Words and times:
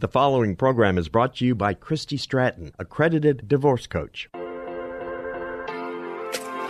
The 0.00 0.08
following 0.08 0.56
program 0.56 0.96
is 0.96 1.10
brought 1.10 1.36
to 1.36 1.44
you 1.44 1.54
by 1.54 1.74
Christy 1.74 2.16
Stratton, 2.16 2.72
accredited 2.78 3.46
divorce 3.46 3.86
coach. 3.86 4.30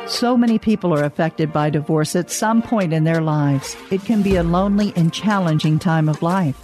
So 0.09 0.37
many 0.37 0.59
people 0.59 0.93
are 0.93 1.05
affected 1.05 1.53
by 1.53 1.71
divorce 1.71 2.17
at 2.17 2.29
some 2.33 2.61
point 2.61 2.93
in 2.93 3.05
their 3.05 3.21
lives. 3.21 3.77
It 3.93 4.05
can 4.05 4.23
be 4.23 4.35
a 4.35 4.43
lonely 4.43 4.93
and 4.97 5.13
challenging 5.13 5.79
time 5.79 6.09
of 6.09 6.23
life. 6.23 6.57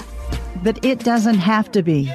But 0.64 0.84
it 0.84 1.04
doesn't 1.04 1.38
have 1.38 1.70
to 1.70 1.84
be. 1.84 2.06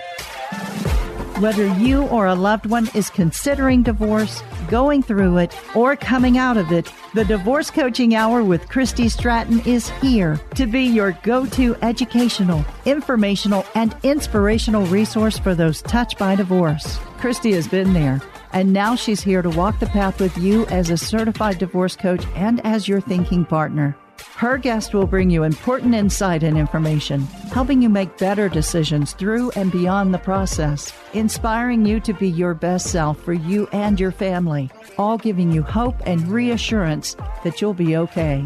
Whether 1.40 1.68
you 1.78 2.04
or 2.08 2.26
a 2.26 2.36
loved 2.36 2.66
one 2.66 2.90
is 2.94 3.10
considering 3.10 3.84
divorce, 3.84 4.44
going 4.72 5.04
through 5.04 5.38
it, 5.38 5.56
or 5.76 5.96
coming 5.96 6.40
out 6.40 6.58
of 6.58 6.72
it, 6.72 6.92
the 7.14 7.26
Divorce 7.26 7.70
Coaching 7.70 8.16
Hour 8.16 8.44
with 8.44 8.70
Christy 8.70 9.10
Stratton 9.10 9.60
is 9.68 9.90
here 9.90 10.40
to 10.56 10.66
be 10.66 10.82
your 10.82 11.12
go 11.22 11.46
to 11.48 11.76
educational, 11.84 12.66
informational, 12.86 13.66
and 13.76 13.96
inspirational 14.02 14.86
resource 14.88 15.38
for 15.38 15.54
those 15.54 15.84
touched 15.84 16.18
by 16.18 16.36
divorce. 16.36 16.98
Christy 17.20 17.52
has 17.52 17.68
been 17.68 17.94
there, 17.94 18.22
and 18.54 18.74
now 18.74 18.96
she's 18.96 19.22
here 19.22 19.42
to 19.42 19.50
walk 19.50 19.78
the 19.80 19.88
path 19.88 20.20
with 20.20 20.36
you 20.38 20.66
as 20.68 20.90
a 20.90 20.98
certified 20.98 21.60
divorce 21.60 21.96
coach 21.96 22.26
and 22.34 22.66
as 22.66 22.88
your 22.88 23.02
thinking 23.02 23.46
partner. 23.46 23.96
Her 24.36 24.58
guest 24.58 24.94
will 24.94 25.06
bring 25.06 25.30
you 25.30 25.44
important 25.44 25.94
insight 25.94 26.42
and 26.42 26.58
information, 26.58 27.22
helping 27.54 27.82
you 27.82 27.90
make 27.90 28.18
better 28.18 28.50
decisions 28.50 29.14
through 29.14 29.52
and 29.52 29.72
beyond 29.72 30.14
the 30.14 30.20
process, 30.20 30.92
inspiring 31.14 31.86
you 31.86 32.00
to 32.00 32.14
be 32.14 32.28
your 32.28 32.54
best 32.54 32.88
self 32.88 33.22
for 33.22 33.34
you 33.34 33.68
and 33.72 34.00
your 34.00 34.12
family, 34.12 34.72
all 34.98 35.18
giving 35.18 35.52
you 35.52 35.62
hope 35.62 35.96
and 36.08 36.28
reassurance 36.28 37.16
that 37.44 37.62
you'll 37.62 37.76
be 37.76 37.96
okay. 37.96 38.44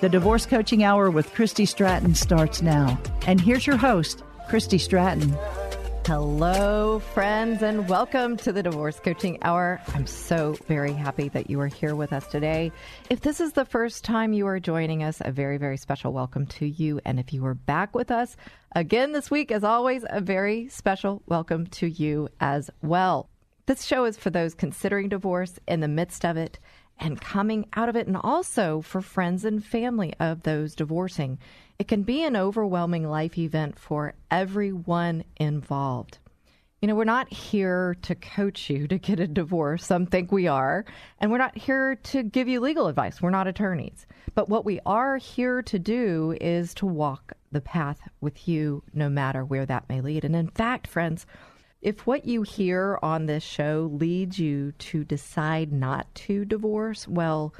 The 0.00 0.08
Divorce 0.08 0.46
Coaching 0.46 0.82
Hour 0.82 1.10
with 1.10 1.32
Christy 1.34 1.66
Stratton 1.66 2.14
starts 2.14 2.62
now. 2.62 2.98
And 3.26 3.40
here's 3.40 3.66
your 3.66 3.76
host, 3.76 4.22
Christy 4.48 4.78
Stratton. 4.78 5.36
Hello, 6.06 6.98
friends, 6.98 7.62
and 7.62 7.88
welcome 7.88 8.36
to 8.36 8.52
the 8.52 8.62
Divorce 8.62 9.00
Coaching 9.00 9.38
Hour. 9.40 9.80
I'm 9.94 10.06
so 10.06 10.52
very 10.68 10.92
happy 10.92 11.30
that 11.30 11.48
you 11.48 11.58
are 11.60 11.66
here 11.66 11.94
with 11.94 12.12
us 12.12 12.26
today. 12.26 12.72
If 13.08 13.22
this 13.22 13.40
is 13.40 13.54
the 13.54 13.64
first 13.64 14.04
time 14.04 14.34
you 14.34 14.46
are 14.46 14.60
joining 14.60 15.02
us, 15.02 15.22
a 15.24 15.32
very, 15.32 15.56
very 15.56 15.78
special 15.78 16.12
welcome 16.12 16.44
to 16.46 16.66
you. 16.66 17.00
And 17.06 17.18
if 17.18 17.32
you 17.32 17.46
are 17.46 17.54
back 17.54 17.94
with 17.94 18.10
us 18.10 18.36
again 18.76 19.12
this 19.12 19.30
week, 19.30 19.50
as 19.50 19.64
always, 19.64 20.04
a 20.10 20.20
very 20.20 20.68
special 20.68 21.22
welcome 21.24 21.68
to 21.68 21.86
you 21.86 22.28
as 22.38 22.68
well. 22.82 23.30
This 23.64 23.82
show 23.82 24.04
is 24.04 24.18
for 24.18 24.28
those 24.28 24.52
considering 24.52 25.08
divorce 25.08 25.58
in 25.66 25.80
the 25.80 25.88
midst 25.88 26.26
of 26.26 26.36
it 26.36 26.58
and 27.00 27.18
coming 27.18 27.66
out 27.72 27.88
of 27.88 27.96
it, 27.96 28.06
and 28.06 28.18
also 28.18 28.82
for 28.82 29.00
friends 29.00 29.46
and 29.46 29.64
family 29.64 30.12
of 30.20 30.42
those 30.42 30.74
divorcing. 30.74 31.38
It 31.78 31.88
can 31.88 32.02
be 32.02 32.22
an 32.22 32.36
overwhelming 32.36 33.08
life 33.08 33.36
event 33.36 33.78
for 33.78 34.14
everyone 34.30 35.24
involved. 35.36 36.18
You 36.80 36.88
know, 36.88 36.94
we're 36.94 37.04
not 37.04 37.32
here 37.32 37.96
to 38.02 38.14
coach 38.14 38.68
you 38.68 38.86
to 38.88 38.98
get 38.98 39.18
a 39.18 39.26
divorce. 39.26 39.86
Some 39.86 40.06
think 40.06 40.30
we 40.30 40.46
are. 40.46 40.84
And 41.18 41.32
we're 41.32 41.38
not 41.38 41.56
here 41.56 41.96
to 41.96 42.22
give 42.22 42.46
you 42.46 42.60
legal 42.60 42.88
advice. 42.88 43.22
We're 43.22 43.30
not 43.30 43.46
attorneys. 43.46 44.06
But 44.34 44.48
what 44.48 44.66
we 44.66 44.80
are 44.84 45.16
here 45.16 45.62
to 45.62 45.78
do 45.78 46.36
is 46.40 46.74
to 46.74 46.86
walk 46.86 47.32
the 47.52 47.62
path 47.62 48.00
with 48.20 48.46
you, 48.46 48.82
no 48.92 49.08
matter 49.08 49.44
where 49.44 49.64
that 49.64 49.88
may 49.88 50.00
lead. 50.00 50.24
And 50.24 50.36
in 50.36 50.48
fact, 50.48 50.86
friends, 50.86 51.24
if 51.80 52.06
what 52.06 52.24
you 52.24 52.42
hear 52.42 52.98
on 53.02 53.26
this 53.26 53.42
show 53.42 53.90
leads 53.92 54.38
you 54.38 54.72
to 54.72 55.04
decide 55.04 55.72
not 55.72 56.14
to 56.14 56.44
divorce, 56.44 57.08
well, 57.08 57.54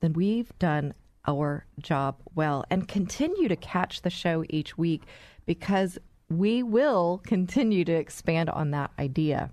then 0.00 0.12
we've 0.12 0.56
done 0.58 0.94
our 1.38 1.66
job 1.80 2.16
well 2.34 2.64
and 2.70 2.88
continue 2.88 3.48
to 3.48 3.56
catch 3.56 4.02
the 4.02 4.10
show 4.10 4.44
each 4.48 4.76
week 4.78 5.02
because 5.46 5.98
we 6.28 6.62
will 6.62 7.20
continue 7.26 7.84
to 7.84 7.92
expand 7.92 8.48
on 8.50 8.70
that 8.70 8.90
idea. 8.98 9.50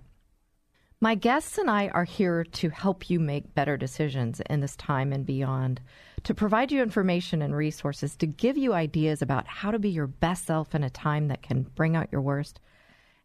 My 1.00 1.14
guests 1.14 1.58
and 1.58 1.70
I 1.70 1.88
are 1.88 2.04
here 2.04 2.42
to 2.42 2.70
help 2.70 3.08
you 3.08 3.20
make 3.20 3.54
better 3.54 3.76
decisions 3.76 4.40
in 4.50 4.60
this 4.60 4.74
time 4.74 5.12
and 5.12 5.24
beyond, 5.24 5.80
to 6.24 6.34
provide 6.34 6.72
you 6.72 6.82
information 6.82 7.40
and 7.40 7.54
resources, 7.54 8.16
to 8.16 8.26
give 8.26 8.58
you 8.58 8.72
ideas 8.72 9.22
about 9.22 9.46
how 9.46 9.70
to 9.70 9.78
be 9.78 9.90
your 9.90 10.08
best 10.08 10.46
self 10.46 10.74
in 10.74 10.82
a 10.82 10.90
time 10.90 11.28
that 11.28 11.42
can 11.42 11.62
bring 11.62 11.94
out 11.94 12.08
your 12.10 12.20
worst. 12.20 12.58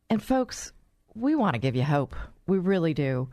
And 0.07 0.21
folks, 0.21 0.71
we 1.15 1.33
want 1.33 1.55
to 1.55 1.59
give 1.59 1.75
you 1.75 1.83
hope. 1.83 2.15
We 2.45 2.59
really 2.59 2.93
do. 2.93 3.29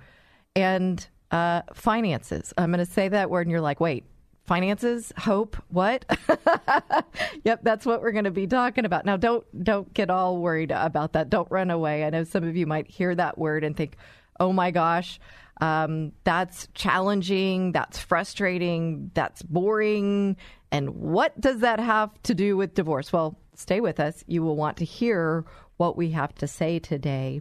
And 0.56 1.06
uh, 1.30 1.62
finances. 1.74 2.52
I'm 2.56 2.72
going 2.72 2.84
to 2.84 2.90
say 2.90 3.08
that 3.08 3.30
word, 3.30 3.42
and 3.42 3.50
you're 3.50 3.60
like, 3.60 3.80
wait, 3.80 4.04
finances 4.50 5.12
hope 5.16 5.56
what? 5.68 6.04
Yep 7.44 7.60
that's 7.62 7.86
what 7.86 8.02
we're 8.02 8.10
going 8.10 8.24
to 8.24 8.32
be 8.32 8.48
talking 8.48 8.84
about. 8.84 9.06
Now 9.06 9.16
don't 9.16 9.44
don't 9.62 9.94
get 9.94 10.10
all 10.10 10.38
worried 10.38 10.72
about 10.72 11.12
that. 11.12 11.30
Don't 11.30 11.48
run 11.52 11.70
away. 11.70 12.04
I 12.04 12.10
know 12.10 12.24
some 12.24 12.42
of 12.42 12.56
you 12.56 12.66
might 12.66 12.88
hear 12.88 13.14
that 13.14 13.38
word 13.38 13.62
and 13.62 13.76
think 13.76 13.96
oh 14.40 14.52
my 14.52 14.72
gosh 14.72 15.20
um, 15.60 16.10
that's 16.24 16.66
challenging 16.74 17.70
that's 17.70 18.00
frustrating 18.00 19.12
that's 19.14 19.40
boring 19.42 20.36
and 20.72 20.96
what 20.96 21.40
does 21.40 21.60
that 21.60 21.78
have 21.78 22.10
to 22.24 22.34
do 22.34 22.56
with 22.56 22.74
divorce? 22.74 23.12
Well 23.12 23.38
stay 23.54 23.80
with 23.80 24.00
us. 24.00 24.24
You 24.26 24.42
will 24.42 24.56
want 24.56 24.78
to 24.78 24.84
hear 24.84 25.44
what 25.76 25.96
we 25.96 26.10
have 26.10 26.34
to 26.36 26.48
say 26.48 26.80
today 26.80 27.40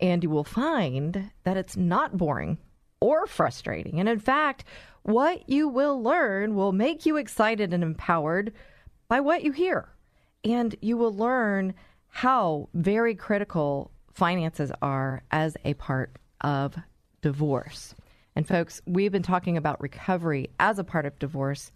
and 0.00 0.24
you 0.24 0.30
will 0.30 0.42
find 0.42 1.30
that 1.44 1.56
it's 1.56 1.76
not 1.76 2.16
boring 2.16 2.58
or 3.00 3.28
frustrating. 3.28 4.00
And 4.00 4.08
in 4.08 4.18
fact 4.18 4.64
what 5.02 5.48
you 5.48 5.68
will 5.68 6.02
learn 6.02 6.54
will 6.54 6.72
make 6.72 7.06
you 7.06 7.16
excited 7.16 7.72
and 7.72 7.82
empowered 7.82 8.52
by 9.08 9.20
what 9.20 9.42
you 9.42 9.52
hear. 9.52 9.88
And 10.44 10.74
you 10.80 10.96
will 10.96 11.14
learn 11.14 11.74
how 12.08 12.68
very 12.74 13.14
critical 13.14 13.90
finances 14.12 14.72
are 14.82 15.22
as 15.30 15.56
a 15.64 15.74
part 15.74 16.16
of 16.40 16.76
divorce. 17.22 17.94
And 18.36 18.46
folks, 18.46 18.80
we've 18.86 19.12
been 19.12 19.22
talking 19.22 19.56
about 19.56 19.80
recovery 19.80 20.50
as 20.58 20.78
a 20.78 20.84
part 20.84 21.06
of 21.06 21.18
divorce 21.18 21.72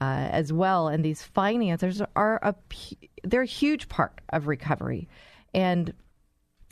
uh, 0.00 0.28
as 0.30 0.52
well. 0.52 0.88
And 0.88 1.04
these 1.04 1.22
finances 1.22 2.02
are 2.16 2.38
a 2.42 2.54
they're 3.24 3.42
a 3.42 3.46
huge 3.46 3.88
part 3.88 4.20
of 4.30 4.46
recovery. 4.46 5.08
And 5.54 5.92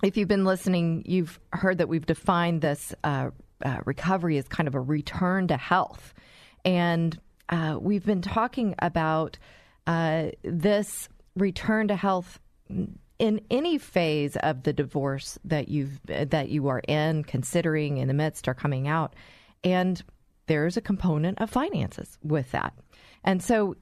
if 0.02 0.16
you've 0.16 0.28
been 0.28 0.44
listening, 0.44 1.02
you've 1.06 1.40
heard 1.52 1.78
that 1.78 1.88
we've 1.88 2.06
defined 2.06 2.60
this 2.60 2.94
uh, 3.02 3.30
uh, 3.64 3.78
recovery 3.84 4.36
is 4.36 4.46
kind 4.48 4.68
of 4.68 4.74
a 4.74 4.80
return 4.80 5.48
to 5.48 5.56
health. 5.56 6.14
And 6.64 7.18
uh, 7.48 7.78
we've 7.80 8.04
been 8.04 8.22
talking 8.22 8.74
about 8.80 9.38
uh, 9.86 10.30
this 10.42 11.08
return 11.36 11.88
to 11.88 11.96
health 11.96 12.40
in 13.18 13.40
any 13.50 13.78
phase 13.78 14.36
of 14.36 14.64
the 14.64 14.72
divorce 14.72 15.38
that 15.44 15.68
you've 15.68 16.00
that 16.06 16.48
you 16.48 16.68
are 16.68 16.82
in, 16.86 17.24
considering 17.24 17.98
in 17.98 18.08
the 18.08 18.14
midst 18.14 18.48
or 18.48 18.54
coming 18.54 18.88
out, 18.88 19.14
and 19.64 20.02
there's 20.46 20.76
a 20.76 20.80
component 20.80 21.40
of 21.40 21.50
finances 21.50 22.18
with 22.22 22.50
that. 22.52 22.74
And 23.24 23.42
so 23.42 23.76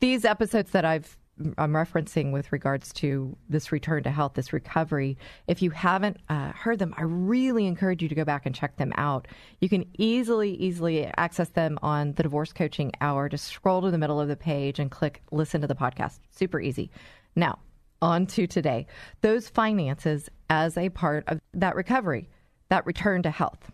these 0.00 0.24
episodes 0.24 0.70
that 0.70 0.84
I've 0.84 1.16
I'm 1.56 1.72
referencing 1.72 2.30
with 2.30 2.52
regards 2.52 2.92
to 2.94 3.36
this 3.48 3.72
return 3.72 4.02
to 4.02 4.10
health, 4.10 4.34
this 4.34 4.52
recovery. 4.52 5.16
If 5.46 5.62
you 5.62 5.70
haven't 5.70 6.18
uh, 6.28 6.52
heard 6.52 6.78
them, 6.78 6.94
I 6.96 7.02
really 7.02 7.66
encourage 7.66 8.02
you 8.02 8.08
to 8.08 8.14
go 8.14 8.24
back 8.24 8.44
and 8.44 8.54
check 8.54 8.76
them 8.76 8.92
out. 8.96 9.26
You 9.60 9.68
can 9.68 9.86
easily, 9.98 10.54
easily 10.54 11.06
access 11.16 11.48
them 11.48 11.78
on 11.82 12.12
the 12.12 12.22
Divorce 12.22 12.52
Coaching 12.52 12.92
Hour. 13.00 13.28
Just 13.28 13.46
scroll 13.46 13.80
to 13.82 13.90
the 13.90 13.98
middle 13.98 14.20
of 14.20 14.28
the 14.28 14.36
page 14.36 14.78
and 14.78 14.90
click 14.90 15.22
listen 15.30 15.62
to 15.62 15.66
the 15.66 15.74
podcast. 15.74 16.18
Super 16.30 16.60
easy. 16.60 16.90
Now, 17.34 17.58
on 18.02 18.26
to 18.26 18.46
today. 18.46 18.86
Those 19.22 19.48
finances 19.48 20.28
as 20.50 20.76
a 20.76 20.90
part 20.90 21.24
of 21.28 21.40
that 21.54 21.76
recovery, 21.76 22.28
that 22.68 22.84
return 22.84 23.22
to 23.22 23.30
health. 23.30 23.70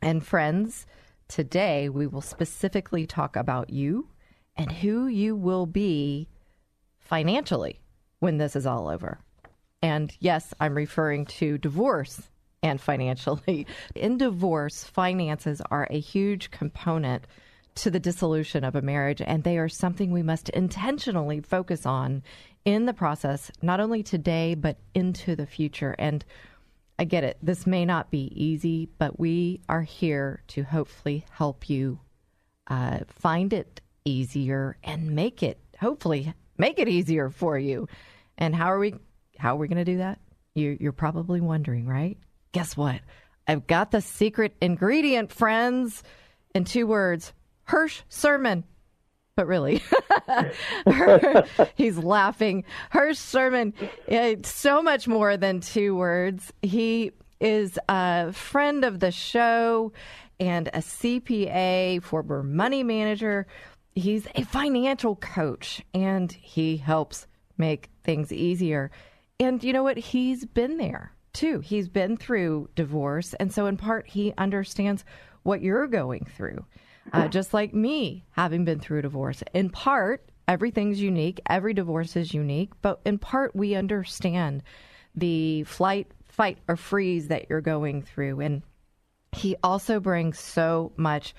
And 0.00 0.24
friends, 0.24 0.86
today 1.28 1.88
we 1.88 2.06
will 2.06 2.22
specifically 2.22 3.06
talk 3.06 3.36
about 3.36 3.70
you 3.70 4.08
and 4.56 4.72
who 4.72 5.08
you 5.08 5.36
will 5.36 5.66
be 5.66 6.28
financially 7.06 7.80
when 8.18 8.38
this 8.38 8.56
is 8.56 8.66
all 8.66 8.88
over. 8.88 9.18
And 9.82 10.14
yes, 10.20 10.52
I'm 10.60 10.74
referring 10.74 11.26
to 11.26 11.58
divorce 11.58 12.20
and 12.62 12.80
financially. 12.80 13.66
In 13.94 14.18
divorce, 14.18 14.84
finances 14.84 15.62
are 15.70 15.86
a 15.90 16.00
huge 16.00 16.50
component 16.50 17.26
to 17.76 17.90
the 17.90 18.00
dissolution 18.00 18.64
of 18.64 18.74
a 18.74 18.82
marriage, 18.82 19.20
and 19.20 19.44
they 19.44 19.58
are 19.58 19.68
something 19.68 20.10
we 20.10 20.22
must 20.22 20.48
intentionally 20.50 21.40
focus 21.40 21.84
on 21.84 22.22
in 22.64 22.86
the 22.86 22.94
process, 22.94 23.50
not 23.62 23.80
only 23.80 24.02
today, 24.02 24.54
but 24.54 24.78
into 24.94 25.36
the 25.36 25.46
future. 25.46 25.94
And 25.98 26.24
I 26.98 27.04
get 27.04 27.22
it. 27.22 27.36
This 27.42 27.66
may 27.66 27.84
not 27.84 28.10
be 28.10 28.32
easy, 28.34 28.88
but 28.98 29.20
we 29.20 29.60
are 29.68 29.82
here 29.82 30.42
to 30.48 30.62
hopefully 30.62 31.26
help 31.30 31.68
you 31.68 32.00
uh, 32.68 33.00
find 33.08 33.52
it 33.52 33.80
easier 34.04 34.78
and 34.82 35.10
make 35.10 35.42
it, 35.42 35.60
hopefully, 35.78 36.32
make 36.58 36.78
it 36.78 36.88
easier 36.88 37.30
for 37.30 37.58
you. 37.58 37.88
And 38.38 38.54
how 38.54 38.66
are 38.66 38.78
we? 38.78 38.94
How 39.38 39.54
are 39.54 39.58
we 39.58 39.68
going 39.68 39.84
to 39.84 39.84
do 39.84 39.98
that? 39.98 40.18
You, 40.54 40.76
you're 40.80 40.92
probably 40.92 41.40
wondering, 41.40 41.86
right? 41.86 42.18
Guess 42.52 42.76
what? 42.76 43.00
I've 43.46 43.66
got 43.66 43.90
the 43.90 44.00
secret 44.00 44.56
ingredient, 44.60 45.32
friends. 45.32 46.02
In 46.54 46.64
two 46.64 46.86
words, 46.86 47.34
Hirsch 47.64 48.00
Sherman 48.08 48.64
but 49.36 49.46
really, 49.46 49.82
he's 51.74 51.98
laughing. 51.98 52.64
Hirsch 52.90 53.20
Sherman, 53.20 53.74
so 54.42 54.82
much 54.82 55.06
more 55.06 55.36
than 55.36 55.60
two 55.60 55.94
words. 55.94 56.54
He 56.62 57.12
is 57.38 57.78
a 57.86 58.32
friend 58.32 58.82
of 58.82 58.98
the 58.98 59.10
show 59.10 59.92
and 60.40 60.68
a 60.68 60.78
CPA, 60.78 62.02
former 62.02 62.42
money 62.42 62.82
manager. 62.82 63.46
He's 63.96 64.28
a 64.36 64.44
financial 64.44 65.16
coach 65.16 65.82
and 65.92 66.30
he 66.30 66.76
helps 66.76 67.26
make 67.58 67.90
things 68.04 68.32
easier. 68.32 68.92
And 69.40 69.64
you 69.64 69.72
know 69.72 69.82
what? 69.82 69.96
He's 69.96 70.44
been 70.44 70.76
there 70.76 71.12
too. 71.32 71.58
He's 71.58 71.88
been 71.88 72.16
through 72.16 72.68
divorce. 72.76 73.34
And 73.34 73.52
so, 73.52 73.66
in 73.66 73.76
part, 73.76 74.06
he 74.06 74.32
understands 74.38 75.04
what 75.42 75.62
you're 75.62 75.88
going 75.88 76.26
through 76.36 76.64
uh, 77.12 77.28
just 77.28 77.54
like 77.54 77.74
me 77.74 78.24
having 78.30 78.64
been 78.64 78.80
through 78.80 79.00
a 79.00 79.02
divorce. 79.02 79.42
In 79.54 79.70
part, 79.70 80.28
everything's 80.48 81.00
unique, 81.00 81.40
every 81.48 81.74
divorce 81.74 82.16
is 82.16 82.34
unique, 82.34 82.70
but 82.82 83.00
in 83.04 83.18
part, 83.18 83.54
we 83.54 83.74
understand 83.74 84.62
the 85.14 85.64
flight, 85.64 86.10
fight, 86.28 86.58
or 86.68 86.76
freeze 86.76 87.28
that 87.28 87.46
you're 87.48 87.60
going 87.60 88.02
through. 88.02 88.40
And 88.40 88.62
he 89.32 89.56
also 89.62 90.00
brings 90.00 90.38
so 90.38 90.92
much 90.96 91.34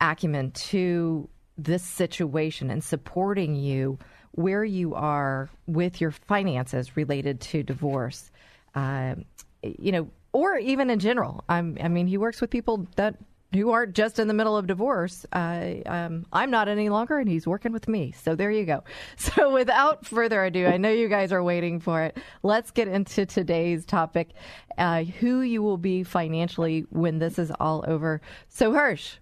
acumen 0.00 0.50
to 0.52 1.28
this 1.56 1.82
situation 1.82 2.70
and 2.70 2.82
supporting 2.82 3.54
you 3.54 3.98
where 4.32 4.64
you 4.64 4.94
are 4.94 5.48
with 5.66 6.00
your 6.00 6.10
finances 6.10 6.96
related 6.96 7.40
to 7.40 7.62
divorce. 7.62 8.30
Uh, 8.74 9.14
you 9.62 9.92
know, 9.92 10.08
or 10.32 10.58
even 10.58 10.90
in 10.90 10.98
general. 10.98 11.44
I'm, 11.48 11.78
I 11.80 11.88
mean, 11.88 12.06
he 12.08 12.18
works 12.18 12.40
with 12.40 12.50
people 12.50 12.88
that 12.96 13.16
who 13.54 13.70
aren't 13.70 13.94
just 13.94 14.18
in 14.18 14.26
the 14.26 14.34
middle 14.34 14.56
of 14.56 14.66
divorce. 14.66 15.24
Uh, 15.32 15.74
um, 15.86 16.26
I'm 16.32 16.50
not 16.50 16.68
any 16.68 16.88
longer, 16.88 17.18
and 17.18 17.28
he's 17.28 17.46
working 17.46 17.72
with 17.72 17.88
me. 17.88 18.12
So 18.12 18.34
there 18.34 18.50
you 18.50 18.64
go. 18.66 18.82
So 19.16 19.52
without 19.52 20.04
further 20.06 20.44
ado, 20.44 20.66
I 20.66 20.76
know 20.76 20.90
you 20.90 21.08
guys 21.08 21.32
are 21.32 21.42
waiting 21.42 21.80
for 21.80 22.02
it. 22.02 22.18
Let's 22.42 22.70
get 22.70 22.88
into 22.88 23.26
today's 23.26 23.86
topic 23.86 24.30
uh, 24.76 25.04
who 25.04 25.40
you 25.40 25.62
will 25.62 25.76
be 25.76 26.02
financially 26.02 26.84
when 26.90 27.18
this 27.18 27.38
is 27.38 27.52
all 27.60 27.84
over. 27.86 28.20
So, 28.48 28.72
Hirsch, 28.72 29.16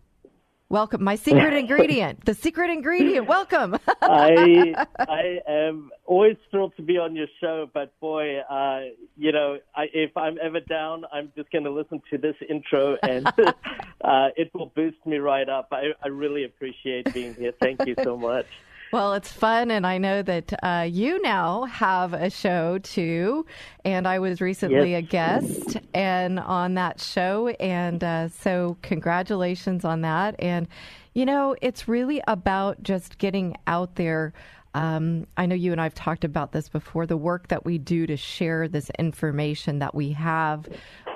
Welcome, 0.72 1.04
my 1.04 1.16
secret 1.16 1.52
ingredient. 1.58 2.24
The 2.24 2.32
secret 2.32 2.70
ingredient. 2.70 3.26
Welcome. 3.26 3.76
I 4.00 4.74
I 4.98 5.40
am 5.46 5.90
always 6.06 6.38
thrilled 6.50 6.74
to 6.76 6.82
be 6.82 6.96
on 6.96 7.14
your 7.14 7.26
show, 7.42 7.68
but 7.74 7.92
boy, 8.00 8.38
uh, 8.38 8.84
you 9.18 9.32
know, 9.32 9.58
I, 9.76 9.88
if 9.92 10.16
I'm 10.16 10.38
ever 10.42 10.60
down, 10.60 11.04
I'm 11.12 11.30
just 11.36 11.50
going 11.50 11.64
to 11.64 11.70
listen 11.70 12.00
to 12.08 12.16
this 12.16 12.36
intro, 12.48 12.96
and 13.02 13.26
uh, 14.02 14.28
it 14.34 14.50
will 14.54 14.72
boost 14.74 14.96
me 15.04 15.18
right 15.18 15.46
up. 15.46 15.68
I, 15.72 15.90
I 16.02 16.08
really 16.08 16.44
appreciate 16.44 17.12
being 17.12 17.34
here. 17.34 17.52
Thank 17.60 17.84
you 17.86 17.94
so 18.02 18.16
much. 18.16 18.46
Well, 18.92 19.14
it's 19.14 19.32
fun, 19.32 19.70
and 19.70 19.86
I 19.86 19.96
know 19.96 20.20
that 20.20 20.52
uh, 20.62 20.86
you 20.86 21.22
now 21.22 21.64
have 21.64 22.12
a 22.12 22.28
show 22.28 22.76
too. 22.76 23.46
And 23.86 24.06
I 24.06 24.18
was 24.18 24.42
recently 24.42 24.90
yes. 24.90 24.98
a 24.98 25.02
guest 25.02 25.76
and 25.94 26.38
on 26.38 26.74
that 26.74 27.00
show, 27.00 27.48
and 27.48 28.04
uh, 28.04 28.28
so 28.28 28.76
congratulations 28.82 29.86
on 29.86 30.02
that. 30.02 30.36
And 30.38 30.68
you 31.14 31.24
know, 31.24 31.56
it's 31.62 31.88
really 31.88 32.20
about 32.28 32.82
just 32.82 33.16
getting 33.16 33.56
out 33.66 33.94
there. 33.94 34.34
Um, 34.74 35.26
I 35.38 35.46
know 35.46 35.54
you 35.54 35.72
and 35.72 35.80
I've 35.80 35.94
talked 35.94 36.24
about 36.24 36.52
this 36.52 36.68
before 36.68 37.06
the 37.06 37.16
work 37.16 37.48
that 37.48 37.64
we 37.64 37.78
do 37.78 38.06
to 38.06 38.16
share 38.18 38.68
this 38.68 38.90
information 38.98 39.78
that 39.78 39.94
we 39.94 40.12
have 40.12 40.68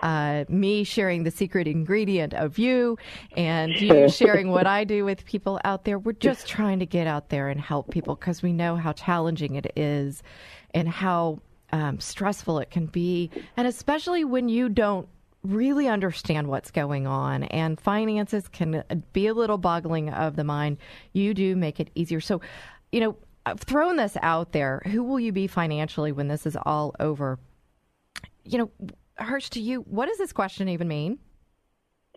uh, 0.03 0.45
me 0.49 0.85
sharing 0.85 1.25
the 1.25 1.31
secret 1.31 1.67
ingredient 1.67 2.35
of 2.35 2.59
you 2.59 2.99
and 3.37 3.73
you 3.81 4.09
sharing 4.11 4.51
what 4.51 4.67
I 4.67 4.85
do 4.85 5.05
with 5.05 5.25
people 5.25 5.61
out 5.65 5.85
there. 5.85 5.99
We're 5.99 6.13
just 6.13 6.47
trying 6.47 6.79
to 6.81 6.87
get 6.87 7.07
out 7.07 7.29
there 7.29 7.49
and 7.49 7.61
help 7.61 7.91
people 7.91 8.15
because 8.15 8.43
we 8.43 8.53
know 8.53 8.77
how 8.77 8.93
challenging 8.93 9.55
it 9.57 9.73
is 9.77 10.23
and 10.75 10.89
how 10.89 11.41
um, 11.73 12.01
stressful 12.01 12.59
it 12.59 12.71
can 12.71 12.87
be. 12.87 13.31
And 13.57 13.67
especially 13.67 14.25
when 14.25 14.49
you 14.49 14.69
don't 14.69 15.09
really 15.43 15.89
understand 15.89 16.49
what's 16.49 16.71
going 16.71 17.07
on 17.07 17.45
and 17.45 17.81
finances 17.81 18.49
can 18.49 18.83
be 19.13 19.27
a 19.27 19.35
little 19.35 19.59
boggling 19.59 20.11
of 20.11 20.37
the 20.37 20.45
mind. 20.45 20.79
You 21.13 21.35
do 21.35 21.57
make 21.57 21.79
it 21.81 21.91
easier. 21.95 22.21
So, 22.21 22.41
you 22.93 23.01
know, 23.01 23.17
I've 23.45 23.61
thrown 23.61 23.97
this 23.97 24.17
out 24.23 24.53
there. 24.53 24.83
Who 24.87 25.05
will 25.05 25.21
you 25.21 25.33
be 25.33 25.47
financially 25.47 26.11
when 26.11 26.29
this 26.29 26.47
is 26.47 26.57
all 26.67 26.95
over? 26.99 27.39
You 28.45 28.59
know, 28.59 28.71
Hirsch, 29.19 29.49
to 29.51 29.61
you, 29.61 29.81
what 29.83 30.09
does 30.09 30.19
this 30.19 30.33
question 30.33 30.69
even 30.69 30.89
mean? 30.89 31.19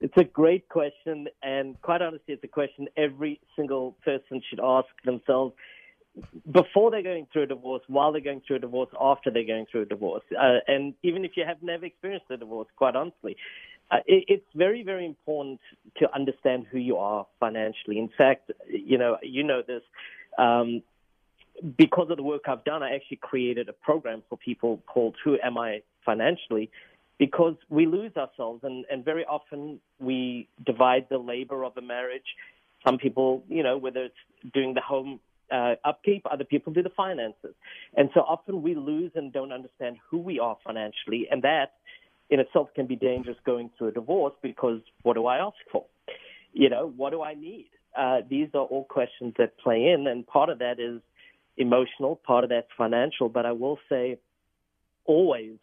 it's 0.00 0.16
a 0.16 0.24
great 0.24 0.68
question, 0.68 1.28
and 1.42 1.80
quite 1.82 2.02
honestly, 2.02 2.34
it's 2.34 2.44
a 2.44 2.48
question 2.48 2.88
every 2.96 3.40
single 3.56 3.96
person 4.04 4.42
should 4.48 4.60
ask 4.60 4.88
themselves 5.04 5.54
before 6.50 6.90
they're 6.90 7.02
going 7.02 7.26
through 7.32 7.44
a 7.44 7.46
divorce, 7.46 7.82
while 7.86 8.12
they're 8.12 8.20
going 8.20 8.42
through 8.46 8.56
a 8.56 8.60
divorce, 8.60 8.88
after 9.00 9.30
they're 9.30 9.46
going 9.46 9.66
through 9.70 9.82
a 9.82 9.86
divorce. 9.86 10.24
Uh, 10.38 10.58
and 10.66 10.94
even 11.02 11.24
if 11.24 11.32
you 11.36 11.44
have 11.46 11.62
never 11.62 11.86
experienced 11.86 12.26
a 12.30 12.36
divorce, 12.36 12.68
quite 12.76 12.96
honestly, 12.96 13.36
uh, 13.90 13.98
it, 14.06 14.24
it's 14.28 14.46
very, 14.54 14.82
very 14.82 15.06
important 15.06 15.60
to 15.98 16.12
understand 16.14 16.66
who 16.70 16.78
you 16.78 16.96
are 16.96 17.26
financially. 17.40 17.98
In 17.98 18.10
fact, 18.16 18.50
you 18.68 18.98
know, 18.98 19.16
you 19.22 19.42
know 19.42 19.62
this. 19.66 19.82
Um, 20.38 20.82
because 21.76 22.10
of 22.10 22.16
the 22.16 22.22
work 22.22 22.42
I've 22.46 22.64
done, 22.64 22.82
I 22.82 22.94
actually 22.94 23.18
created 23.18 23.68
a 23.68 23.72
program 23.72 24.22
for 24.28 24.36
people 24.36 24.82
called 24.86 25.16
Who 25.24 25.38
Am 25.42 25.58
I 25.58 25.82
Financially? 26.04 26.70
Because 27.18 27.56
we 27.68 27.86
lose 27.86 28.12
ourselves, 28.16 28.60
and, 28.62 28.84
and 28.90 29.04
very 29.04 29.24
often 29.24 29.80
we 29.98 30.48
divide 30.64 31.06
the 31.10 31.18
labor 31.18 31.64
of 31.64 31.76
a 31.76 31.82
marriage. 31.82 32.36
Some 32.86 32.98
people, 32.98 33.42
you 33.48 33.62
know, 33.62 33.76
whether 33.76 34.04
it's 34.04 34.52
doing 34.54 34.74
the 34.74 34.80
home 34.80 35.18
uh, 35.50 35.74
upkeep, 35.84 36.22
other 36.30 36.44
people 36.44 36.72
do 36.72 36.82
the 36.82 36.90
finances. 36.90 37.54
And 37.96 38.10
so 38.14 38.20
often 38.20 38.62
we 38.62 38.74
lose 38.74 39.12
and 39.14 39.32
don't 39.32 39.52
understand 39.52 39.96
who 40.10 40.18
we 40.18 40.38
are 40.38 40.56
financially, 40.64 41.26
and 41.30 41.42
that 41.42 41.72
in 42.30 42.40
itself 42.40 42.68
can 42.74 42.86
be 42.86 42.96
dangerous 42.96 43.38
going 43.44 43.70
through 43.76 43.88
a 43.88 43.92
divorce 43.92 44.34
because 44.42 44.80
what 45.02 45.14
do 45.14 45.26
I 45.26 45.38
ask 45.38 45.56
for? 45.72 45.86
You 46.52 46.68
know, 46.68 46.92
what 46.96 47.10
do 47.10 47.22
I 47.22 47.34
need? 47.34 47.70
Uh, 47.96 48.18
these 48.28 48.48
are 48.54 48.62
all 48.62 48.84
questions 48.84 49.34
that 49.38 49.58
play 49.58 49.86
in, 49.86 50.06
and 50.06 50.26
part 50.26 50.50
of 50.50 50.58
that 50.58 50.78
is 50.78 51.00
emotional, 51.58 52.16
part 52.16 52.44
of 52.44 52.50
that's 52.50 52.68
financial, 52.76 53.28
but 53.28 53.44
I 53.44 53.52
will 53.52 53.78
say 53.88 54.18
always, 55.04 55.56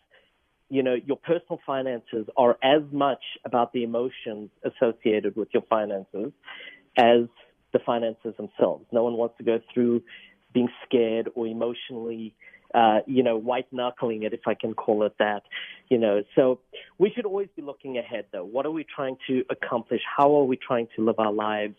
you 0.70 0.84
know, 0.84 0.96
your 1.06 1.18
personal 1.18 1.60
finances 1.66 2.28
are 2.38 2.58
as 2.64 2.82
much 2.92 3.24
about 3.46 3.74
the 3.74 3.84
emotions 3.84 4.50
associated 4.64 5.36
with 5.36 5.50
your 5.54 5.64
finances 5.64 6.32
as 6.98 7.28
the 7.74 7.80
finances 7.86 8.34
themselves. 8.38 8.86
No 8.92 9.04
one 9.04 9.14
wants 9.14 9.38
to 9.38 9.44
go 9.44 9.60
through 9.74 10.04
being 10.54 10.70
scared 10.86 11.30
or 11.36 11.48
emotionally, 11.48 12.36
uh, 12.76 13.00
you 13.08 13.24
know, 13.24 13.38
white 13.38 13.68
knuckling 13.72 14.24
it, 14.24 14.34
if 14.34 14.42
I 14.46 14.54
can 14.54 14.74
call 14.74 15.04
it 15.04 15.14
that, 15.18 15.44
you 15.90 15.98
know. 15.98 16.24
So 16.36 16.60
we 16.98 17.10
should 17.16 17.26
always 17.26 17.48
be 17.56 17.62
looking 17.62 17.98
ahead, 17.98 18.26
though. 18.34 18.44
What 18.44 18.66
are 18.66 18.72
we 18.72 18.84
trying 18.84 19.18
to 19.28 19.46
accomplish? 19.50 20.02
How 20.18 20.36
are 20.36 20.44
we 20.44 20.58
trying 20.58 20.90
to 20.98 21.06
live 21.06 21.16
our 21.18 21.32
lives? 21.32 21.76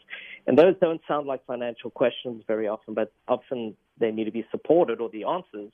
And 0.47 0.59
those 0.59 0.75
don't 0.81 1.03
sound 1.07 1.27
like 1.27 1.45
financial 1.45 1.91
questions 1.91 2.43
very 2.47 2.67
often, 2.67 2.95
but 2.95 3.13
often 3.29 3.77
they 3.99 4.11
need 4.11 4.25
to 4.25 4.31
be 4.31 4.47
supported 4.51 5.01
or 5.01 5.11
the 5.11 5.25
answers 5.25 5.71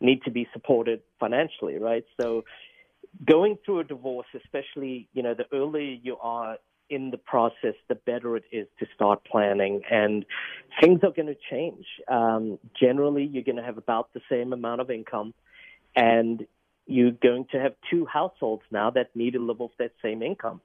need 0.00 0.22
to 0.24 0.30
be 0.30 0.48
supported 0.52 1.02
financially, 1.20 1.78
right? 1.78 2.04
So 2.20 2.44
going 3.24 3.58
through 3.64 3.80
a 3.80 3.84
divorce, 3.84 4.26
especially, 4.34 5.08
you 5.12 5.22
know, 5.22 5.34
the 5.34 5.44
earlier 5.56 5.98
you 6.02 6.16
are 6.20 6.58
in 6.90 7.10
the 7.10 7.18
process, 7.18 7.74
the 7.88 7.94
better 7.94 8.36
it 8.36 8.44
is 8.52 8.66
to 8.78 8.86
start 8.94 9.24
planning. 9.24 9.82
And 9.90 10.24
things 10.80 11.00
are 11.02 11.10
going 11.10 11.26
to 11.26 11.36
change. 11.50 11.84
Um, 12.08 12.58
generally, 12.78 13.24
you're 13.24 13.44
going 13.44 13.56
to 13.56 13.62
have 13.62 13.78
about 13.78 14.12
the 14.12 14.20
same 14.30 14.52
amount 14.52 14.80
of 14.80 14.90
income, 14.90 15.34
and 15.96 16.46
you're 16.86 17.12
going 17.12 17.46
to 17.52 17.58
have 17.58 17.74
two 17.90 18.06
households 18.06 18.62
now 18.70 18.90
that 18.90 19.14
need 19.14 19.32
to 19.32 19.40
live 19.40 19.60
off 19.60 19.72
that 19.78 19.92
same 20.02 20.22
income. 20.22 20.60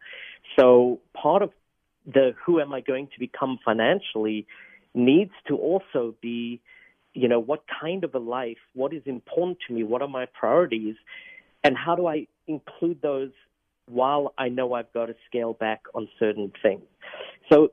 So 0.57 0.99
part 1.13 1.41
of 1.41 1.51
the 2.05 2.33
who 2.45 2.59
am 2.59 2.73
I 2.73 2.81
going 2.81 3.07
to 3.13 3.19
become 3.19 3.59
financially 3.63 4.47
needs 4.93 5.31
to 5.47 5.55
also 5.55 6.15
be 6.21 6.61
you 7.13 7.27
know, 7.27 7.39
what 7.39 7.63
kind 7.81 8.03
of 8.03 8.13
a 8.13 8.19
life, 8.19 8.57
what 8.73 8.93
is 8.93 9.01
important 9.05 9.57
to 9.67 9.73
me, 9.73 9.83
what 9.83 10.01
are 10.01 10.07
my 10.07 10.25
priorities, 10.27 10.95
and 11.63 11.75
how 11.77 11.95
do 11.95 12.07
I 12.07 12.27
include 12.47 13.01
those 13.01 13.31
while 13.89 14.33
I 14.37 14.49
know 14.49 14.73
I've 14.73 14.91
got 14.93 15.07
to 15.07 15.15
scale 15.27 15.53
back 15.53 15.81
on 15.93 16.07
certain 16.19 16.51
things. 16.61 16.83
So 17.51 17.71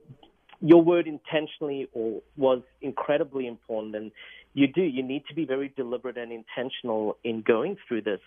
your 0.61 0.83
word 0.83 1.07
intentionally 1.07 1.89
or 1.93 2.23
was 2.37 2.63
incredibly 2.81 3.47
important 3.47 3.95
and 3.95 4.11
you 4.55 4.67
do. 4.67 4.83
You 4.83 5.03
need 5.03 5.25
to 5.29 5.35
be 5.35 5.45
very 5.45 5.73
deliberate 5.77 6.17
and 6.17 6.33
intentional 6.33 7.19
in 7.23 7.43
going 7.43 7.77
through 7.87 8.03
this 8.03 8.21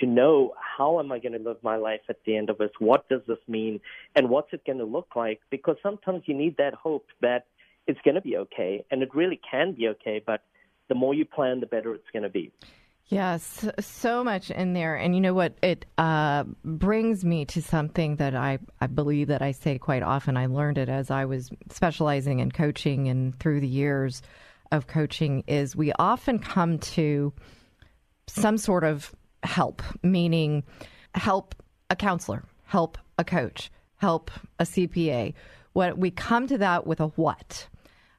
to 0.00 0.06
know 0.06 0.52
how 0.58 1.00
am 1.00 1.10
I 1.12 1.18
going 1.18 1.32
to 1.32 1.38
live 1.38 1.56
my 1.62 1.76
life 1.76 2.02
at 2.08 2.16
the 2.26 2.36
end 2.36 2.50
of 2.50 2.58
this? 2.58 2.70
What 2.78 3.08
does 3.08 3.22
this 3.26 3.38
mean? 3.48 3.80
And 4.14 4.28
what's 4.28 4.52
it 4.52 4.64
going 4.66 4.78
to 4.78 4.84
look 4.84 5.16
like? 5.16 5.40
Because 5.50 5.76
sometimes 5.82 6.24
you 6.26 6.34
need 6.34 6.56
that 6.58 6.74
hope 6.74 7.06
that 7.22 7.46
it's 7.86 8.00
going 8.04 8.16
to 8.16 8.20
be 8.20 8.36
okay. 8.36 8.84
And 8.90 9.02
it 9.02 9.14
really 9.14 9.40
can 9.50 9.72
be 9.72 9.88
okay. 9.88 10.22
But 10.24 10.42
the 10.88 10.94
more 10.94 11.14
you 11.14 11.24
plan, 11.24 11.60
the 11.60 11.66
better 11.66 11.94
it's 11.94 12.10
going 12.12 12.22
to 12.24 12.28
be. 12.28 12.52
Yes, 13.08 13.68
so 13.78 14.24
much 14.24 14.50
in 14.50 14.72
there. 14.72 14.96
And 14.96 15.14
you 15.14 15.20
know 15.20 15.34
what? 15.34 15.54
It 15.62 15.84
uh, 15.98 16.44
brings 16.64 17.24
me 17.24 17.44
to 17.46 17.60
something 17.60 18.16
that 18.16 18.34
I, 18.34 18.58
I 18.80 18.86
believe 18.86 19.28
that 19.28 19.42
I 19.42 19.52
say 19.52 19.78
quite 19.78 20.02
often. 20.02 20.36
I 20.36 20.46
learned 20.46 20.78
it 20.78 20.88
as 20.88 21.10
I 21.10 21.26
was 21.26 21.50
specializing 21.70 22.38
in 22.38 22.50
coaching 22.50 23.08
and 23.08 23.38
through 23.38 23.60
the 23.60 23.68
years 23.68 24.22
of 24.70 24.86
coaching 24.86 25.44
is 25.46 25.76
we 25.76 25.92
often 25.98 26.38
come 26.38 26.78
to 26.78 27.34
some 28.26 28.56
sort 28.56 28.84
of 28.84 29.14
help, 29.42 29.82
meaning 30.02 30.62
help 31.14 31.54
a 31.90 31.96
counselor, 31.96 32.44
help 32.64 32.96
a 33.18 33.24
coach, 33.24 33.70
help 33.96 34.30
a 34.58 34.64
CPA. 34.64 35.34
What 35.74 35.98
we 35.98 36.10
come 36.10 36.46
to 36.46 36.58
that 36.58 36.86
with 36.86 37.00
a 37.00 37.08
what. 37.08 37.68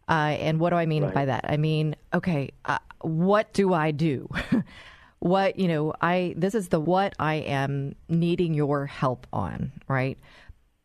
Uh, 0.07 0.35
and 0.39 0.59
what 0.59 0.71
do 0.71 0.75
I 0.75 0.85
mean 0.85 1.03
right. 1.03 1.13
by 1.13 1.25
that? 1.25 1.45
I 1.47 1.57
mean, 1.57 1.95
okay, 2.13 2.51
uh, 2.65 2.79
what 3.01 3.53
do 3.53 3.73
I 3.73 3.91
do? 3.91 4.29
what, 5.19 5.57
you 5.57 5.67
know, 5.67 5.93
I, 6.01 6.33
this 6.37 6.55
is 6.55 6.69
the 6.69 6.79
what 6.79 7.13
I 7.19 7.35
am 7.35 7.95
needing 8.09 8.53
your 8.53 8.85
help 8.85 9.27
on, 9.31 9.71
right? 9.87 10.17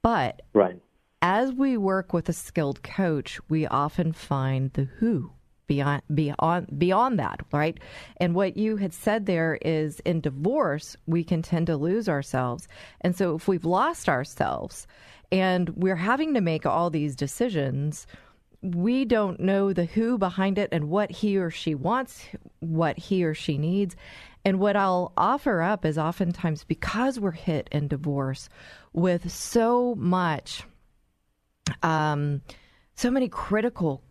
But 0.02 0.42
right. 0.54 0.80
as 1.20 1.52
we 1.52 1.76
work 1.76 2.12
with 2.12 2.28
a 2.28 2.32
skilled 2.32 2.82
coach, 2.82 3.40
we 3.48 3.66
often 3.66 4.12
find 4.12 4.72
the 4.74 4.84
who 4.84 5.32
beyond 5.68 6.02
beyond 6.12 6.78
beyond 6.78 7.18
that 7.18 7.40
right 7.52 7.78
and 8.16 8.34
what 8.34 8.56
you 8.56 8.76
had 8.78 8.92
said 8.92 9.26
there 9.26 9.58
is 9.62 10.00
in 10.00 10.20
divorce 10.20 10.96
we 11.06 11.22
can 11.22 11.42
tend 11.42 11.66
to 11.66 11.76
lose 11.76 12.08
ourselves 12.08 12.66
and 13.02 13.14
so 13.14 13.36
if 13.36 13.46
we've 13.46 13.66
lost 13.66 14.08
ourselves 14.08 14.86
and 15.30 15.68
we're 15.76 15.94
having 15.94 16.32
to 16.34 16.40
make 16.40 16.64
all 16.64 16.88
these 16.88 17.14
decisions 17.14 18.06
we 18.62 19.04
don't 19.04 19.38
know 19.40 19.72
the 19.72 19.84
who 19.84 20.18
behind 20.18 20.58
it 20.58 20.68
and 20.72 20.88
what 20.88 21.10
he 21.10 21.38
or 21.38 21.50
she 21.50 21.74
wants, 21.74 22.24
what 22.60 22.98
he 22.98 23.24
or 23.24 23.34
she 23.34 23.56
needs. 23.56 23.94
And 24.44 24.58
what 24.58 24.76
I'll 24.76 25.12
offer 25.16 25.60
up 25.60 25.84
is 25.84 25.98
oftentimes 25.98 26.64
because 26.64 27.20
we're 27.20 27.30
hit 27.32 27.68
in 27.70 27.88
divorce 27.88 28.48
with 28.92 29.30
so 29.30 29.94
much, 29.96 30.64
um, 31.82 32.42
so 32.94 33.10
many 33.10 33.28
critical 33.28 34.02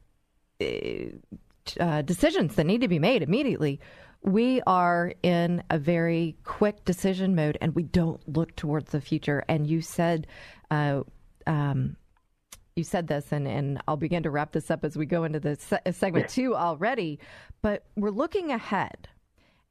uh, 0.61 2.01
decisions 2.03 2.55
that 2.55 2.65
need 2.65 2.81
to 2.81 2.87
be 2.87 2.99
made 2.99 3.23
immediately. 3.23 3.79
We 4.21 4.61
are 4.65 5.13
in 5.23 5.63
a 5.69 5.77
very 5.77 6.37
quick 6.43 6.85
decision 6.85 7.35
mode 7.35 7.57
and 7.61 7.75
we 7.75 7.83
don't 7.83 8.21
look 8.27 8.55
towards 8.55 8.91
the 8.91 9.01
future. 9.01 9.43
And 9.47 9.67
you 9.67 9.81
said, 9.81 10.27
uh, 10.71 11.03
um, 11.45 11.97
you 12.77 12.83
said 12.83 13.07
this, 13.07 13.31
and, 13.31 13.47
and 13.47 13.81
I'll 13.87 13.97
begin 13.97 14.23
to 14.23 14.29
wrap 14.29 14.51
this 14.51 14.69
up 14.69 14.85
as 14.85 14.95
we 14.95 15.05
go 15.05 15.23
into 15.23 15.39
the 15.39 15.55
se- 15.55 15.79
uh, 15.85 15.91
segment 15.91 16.29
two 16.29 16.55
already. 16.55 17.19
But 17.61 17.85
we're 17.95 18.11
looking 18.11 18.51
ahead, 18.51 19.09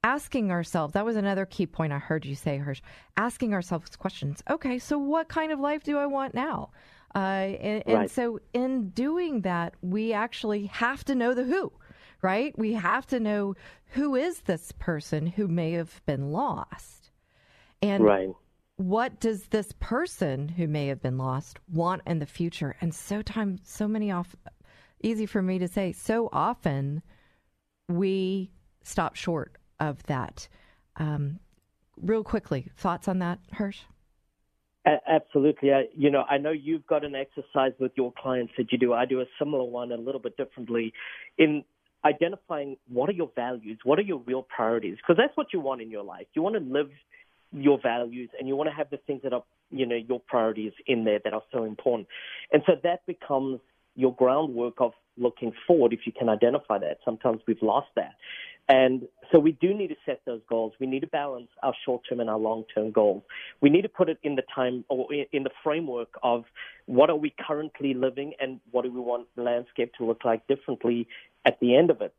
asking 0.03 0.51
ourselves 0.51 0.95
that 0.95 1.05
was 1.05 1.17
another 1.17 1.47
key 1.47 1.67
point 1.67 1.93
I 1.93 1.99
heard 1.99 2.27
you 2.27 2.35
say, 2.35 2.59
Hirsch, 2.59 2.83
asking 3.17 3.55
ourselves 3.55 3.95
questions. 3.97 4.43
Okay, 4.51 4.79
so 4.79 4.99
what 4.99 5.29
kind 5.29 5.53
of 5.53 5.61
life 5.61 5.85
do 5.85 5.97
I 5.99 6.07
want 6.07 6.35
now? 6.35 6.71
Uh, 7.15 7.19
and, 7.19 7.83
right. 7.87 7.97
and 7.97 8.11
so, 8.11 8.41
in 8.53 8.91
doing 8.91 9.43
that, 9.43 9.75
we 9.81 10.13
actually 10.13 10.67
have 10.67 11.05
to 11.05 11.15
know 11.15 11.33
the 11.33 11.45
who, 11.45 11.73
right? 12.21 12.59
We 12.59 12.75
have 12.75 13.07
to 13.07 13.21
know 13.21 13.55
who 13.91 14.17
is 14.17 14.41
this 14.41 14.73
person 14.73 15.29
who 15.29 15.47
may 15.49 15.73
have 15.73 16.05
been 16.05 16.33
lost. 16.33 17.11
And 17.81 18.05
right 18.05 18.31
what 18.77 19.21
does 19.21 19.45
this 19.45 19.73
person 19.81 20.49
who 20.49 20.67
may 20.67 20.87
have 20.89 21.01
been 21.01 21.19
lost 21.19 21.59
want 21.73 22.03
in 22.07 22.19
the 22.19 22.27
future? 22.27 22.77
And 22.81 22.95
so 22.95 23.23
time, 23.23 23.59
so 23.63 23.89
many 23.89 24.11
off, 24.11 24.37
easy 25.03 25.27
for 25.27 25.43
me 25.43 25.59
to 25.59 25.69
say. 25.69 25.93
So 25.93 26.29
often, 26.33 27.03
we 27.89 28.51
stop 28.83 29.17
short 29.17 29.57
of 29.81 30.03
that. 30.05 30.49
Um, 30.97 31.39
real 31.97 32.23
quickly, 32.23 32.71
thoughts 32.77 33.09
on 33.09 33.19
that, 33.21 33.39
Hirsch? 33.53 33.81
Absolutely. 35.09 35.73
I, 35.73 35.87
you 35.97 36.11
know, 36.11 36.23
I 36.31 36.39
know 36.39 36.53
you've 36.53 36.87
got 36.87 37.05
an 37.05 37.17
exercise 37.17 37.73
with 37.81 37.91
your 37.97 38.13
clients 38.17 38.53
that 38.57 38.71
you 38.71 38.79
do. 38.79 38.93
I 38.93 39.05
do 39.05 39.21
a 39.21 39.25
similar 39.37 39.65
one 39.65 39.91
a 39.91 39.97
little 39.97 40.21
bit 40.21 40.37
differently 40.37 40.93
in 41.39 41.65
identifying 42.05 42.77
what 42.89 43.11
are 43.11 43.15
your 43.15 43.31
values, 43.35 43.79
what 43.83 43.99
are 43.99 44.03
your 44.03 44.19
real 44.27 44.43
priorities, 44.43 44.97
because 44.97 45.17
that's 45.17 45.37
what 45.37 45.49
you 45.53 45.59
want 45.59 45.83
in 45.83 45.91
your 45.91 46.05
life. 46.05 46.27
You 46.35 46.43
want 46.43 46.55
to 46.55 46.61
live 46.61 46.91
your 47.53 47.79
values 47.81 48.31
and 48.39 48.49
you 48.49 48.57
want 48.57 48.69
to 48.69 48.75
have 48.75 48.91
the 48.91 48.99
things 49.07 49.23
that 49.23 49.33
are, 49.33 49.45
you 49.71 49.87
know, 49.87 49.97
your 49.97 50.21
priorities 50.21 50.73
in 50.87 51.05
there 51.05 51.21
that 51.25 51.33
are 51.33 51.43
so 51.53 51.65
important. 51.65 52.09
And 52.53 52.63
so 52.67 52.75
that 52.83 53.07
becomes 53.07 53.61
your 53.95 54.15
groundwork 54.15 54.75
of 54.79 54.93
looking 55.17 55.53
forward 55.67 55.93
if 55.93 56.01
you 56.07 56.13
can 56.13 56.29
identify 56.29 56.79
that. 56.79 56.99
Sometimes 57.05 57.41
we've 57.47 57.63
lost 57.63 57.89
that. 57.97 58.13
And 58.69 59.07
so 59.33 59.39
we 59.39 59.53
do 59.53 59.73
need 59.73 59.89
to 59.89 59.97
set 60.05 60.23
those 60.27 60.41
goals. 60.49 60.73
We 60.81 60.87
need 60.89 61.01
to 61.01 61.07
balance 61.07 61.49
our 61.63 61.73
short 61.85 62.03
term 62.09 62.19
and 62.19 62.29
our 62.29 62.39
long 62.39 62.65
term 62.75 62.91
goals. 62.91 63.23
We 63.61 63.71
need 63.71 63.83
to 63.83 63.89
put 63.89 64.09
it 64.09 64.19
in 64.25 64.35
the 64.35 64.43
time 64.55 64.85
or 64.89 65.07
in 65.13 65.45
the 65.45 65.51
framework 65.63 66.09
of 66.23 66.45
what 66.87 67.09
are 67.09 67.17
we 67.17 67.33
currently 67.47 67.95
living 67.95 68.35
and 68.41 68.61
what 68.73 68.85
do 68.85 68.93
we 68.93 69.01
want 69.01 69.29
the 69.37 69.43
landscape 69.43 69.93
to 69.99 70.05
look 70.05 70.25
like 70.25 70.47
differently 70.49 71.07
at 71.45 71.61
the 71.61 71.77
end 71.77 71.91
of 71.91 72.01
it. 72.01 72.13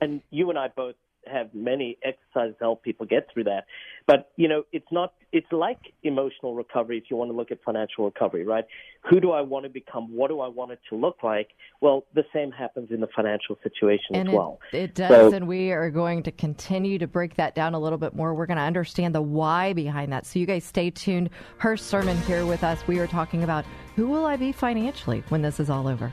And 0.00 0.22
you 0.30 0.48
and 0.48 0.58
I 0.58 0.68
both 0.68 0.96
have 1.26 1.54
many 1.54 1.98
exercises 2.02 2.56
to 2.58 2.64
help 2.64 2.82
people 2.82 3.06
get 3.06 3.28
through 3.32 3.44
that. 3.44 3.64
But 4.06 4.30
you 4.36 4.48
know, 4.48 4.64
it's 4.72 4.86
not. 4.90 5.14
It's 5.32 5.50
like 5.50 5.78
emotional 6.02 6.54
recovery. 6.54 6.98
If 6.98 7.04
you 7.10 7.16
want 7.16 7.30
to 7.30 7.36
look 7.36 7.50
at 7.50 7.58
financial 7.64 8.04
recovery, 8.04 8.44
right? 8.44 8.64
Who 9.10 9.20
do 9.20 9.32
I 9.32 9.40
want 9.40 9.64
to 9.64 9.70
become? 9.70 10.14
What 10.14 10.28
do 10.28 10.40
I 10.40 10.48
want 10.48 10.72
it 10.72 10.80
to 10.90 10.96
look 10.96 11.22
like? 11.22 11.48
Well, 11.80 12.04
the 12.14 12.24
same 12.32 12.52
happens 12.52 12.90
in 12.90 13.00
the 13.00 13.08
financial 13.14 13.58
situation 13.62 14.14
and 14.14 14.28
as 14.28 14.34
well. 14.34 14.60
It 14.72 14.94
does, 14.94 15.30
so, 15.30 15.36
and 15.36 15.48
we 15.48 15.72
are 15.72 15.90
going 15.90 16.22
to 16.24 16.32
continue 16.32 16.98
to 16.98 17.06
break 17.06 17.36
that 17.36 17.54
down 17.54 17.74
a 17.74 17.78
little 17.78 17.98
bit 17.98 18.14
more. 18.14 18.34
We're 18.34 18.46
going 18.46 18.58
to 18.58 18.62
understand 18.62 19.14
the 19.14 19.22
why 19.22 19.72
behind 19.72 20.12
that. 20.12 20.26
So 20.26 20.38
you 20.38 20.46
guys 20.46 20.64
stay 20.64 20.90
tuned. 20.90 21.30
Hirsch 21.58 21.82
Sherman 21.82 22.16
here 22.22 22.46
with 22.46 22.62
us. 22.62 22.86
We 22.86 22.98
are 22.98 23.06
talking 23.06 23.42
about 23.42 23.64
who 23.96 24.08
will 24.08 24.26
I 24.26 24.36
be 24.36 24.52
financially 24.52 25.24
when 25.28 25.42
this 25.42 25.60
is 25.60 25.70
all 25.70 25.88
over. 25.88 26.12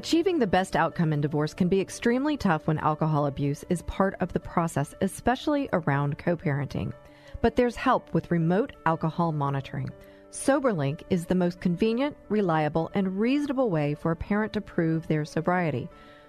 Achieving 0.00 0.38
the 0.38 0.46
best 0.46 0.76
outcome 0.76 1.12
in 1.12 1.20
divorce 1.20 1.52
can 1.52 1.68
be 1.68 1.78
extremely 1.78 2.34
tough 2.34 2.66
when 2.66 2.78
alcohol 2.78 3.26
abuse 3.26 3.66
is 3.68 3.82
part 3.82 4.14
of 4.20 4.32
the 4.32 4.40
process, 4.40 4.94
especially 5.02 5.68
around 5.74 6.16
co 6.16 6.38
parenting. 6.38 6.94
But 7.42 7.54
there's 7.54 7.76
help 7.76 8.14
with 8.14 8.30
remote 8.30 8.72
alcohol 8.86 9.30
monitoring. 9.32 9.90
SoberLink 10.30 11.02
is 11.10 11.26
the 11.26 11.34
most 11.34 11.60
convenient, 11.60 12.16
reliable, 12.30 12.90
and 12.94 13.20
reasonable 13.20 13.68
way 13.68 13.94
for 13.94 14.10
a 14.12 14.16
parent 14.16 14.54
to 14.54 14.62
prove 14.62 15.06
their 15.06 15.26
sobriety. 15.26 15.86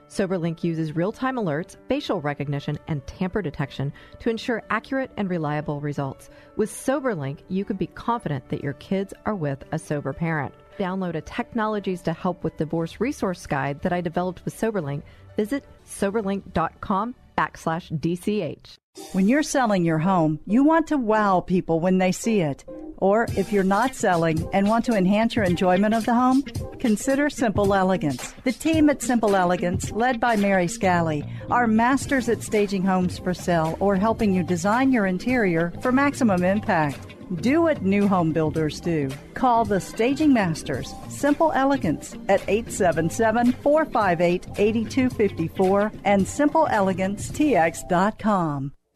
SoberLink 0.10 0.66
uses 0.66 0.98
real 0.98 1.14
time 1.14 1.38
alerts, 1.38 1.78
facial 1.88 2.20
recognition, 2.20 2.78
and 2.90 3.08
tamper 3.08 3.42
detection 3.42 3.94
to 4.20 4.30
ensure 4.30 4.64
accurate 4.70 5.12
and 5.16 5.30
reliable 5.30 5.80
results. 5.80 6.30
With 6.58 6.70
SoberLink, 6.70 7.40
you 7.48 7.64
can 7.64 7.78
be 7.78 7.88
confident 7.88 8.50
that 8.50 8.66
your 8.66 8.74
kids 8.74 9.14
are 9.26 9.36
with 9.36 9.64
a 9.72 9.80
sober 9.80 10.12
parent 10.12 10.54
download 10.82 11.14
a 11.14 11.22
Technologies 11.22 12.02
to 12.02 12.14
Help 12.14 12.44
with 12.44 12.58
Divorce 12.58 13.00
resource 13.00 13.46
guide 13.46 13.82
that 13.84 13.94
I 13.94 14.02
developed 14.02 14.44
with 14.44 14.60
SoberLink, 14.60 15.04
visit 15.38 15.64
soberlink.com 15.88 17.14
backslash 17.38 17.92
DCH. 18.00 18.78
When 19.14 19.28
you're 19.28 19.44
selling 19.44 19.86
your 19.86 20.00
home, 20.00 20.40
you 20.48 20.64
want 20.64 20.88
to 20.88 20.98
wow 20.98 21.40
people 21.40 21.80
when 21.80 22.00
they 22.00 22.12
see 22.12 22.42
it. 22.42 22.66
Or 22.98 23.26
if 23.38 23.52
you're 23.52 23.64
not 23.64 23.96
selling 23.96 24.48
and 24.54 24.68
want 24.68 24.86
to 24.86 24.94
enhance 24.94 25.36
your 25.36 25.46
enjoyment 25.46 25.94
of 25.94 26.06
the 26.06 26.14
home, 26.14 26.42
consider 26.80 27.30
Simple 27.30 27.74
Elegance. 27.74 28.34
The 28.44 28.52
team 28.52 28.90
at 28.90 29.02
Simple 29.02 29.36
Elegance, 29.36 29.92
led 29.92 30.20
by 30.20 30.36
Mary 30.36 30.68
Scally, 30.68 31.24
are 31.50 31.68
masters 31.68 32.28
at 32.28 32.44
staging 32.44 32.84
homes 32.84 33.18
for 33.20 33.34
sale 33.34 33.78
or 33.80 33.96
helping 33.96 34.34
you 34.34 34.44
design 34.44 34.92
your 34.92 35.06
interior 35.06 35.74
for 35.82 35.92
maximum 35.92 36.44
impact. 36.44 37.16
Do 37.36 37.62
what 37.62 37.82
new 37.82 38.08
home 38.08 38.34
builders 38.34 38.82
do. 38.82 39.10
Call 39.34 39.64
the 39.64 39.80
Staging 39.80 40.34
Masters, 40.34 40.94
Simple 41.08 41.54
Elegance, 41.54 42.14
at 42.28 42.42
877 42.48 43.54
458 43.54 44.48
8254 44.58 45.92
and 46.04 46.26
SimpleEleganceTX.com. 46.26 48.74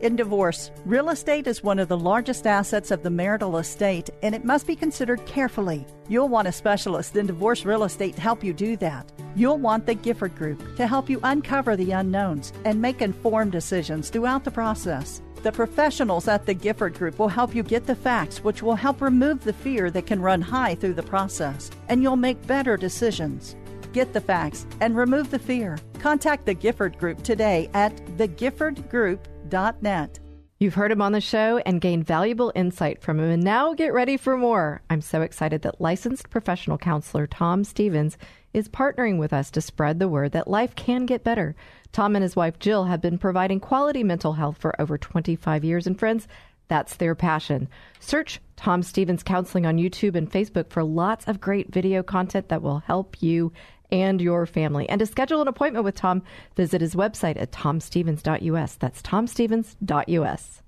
In 0.00 0.14
divorce, 0.14 0.70
real 0.84 1.08
estate 1.08 1.48
is 1.48 1.64
one 1.64 1.80
of 1.80 1.88
the 1.88 1.98
largest 1.98 2.46
assets 2.46 2.92
of 2.92 3.02
the 3.02 3.10
marital 3.10 3.58
estate, 3.58 4.10
and 4.22 4.32
it 4.32 4.44
must 4.44 4.64
be 4.64 4.76
considered 4.76 5.26
carefully. 5.26 5.84
You'll 6.08 6.28
want 6.28 6.46
a 6.46 6.52
specialist 6.52 7.16
in 7.16 7.26
divorce 7.26 7.64
real 7.64 7.82
estate 7.82 8.14
to 8.14 8.20
help 8.20 8.44
you 8.44 8.52
do 8.52 8.76
that. 8.76 9.10
You'll 9.34 9.58
want 9.58 9.86
the 9.86 9.96
Gifford 9.96 10.36
Group 10.36 10.76
to 10.76 10.86
help 10.86 11.10
you 11.10 11.18
uncover 11.24 11.74
the 11.74 11.90
unknowns 11.90 12.52
and 12.64 12.80
make 12.80 13.02
informed 13.02 13.50
decisions 13.50 14.08
throughout 14.08 14.44
the 14.44 14.52
process. 14.52 15.20
The 15.42 15.50
professionals 15.50 16.28
at 16.28 16.46
the 16.46 16.54
Gifford 16.54 16.94
Group 16.94 17.18
will 17.18 17.26
help 17.26 17.52
you 17.52 17.64
get 17.64 17.86
the 17.86 17.96
facts, 17.96 18.44
which 18.44 18.62
will 18.62 18.76
help 18.76 19.00
remove 19.00 19.42
the 19.42 19.52
fear 19.52 19.90
that 19.90 20.06
can 20.06 20.22
run 20.22 20.42
high 20.42 20.76
through 20.76 20.94
the 20.94 21.02
process, 21.02 21.72
and 21.88 22.04
you'll 22.04 22.14
make 22.14 22.46
better 22.46 22.76
decisions. 22.76 23.56
Get 23.92 24.12
the 24.12 24.20
facts 24.20 24.64
and 24.80 24.96
remove 24.96 25.32
the 25.32 25.40
fear. 25.40 25.76
Contact 25.98 26.46
the 26.46 26.54
Gifford 26.54 26.98
Group 26.98 27.24
today 27.24 27.68
at 27.74 27.96
thegiffordgroup.com 28.16 29.37
net. 29.82 30.18
You've 30.60 30.74
heard 30.74 30.90
him 30.90 31.00
on 31.00 31.12
the 31.12 31.20
show 31.20 31.58
and 31.58 31.80
gained 31.80 32.04
valuable 32.04 32.50
insight 32.54 33.00
from 33.00 33.20
him, 33.20 33.30
and 33.30 33.44
now 33.44 33.74
get 33.74 33.92
ready 33.92 34.16
for 34.16 34.36
more. 34.36 34.82
I'm 34.90 35.00
so 35.00 35.22
excited 35.22 35.62
that 35.62 35.80
licensed 35.80 36.30
professional 36.30 36.78
counselor 36.78 37.28
Tom 37.28 37.62
Stevens 37.62 38.18
is 38.52 38.68
partnering 38.68 39.18
with 39.18 39.32
us 39.32 39.52
to 39.52 39.60
spread 39.60 40.00
the 40.00 40.08
word 40.08 40.32
that 40.32 40.48
life 40.48 40.74
can 40.74 41.06
get 41.06 41.22
better. 41.22 41.54
Tom 41.92 42.16
and 42.16 42.24
his 42.24 42.34
wife 42.34 42.58
Jill 42.58 42.86
have 42.86 43.00
been 43.00 43.18
providing 43.18 43.60
quality 43.60 44.02
mental 44.02 44.32
health 44.32 44.58
for 44.58 44.80
over 44.80 44.98
25 44.98 45.64
years, 45.64 45.86
and 45.86 45.96
friends, 45.96 46.26
that's 46.66 46.96
their 46.96 47.14
passion. 47.14 47.68
Search 48.00 48.40
Tom 48.56 48.82
Stevens 48.82 49.22
Counseling 49.22 49.64
on 49.64 49.78
YouTube 49.78 50.16
and 50.16 50.30
Facebook 50.30 50.70
for 50.70 50.82
lots 50.82 51.26
of 51.26 51.40
great 51.40 51.72
video 51.72 52.02
content 52.02 52.48
that 52.48 52.62
will 52.62 52.80
help 52.80 53.22
you 53.22 53.52
and 53.90 54.20
your 54.20 54.46
family. 54.46 54.88
And 54.88 54.98
to 54.98 55.06
schedule 55.06 55.40
an 55.40 55.48
appointment 55.48 55.84
with 55.84 55.94
Tom, 55.94 56.22
visit 56.56 56.80
his 56.80 56.94
website 56.94 57.40
at 57.40 57.52
tomstevens.us. 57.52 58.76
That's 58.76 59.02
tomstevens.us. 59.02 60.62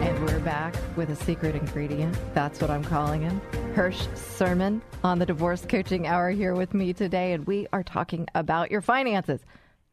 And 0.00 0.24
we're 0.24 0.40
back 0.40 0.74
with 0.96 1.10
a 1.10 1.16
secret 1.16 1.54
ingredient. 1.54 2.16
That's 2.34 2.60
what 2.60 2.70
I'm 2.70 2.84
calling 2.84 3.22
him. 3.22 3.40
Hirsch 3.74 4.06
Sherman 4.36 4.82
on 5.02 5.18
the 5.18 5.26
Divorce 5.26 5.64
Coaching 5.68 6.06
Hour 6.06 6.30
here 6.30 6.54
with 6.54 6.74
me 6.74 6.92
today, 6.92 7.32
and 7.32 7.44
we 7.46 7.66
are 7.72 7.82
talking 7.82 8.28
about 8.34 8.70
your 8.70 8.80
finances. 8.82 9.40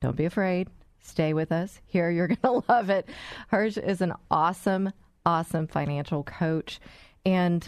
Don't 0.01 0.15
be 0.15 0.25
afraid. 0.25 0.67
Stay 1.01 1.33
with 1.33 1.51
us. 1.51 1.79
Here, 1.85 2.09
you're 2.09 2.27
going 2.27 2.39
to 2.43 2.63
love 2.67 2.89
it. 2.89 3.07
Hirsch 3.49 3.77
is 3.77 4.01
an 4.01 4.13
awesome, 4.29 4.91
awesome 5.25 5.67
financial 5.67 6.23
coach. 6.23 6.79
And, 7.25 7.67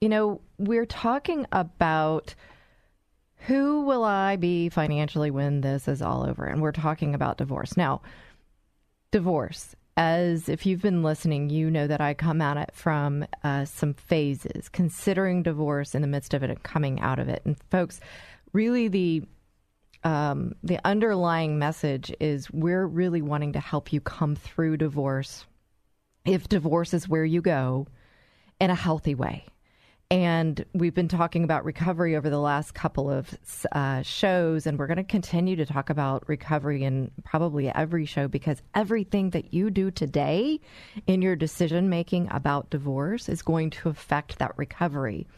you 0.00 0.08
know, 0.08 0.40
we're 0.58 0.86
talking 0.86 1.46
about 1.52 2.34
who 3.46 3.82
will 3.82 4.04
I 4.04 4.36
be 4.36 4.68
financially 4.68 5.30
when 5.30 5.60
this 5.62 5.88
is 5.88 6.02
all 6.02 6.24
over? 6.24 6.44
And 6.44 6.60
we're 6.60 6.72
talking 6.72 7.14
about 7.14 7.38
divorce. 7.38 7.76
Now, 7.76 8.02
divorce, 9.10 9.74
as 9.96 10.48
if 10.48 10.66
you've 10.66 10.82
been 10.82 11.02
listening, 11.02 11.50
you 11.50 11.70
know 11.70 11.86
that 11.86 12.00
I 12.00 12.14
come 12.14 12.40
at 12.40 12.56
it 12.56 12.70
from 12.74 13.26
uh, 13.42 13.64
some 13.64 13.94
phases, 13.94 14.68
considering 14.68 15.42
divorce 15.42 15.94
in 15.94 16.02
the 16.02 16.08
midst 16.08 16.34
of 16.34 16.42
it 16.42 16.50
and 16.50 16.62
coming 16.62 17.00
out 17.00 17.18
of 17.18 17.28
it. 17.28 17.42
And, 17.44 17.56
folks, 17.70 18.00
really 18.52 18.88
the 18.88 19.22
um, 20.04 20.54
the 20.62 20.78
underlying 20.84 21.58
message 21.58 22.12
is 22.20 22.50
we're 22.50 22.86
really 22.86 23.22
wanting 23.22 23.52
to 23.52 23.60
help 23.60 23.92
you 23.92 24.00
come 24.00 24.34
through 24.34 24.78
divorce, 24.78 25.46
if 26.24 26.48
divorce 26.48 26.94
is 26.94 27.08
where 27.08 27.24
you 27.24 27.42
go, 27.42 27.86
in 28.60 28.70
a 28.70 28.74
healthy 28.74 29.14
way. 29.14 29.46
And 30.12 30.64
we've 30.72 30.94
been 30.94 31.06
talking 31.06 31.44
about 31.44 31.64
recovery 31.64 32.16
over 32.16 32.28
the 32.28 32.40
last 32.40 32.74
couple 32.74 33.08
of 33.08 33.32
uh, 33.70 34.02
shows, 34.02 34.66
and 34.66 34.76
we're 34.76 34.88
going 34.88 34.96
to 34.96 35.04
continue 35.04 35.54
to 35.54 35.64
talk 35.64 35.88
about 35.88 36.28
recovery 36.28 36.82
in 36.82 37.12
probably 37.22 37.68
every 37.68 38.06
show 38.06 38.26
because 38.26 38.60
everything 38.74 39.30
that 39.30 39.54
you 39.54 39.70
do 39.70 39.92
today 39.92 40.58
in 41.06 41.22
your 41.22 41.36
decision 41.36 41.88
making 41.88 42.26
about 42.32 42.70
divorce 42.70 43.28
is 43.28 43.40
going 43.40 43.70
to 43.70 43.88
affect 43.88 44.40
that 44.40 44.52
recovery. 44.56 45.28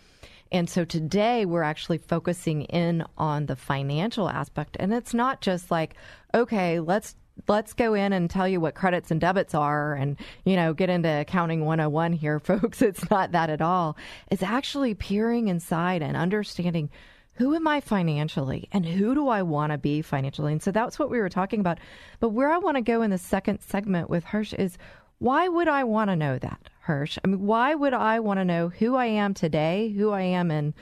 And 0.52 0.68
so 0.68 0.84
today 0.84 1.46
we're 1.46 1.62
actually 1.62 1.98
focusing 1.98 2.62
in 2.64 3.04
on 3.16 3.46
the 3.46 3.56
financial 3.56 4.28
aspect. 4.28 4.76
And 4.78 4.92
it's 4.92 5.14
not 5.14 5.40
just 5.40 5.70
like 5.70 5.94
okay, 6.34 6.78
let's 6.78 7.16
let's 7.48 7.72
go 7.72 7.94
in 7.94 8.12
and 8.12 8.28
tell 8.28 8.46
you 8.46 8.60
what 8.60 8.74
credits 8.74 9.10
and 9.10 9.20
debits 9.20 9.54
are 9.54 9.94
and 9.94 10.18
you 10.44 10.54
know 10.54 10.74
get 10.74 10.90
into 10.90 11.08
accounting 11.08 11.64
101 11.64 12.12
here 12.12 12.38
folks. 12.40 12.82
It's 12.82 13.10
not 13.10 13.32
that 13.32 13.50
at 13.50 13.62
all. 13.62 13.96
It's 14.30 14.42
actually 14.42 14.94
peering 14.94 15.48
inside 15.48 16.02
and 16.02 16.16
understanding 16.16 16.90
who 17.36 17.54
am 17.54 17.66
i 17.66 17.80
financially 17.80 18.68
and 18.72 18.84
who 18.84 19.14
do 19.14 19.28
i 19.28 19.42
want 19.42 19.72
to 19.72 19.78
be 19.78 20.02
financially? 20.02 20.52
And 20.52 20.62
so 20.62 20.70
that's 20.70 20.98
what 20.98 21.08
we 21.10 21.18
were 21.18 21.30
talking 21.30 21.60
about. 21.60 21.78
But 22.20 22.28
where 22.28 22.52
i 22.52 22.58
want 22.58 22.76
to 22.76 22.82
go 22.82 23.00
in 23.00 23.10
the 23.10 23.18
second 23.18 23.60
segment 23.60 24.10
with 24.10 24.24
hirsch 24.24 24.52
is 24.52 24.76
why 25.22 25.48
would 25.48 25.68
i 25.68 25.84
want 25.84 26.10
to 26.10 26.16
know 26.16 26.38
that 26.38 26.68
Hirsch. 26.82 27.16
I 27.24 27.28
mean, 27.28 27.40
why 27.42 27.74
would 27.74 27.94
I 27.94 28.18
want 28.18 28.38
to 28.40 28.44
know 28.44 28.68
who 28.68 28.96
I 28.96 29.06
am 29.06 29.34
today, 29.34 29.94
who 29.96 30.10
I 30.10 30.22
am 30.22 30.50
in 30.50 30.74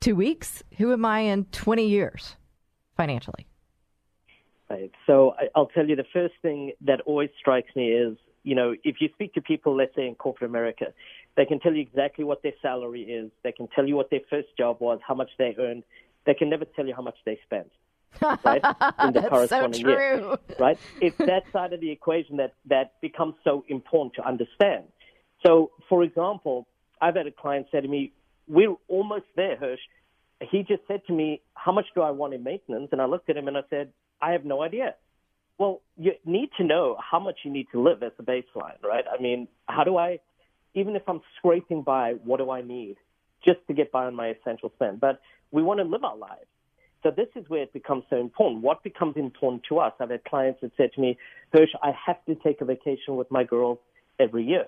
two 0.00 0.16
weeks, 0.16 0.64
who 0.78 0.92
am 0.92 1.04
I 1.04 1.20
in 1.20 1.44
20 1.52 1.86
years 1.86 2.34
financially? 2.96 3.46
Right. 4.68 4.90
So 5.06 5.34
I'll 5.54 5.68
tell 5.68 5.88
you 5.88 5.94
the 5.94 6.04
first 6.12 6.34
thing 6.42 6.72
that 6.80 7.02
always 7.02 7.30
strikes 7.38 7.74
me 7.76 7.90
is, 7.90 8.18
you 8.42 8.56
know, 8.56 8.74
if 8.82 8.96
you 9.00 9.08
speak 9.14 9.32
to 9.34 9.40
people, 9.40 9.76
let's 9.76 9.94
say 9.94 10.08
in 10.08 10.16
corporate 10.16 10.50
America, 10.50 10.86
they 11.36 11.44
can 11.44 11.60
tell 11.60 11.72
you 11.72 11.82
exactly 11.82 12.24
what 12.24 12.42
their 12.42 12.52
salary 12.60 13.02
is. 13.02 13.30
They 13.44 13.52
can 13.52 13.68
tell 13.68 13.86
you 13.86 13.94
what 13.94 14.10
their 14.10 14.20
first 14.28 14.48
job 14.58 14.78
was, 14.80 14.98
how 15.06 15.14
much 15.14 15.30
they 15.38 15.54
earned. 15.56 15.84
They 16.26 16.34
can 16.34 16.50
never 16.50 16.64
tell 16.64 16.86
you 16.86 16.94
how 16.94 17.02
much 17.02 17.16
they 17.24 17.38
spent. 17.44 17.70
Right? 18.22 18.62
In 19.04 19.12
the 19.12 19.20
That's 19.20 19.28
corresponding 19.28 19.82
so 19.82 19.92
true. 19.92 20.28
Year, 20.28 20.36
right? 20.58 20.78
It's 21.00 21.18
that 21.18 21.44
side 21.52 21.72
of 21.72 21.80
the 21.80 21.90
equation 21.90 22.36
that, 22.38 22.54
that 22.66 23.00
becomes 23.00 23.34
so 23.44 23.64
important 23.68 24.14
to 24.14 24.26
understand. 24.26 24.84
So, 25.44 25.70
for 25.88 26.02
example, 26.02 26.66
I've 27.00 27.16
had 27.16 27.26
a 27.26 27.32
client 27.32 27.66
say 27.70 27.80
to 27.80 27.88
me, 27.88 28.12
We're 28.46 28.74
almost 28.88 29.26
there, 29.36 29.56
Hirsch. 29.56 29.80
He 30.50 30.62
just 30.62 30.82
said 30.88 31.02
to 31.06 31.12
me, 31.12 31.42
How 31.54 31.72
much 31.72 31.86
do 31.94 32.02
I 32.02 32.10
want 32.10 32.34
in 32.34 32.42
maintenance? 32.42 32.88
And 32.92 33.00
I 33.00 33.06
looked 33.06 33.30
at 33.30 33.36
him 33.36 33.48
and 33.48 33.56
I 33.56 33.62
said, 33.70 33.92
I 34.20 34.32
have 34.32 34.44
no 34.44 34.62
idea. 34.62 34.94
Well, 35.58 35.80
you 35.96 36.12
need 36.24 36.50
to 36.58 36.64
know 36.64 36.96
how 36.98 37.18
much 37.18 37.40
you 37.44 37.50
need 37.50 37.66
to 37.72 37.82
live 37.82 38.02
as 38.02 38.12
a 38.18 38.22
baseline, 38.22 38.80
right? 38.82 39.04
I 39.12 39.20
mean, 39.20 39.48
how 39.68 39.82
do 39.82 39.96
I, 39.96 40.20
even 40.74 40.94
if 40.94 41.02
I'm 41.08 41.20
scraping 41.36 41.82
by, 41.82 42.12
what 42.24 42.38
do 42.38 42.50
I 42.50 42.62
need 42.62 42.96
just 43.44 43.58
to 43.66 43.74
get 43.74 43.90
by 43.90 44.06
on 44.06 44.14
my 44.14 44.28
essential 44.28 44.70
spend? 44.76 45.00
But 45.00 45.20
we 45.50 45.62
want 45.62 45.80
to 45.80 45.84
live 45.84 46.04
our 46.04 46.16
lives. 46.16 46.46
So 47.02 47.10
this 47.10 47.28
is 47.36 47.48
where 47.48 47.62
it 47.62 47.72
becomes 47.72 48.04
so 48.10 48.16
important. 48.16 48.62
What 48.62 48.82
becomes 48.82 49.16
important 49.16 49.62
to 49.68 49.78
us? 49.78 49.92
I've 50.00 50.10
had 50.10 50.24
clients 50.24 50.60
that 50.62 50.72
said 50.76 50.90
to 50.94 51.00
me, 51.00 51.16
Hirsch, 51.52 51.70
I 51.82 51.92
have 52.06 52.24
to 52.26 52.34
take 52.34 52.60
a 52.60 52.64
vacation 52.64 53.16
with 53.16 53.30
my 53.30 53.44
girls 53.44 53.78
every 54.18 54.44
year. 54.44 54.64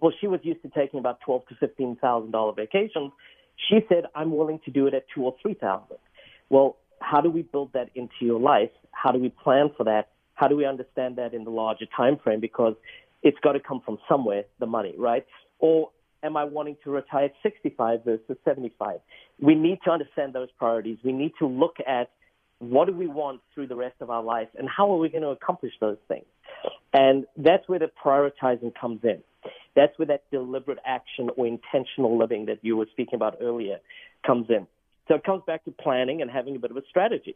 Well, 0.00 0.12
she 0.20 0.26
was 0.26 0.40
used 0.42 0.62
to 0.62 0.68
taking 0.68 0.98
about 0.98 1.20
twelve 1.24 1.46
to 1.46 1.54
fifteen 1.54 1.96
thousand 1.96 2.32
dollar 2.32 2.52
vacations. 2.52 3.12
She 3.68 3.80
said, 3.88 4.04
"I'm 4.14 4.36
willing 4.36 4.60
to 4.64 4.70
do 4.70 4.86
it 4.88 4.94
at 4.94 5.04
two 5.14 5.22
or 5.22 5.34
three 5.40 5.54
thousand. 5.54 5.98
Well, 6.50 6.76
how 7.00 7.20
do 7.20 7.30
we 7.30 7.42
build 7.42 7.72
that 7.72 7.90
into 7.94 8.14
your 8.20 8.40
life? 8.40 8.70
How 8.90 9.12
do 9.12 9.18
we 9.18 9.28
plan 9.28 9.70
for 9.76 9.84
that? 9.84 10.08
How 10.34 10.48
do 10.48 10.56
we 10.56 10.66
understand 10.66 11.16
that 11.16 11.34
in 11.34 11.44
the 11.44 11.50
larger 11.50 11.86
time 11.96 12.18
frame? 12.22 12.40
Because 12.40 12.74
it's 13.22 13.38
got 13.42 13.52
to 13.52 13.60
come 13.60 13.80
from 13.84 13.98
somewhere, 14.08 14.44
the 14.58 14.66
money, 14.66 14.94
right? 14.98 15.24
Or 15.60 15.90
am 16.22 16.36
I 16.36 16.44
wanting 16.44 16.76
to 16.84 16.90
retire 16.90 17.26
at 17.26 17.32
65 17.42 18.04
versus 18.04 18.36
75? 18.44 19.00
We 19.40 19.54
need 19.54 19.78
to 19.84 19.90
understand 19.90 20.32
those 20.32 20.48
priorities. 20.58 20.98
We 21.04 21.12
need 21.12 21.32
to 21.38 21.46
look 21.46 21.76
at 21.86 22.10
what 22.58 22.86
do 22.86 22.94
we 22.94 23.08
want 23.08 23.40
through 23.54 23.66
the 23.66 23.74
rest 23.74 23.96
of 24.00 24.08
our 24.08 24.22
life, 24.22 24.48
and 24.56 24.68
how 24.68 24.92
are 24.92 24.98
we 24.98 25.08
going 25.08 25.22
to 25.22 25.30
accomplish 25.30 25.72
those 25.80 25.96
things? 26.06 26.26
And 26.92 27.26
that's 27.36 27.68
where 27.68 27.80
the 27.80 27.90
prioritizing 28.04 28.72
comes 28.80 29.00
in. 29.02 29.22
That's 29.74 29.98
where 29.98 30.06
that 30.06 30.24
deliberate 30.30 30.78
action 30.86 31.30
or 31.36 31.46
intentional 31.46 32.16
living 32.16 32.46
that 32.46 32.58
you 32.62 32.76
were 32.76 32.86
speaking 32.92 33.14
about 33.14 33.38
earlier 33.40 33.78
comes 34.24 34.46
in. 34.48 34.68
So 35.08 35.16
it 35.16 35.24
comes 35.24 35.42
back 35.46 35.64
to 35.64 35.72
planning 35.72 36.22
and 36.22 36.30
having 36.30 36.54
a 36.54 36.58
bit 36.60 36.70
of 36.70 36.76
a 36.76 36.82
strategy. 36.88 37.34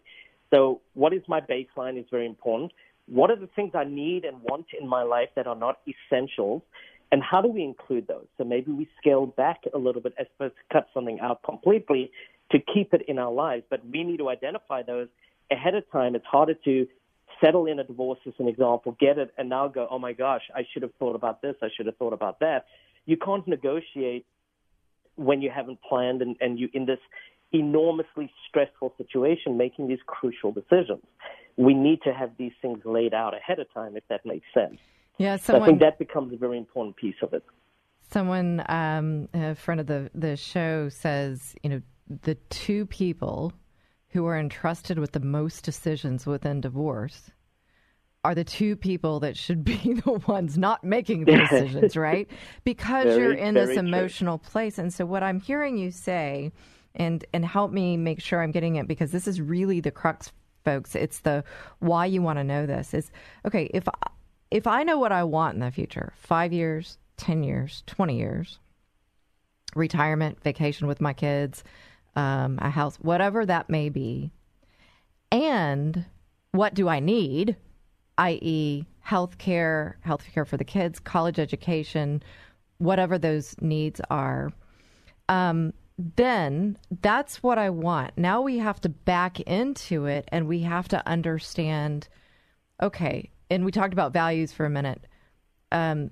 So, 0.55 0.81
what 0.95 1.13
is 1.13 1.23
my 1.27 1.41
baseline 1.41 1.99
is 1.99 2.05
very 2.09 2.27
important. 2.27 2.73
What 3.09 3.31
are 3.31 3.37
the 3.37 3.49
things 3.49 3.73
I 3.75 3.85
need 3.85 4.25
and 4.25 4.41
want 4.43 4.67
in 4.81 4.87
my 4.89 5.03
life 5.03 5.31
that 5.35 5.49
are 5.49 5.57
not 5.57 5.79
essentials? 5.89 6.63
And 7.13 7.23
how 7.23 7.41
do 7.41 7.49
we 7.49 7.63
include 7.63 8.09
those? 8.09 8.27
So 8.37 8.45
maybe 8.45 8.73
we 8.73 8.89
scale 8.99 9.27
back 9.27 9.63
a 9.73 9.79
little 9.79 10.03
bit 10.03 10.15
as 10.19 10.27
opposed 10.35 10.55
to 10.57 10.75
cut 10.75 10.89
something 10.93 11.21
out 11.21 11.43
completely 11.43 12.11
to 12.51 12.59
keep 12.59 12.93
it 12.95 13.03
in 13.09 13.19
our 13.19 13.33
lives. 13.33 13.65
But 13.71 13.81
we 13.87 14.03
need 14.03 14.19
to 14.19 14.29
identify 14.29 14.83
those 14.83 15.09
ahead 15.51 15.75
of 15.75 15.91
time. 15.91 16.15
It's 16.15 16.27
harder 16.27 16.55
to 16.65 16.87
settle 17.41 17.67
in 17.67 17.79
a 17.79 17.85
divorce 17.85 18.19
as 18.27 18.35
an 18.39 18.49
example, 18.49 18.97
get 18.99 19.19
it, 19.19 19.33
and 19.37 19.49
now 19.49 19.69
go, 19.69 19.87
oh 19.91 19.99
my 19.99 20.13
gosh, 20.13 20.43
I 20.55 20.67
should 20.73 20.83
have 20.83 20.95
thought 20.99 21.15
about 21.15 21.43
this, 21.43 21.55
I 21.63 21.69
should 21.77 21.87
have 21.87 21.97
thought 21.97 22.13
about 22.13 22.41
that. 22.41 22.67
You 23.05 23.17
can't 23.17 23.47
negotiate 23.47 24.27
when 25.17 25.43
you 25.43 25.51
haven't 25.51 25.81
planned 25.83 26.23
and, 26.23 26.37
and 26.41 26.59
you 26.59 26.69
in 26.73 26.87
this 26.87 26.99
enormously 27.53 28.31
stressful 28.49 28.95
situation 28.99 29.57
making 29.57 29.89
these 29.89 30.01
crucial 30.07 30.53
decisions. 30.53 31.03
We 31.57 31.75
need 31.75 32.03
to 32.03 32.13
have 32.13 32.33
these 32.39 32.53
things 32.61 32.81
laid 32.85 33.15
out 33.15 33.35
ahead 33.35 33.59
of 33.61 33.73
time, 33.73 33.97
if 33.97 34.05
that 34.09 34.27
makes 34.27 34.47
sense. 34.53 34.79
Yeah, 35.19 35.37
someone, 35.37 35.61
so 35.61 35.65
I 35.65 35.67
think 35.69 35.81
that 35.81 35.99
becomes 35.99 36.33
a 36.33 36.37
very 36.37 36.59
important 36.59 36.97
piece 36.97 37.17
of 37.23 37.33
it. 37.33 37.43
Someone, 38.11 38.63
um, 38.69 39.29
a 39.35 39.55
friend 39.55 39.81
of 39.81 39.87
the 39.87 40.11
the 40.15 40.37
show, 40.37 40.89
says, 40.89 41.55
you 41.63 41.71
know, 41.71 41.83
the 42.23 42.35
two 42.51 42.87
people 42.87 43.53
who 44.11 44.27
are 44.27 44.39
entrusted 44.39 44.99
with 44.99 45.13
the 45.13 45.21
most 45.21 45.65
decisions 45.65 46.27
within 46.27 46.61
divorce 46.61 47.31
are 48.25 48.35
the 48.35 48.45
two 48.45 48.75
people 48.75 49.21
that 49.21 49.37
should 49.37 49.65
be 49.65 49.77
the 50.05 50.21
ones 50.27 50.59
not 50.59 50.83
making 50.83 51.25
the 51.25 51.37
decisions, 51.51 51.97
right? 51.97 52.29
Because 52.65 53.05
very, 53.05 53.23
you're 53.23 53.33
in 53.33 53.55
this 53.55 53.71
true. 53.71 53.79
emotional 53.79 54.39
place. 54.39 54.79
And 54.79 54.93
so 54.93 55.07
what 55.07 55.23
I'm 55.23 55.41
hearing 55.41 55.79
you 55.79 55.91
say 55.91 56.53
and 56.95 57.25
and 57.33 57.45
help 57.45 57.73
me 57.73 57.97
make 57.97 58.21
sure 58.21 58.43
I'm 58.43 58.51
getting 58.51 58.77
it 58.77 58.89
because 58.89 59.13
this 59.13 59.29
is 59.29 59.41
really 59.41 59.81
the 59.81 59.91
crux 59.91 60.33
folks. 60.65 60.95
It's 60.95 61.21
the 61.21 61.45
why 61.79 62.07
you 62.07 62.21
want 62.21 62.39
to 62.39 62.45
know 62.45 62.67
this 62.67 62.95
is 62.95 63.11
okay, 63.47 63.71
if 63.73 63.87
if 64.51 64.67
I 64.67 64.83
know 64.83 64.99
what 64.99 65.13
I 65.13 65.25
want 65.25 65.55
in 65.55 65.61
the 65.61 65.71
future, 65.71 66.13
5 66.17 66.53
years, 66.53 66.99
10 67.17 67.43
years, 67.43 67.83
20 67.87 68.17
years, 68.17 68.59
retirement, 69.75 70.43
vacation 70.43 70.87
with 70.87 71.01
my 71.01 71.13
kids, 71.13 71.65
um, 72.15 72.59
a 72.61 72.71
house, 72.71 72.97
whatever 72.97 73.45
that 73.45 73.69
may 73.69 73.89
be. 73.89 74.33
And 75.31 76.05
what 76.53 76.75
do 76.75 76.89
I 76.89 77.01
need, 77.01 77.57
i.e., 78.19 78.87
health 79.01 79.39
care, 79.39 79.99
health 80.01 80.25
care 80.33 80.45
for 80.45 80.57
the 80.57 80.65
kids, 80.65 80.99
college 80.99 81.39
education, 81.39 82.23
whatever 82.79 83.19
those 83.19 83.55
needs 83.61 84.01
are. 84.11 84.51
Um, 85.29 85.73
then 85.99 86.77
that's 87.01 87.43
what 87.43 87.59
I 87.59 87.71
want. 87.71 88.13
Now 88.17 88.43
we 88.43 88.59
have 88.59 88.81
to 88.83 88.89
back 88.89 89.41
into 89.41 90.07
it 90.07 90.29
and 90.29 90.47
we 90.47 90.61
have 90.61 90.89
to 90.89 91.07
understand 91.09 92.09
okay, 92.83 93.31
and 93.51 93.65
we 93.65 93.73
talked 93.73 93.93
about 93.93 94.13
values 94.13 94.53
for 94.53 94.67
a 94.67 94.71
minute. 94.71 95.07
Um, 95.73 96.11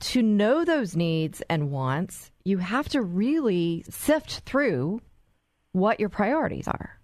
to 0.00 0.22
know 0.22 0.64
those 0.64 0.96
needs 0.96 1.42
and 1.50 1.70
wants, 1.70 2.30
you 2.44 2.58
have 2.58 2.88
to 2.90 3.02
really 3.02 3.84
sift 3.88 4.40
through 4.40 5.00
what 5.72 6.00
your 6.00 6.08
priorities 6.08 6.66
are. 6.66 6.98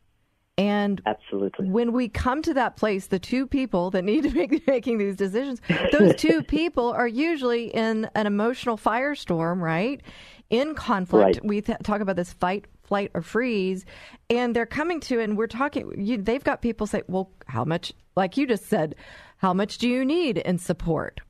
And 0.56 1.02
absolutely, 1.04 1.68
when 1.68 1.92
we 1.92 2.08
come 2.08 2.40
to 2.42 2.54
that 2.54 2.76
place, 2.76 3.08
the 3.08 3.18
two 3.18 3.46
people 3.46 3.90
that 3.90 4.04
need 4.04 4.22
to 4.22 4.30
be 4.30 4.62
making 4.68 4.98
these 4.98 5.16
decisions, 5.16 5.60
those 5.90 6.14
two 6.16 6.42
people 6.42 6.92
are 6.92 7.08
usually 7.08 7.74
in 7.74 8.08
an 8.14 8.26
emotional 8.26 8.76
firestorm, 8.76 9.60
right? 9.60 10.00
In 10.50 10.76
conflict, 10.76 11.38
right. 11.38 11.44
we 11.44 11.60
th- 11.60 11.78
talk 11.82 12.00
about 12.00 12.14
this 12.14 12.32
fight, 12.32 12.66
flight, 12.84 13.10
or 13.14 13.22
freeze, 13.22 13.84
and 14.30 14.54
they're 14.54 14.66
coming 14.66 15.00
to, 15.00 15.18
and 15.18 15.36
we're 15.36 15.48
talking. 15.48 15.92
You, 15.98 16.18
they've 16.18 16.44
got 16.44 16.62
people 16.62 16.86
say, 16.86 17.02
"Well, 17.08 17.32
how 17.46 17.64
much?" 17.64 17.92
Like 18.14 18.36
you 18.36 18.46
just 18.46 18.66
said, 18.66 18.94
how 19.44 19.52
much 19.52 19.76
do 19.76 19.86
you 19.86 20.06
need 20.06 20.38
in 20.38 20.56
support? 20.56 21.20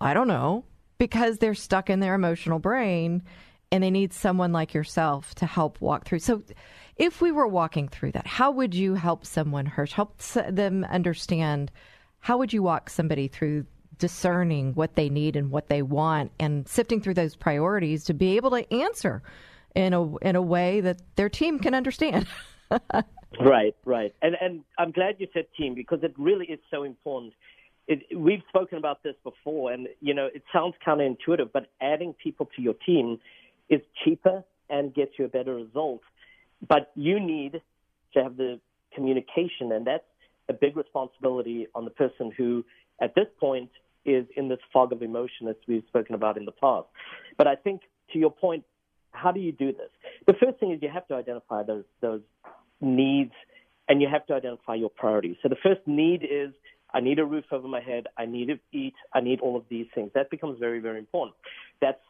I 0.00 0.12
don't 0.12 0.26
know 0.26 0.64
because 0.98 1.38
they're 1.38 1.54
stuck 1.54 1.88
in 1.88 2.00
their 2.00 2.16
emotional 2.16 2.58
brain 2.58 3.22
and 3.70 3.80
they 3.80 3.92
need 3.92 4.12
someone 4.12 4.50
like 4.50 4.74
yourself 4.74 5.36
to 5.36 5.46
help 5.46 5.80
walk 5.80 6.04
through. 6.04 6.18
So, 6.18 6.42
if 6.96 7.20
we 7.20 7.30
were 7.30 7.46
walking 7.46 7.86
through 7.86 8.10
that, 8.10 8.26
how 8.26 8.50
would 8.50 8.74
you 8.74 8.94
help 8.94 9.24
someone, 9.24 9.66
Hirsch, 9.66 9.92
help 9.92 10.18
them 10.18 10.84
understand? 10.90 11.70
How 12.18 12.38
would 12.38 12.52
you 12.52 12.60
walk 12.60 12.90
somebody 12.90 13.28
through 13.28 13.66
discerning 13.98 14.74
what 14.74 14.96
they 14.96 15.08
need 15.08 15.36
and 15.36 15.52
what 15.52 15.68
they 15.68 15.82
want, 15.82 16.32
and 16.40 16.66
sifting 16.66 17.00
through 17.00 17.14
those 17.14 17.36
priorities 17.36 18.02
to 18.06 18.14
be 18.14 18.34
able 18.34 18.50
to 18.50 18.74
answer 18.74 19.22
in 19.76 19.94
a 19.94 20.16
in 20.16 20.34
a 20.34 20.42
way 20.42 20.80
that 20.80 21.02
their 21.14 21.28
team 21.28 21.60
can 21.60 21.74
understand? 21.76 22.26
right, 23.40 23.76
right, 23.84 24.12
and 24.22 24.34
and 24.40 24.64
I'm 24.76 24.90
glad 24.90 25.20
you 25.20 25.28
said 25.32 25.46
team 25.56 25.76
because 25.76 26.00
it 26.02 26.14
really 26.18 26.46
is 26.46 26.58
so 26.68 26.82
important. 26.82 27.32
It, 27.90 28.16
we've 28.16 28.42
spoken 28.48 28.78
about 28.78 29.02
this 29.02 29.16
before, 29.24 29.72
and 29.72 29.88
you 30.00 30.14
know 30.14 30.28
it 30.32 30.44
sounds 30.52 30.76
counterintuitive, 30.86 31.50
but 31.52 31.66
adding 31.80 32.14
people 32.14 32.48
to 32.54 32.62
your 32.62 32.74
team 32.74 33.18
is 33.68 33.80
cheaper 34.04 34.44
and 34.68 34.94
gets 34.94 35.18
you 35.18 35.24
a 35.24 35.28
better 35.28 35.56
result. 35.56 36.02
But 36.66 36.92
you 36.94 37.18
need 37.18 37.60
to 38.14 38.22
have 38.22 38.36
the 38.36 38.60
communication, 38.94 39.72
and 39.72 39.84
that's 39.84 40.04
a 40.48 40.52
big 40.52 40.76
responsibility 40.76 41.66
on 41.74 41.84
the 41.84 41.90
person 41.90 42.30
who, 42.36 42.64
at 43.00 43.16
this 43.16 43.26
point, 43.40 43.70
is 44.04 44.24
in 44.36 44.48
this 44.48 44.60
fog 44.72 44.92
of 44.92 45.02
emotion 45.02 45.48
as 45.48 45.56
we've 45.66 45.82
spoken 45.88 46.14
about 46.14 46.36
in 46.36 46.44
the 46.44 46.52
past. 46.52 46.86
But 47.36 47.48
I 47.48 47.56
think, 47.56 47.82
to 48.12 48.20
your 48.20 48.30
point, 48.30 48.64
how 49.10 49.32
do 49.32 49.40
you 49.40 49.50
do 49.50 49.72
this? 49.72 49.90
The 50.28 50.34
first 50.34 50.60
thing 50.60 50.70
is 50.70 50.80
you 50.80 50.90
have 50.90 51.08
to 51.08 51.14
identify 51.14 51.64
those 51.64 51.84
those 52.00 52.22
needs, 52.80 53.32
and 53.88 54.00
you 54.00 54.06
have 54.08 54.24
to 54.26 54.34
identify 54.34 54.76
your 54.76 54.90
priorities. 54.90 55.38
So 55.42 55.48
the 55.48 55.56
first 55.60 55.80
need 55.88 56.22
is 56.22 56.52
I 56.92 57.00
need 57.00 57.18
a 57.18 57.24
roof 57.24 57.44
over 57.52 57.68
my 57.68 57.80
head. 57.80 58.06
I 58.16 58.26
need 58.26 58.48
to 58.48 58.58
eat. 58.72 58.94
I 59.14 59.20
need 59.20 59.40
all 59.40 59.56
of 59.56 59.64
these 59.68 59.86
things. 59.94 60.10
That 60.14 60.30
becomes 60.30 60.58
very, 60.58 60.80
very 60.80 60.98
important. 60.98 61.36
That's 61.80 62.00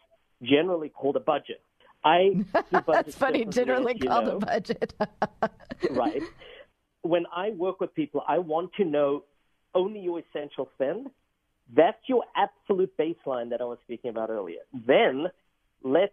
generally 0.42 0.88
called 0.88 1.16
a 1.16 1.20
budget. 1.20 1.62
I 2.04 2.44
That's 2.86 3.14
funny, 3.14 3.44
generally 3.44 3.98
called 3.98 4.26
know. 4.26 4.36
a 4.36 4.38
budget. 4.38 4.94
right. 5.90 6.22
When 7.02 7.24
I 7.34 7.50
work 7.50 7.80
with 7.80 7.94
people, 7.94 8.22
I 8.26 8.38
want 8.38 8.72
to 8.78 8.84
know 8.84 9.24
only 9.74 10.00
your 10.00 10.20
essential 10.20 10.68
spend. 10.74 11.08
That's 11.74 11.98
your 12.08 12.24
absolute 12.36 12.92
baseline 12.98 13.50
that 13.50 13.60
I 13.60 13.64
was 13.64 13.78
speaking 13.84 14.10
about 14.10 14.30
earlier. 14.30 14.60
Then 14.86 15.26
let's 15.82 16.12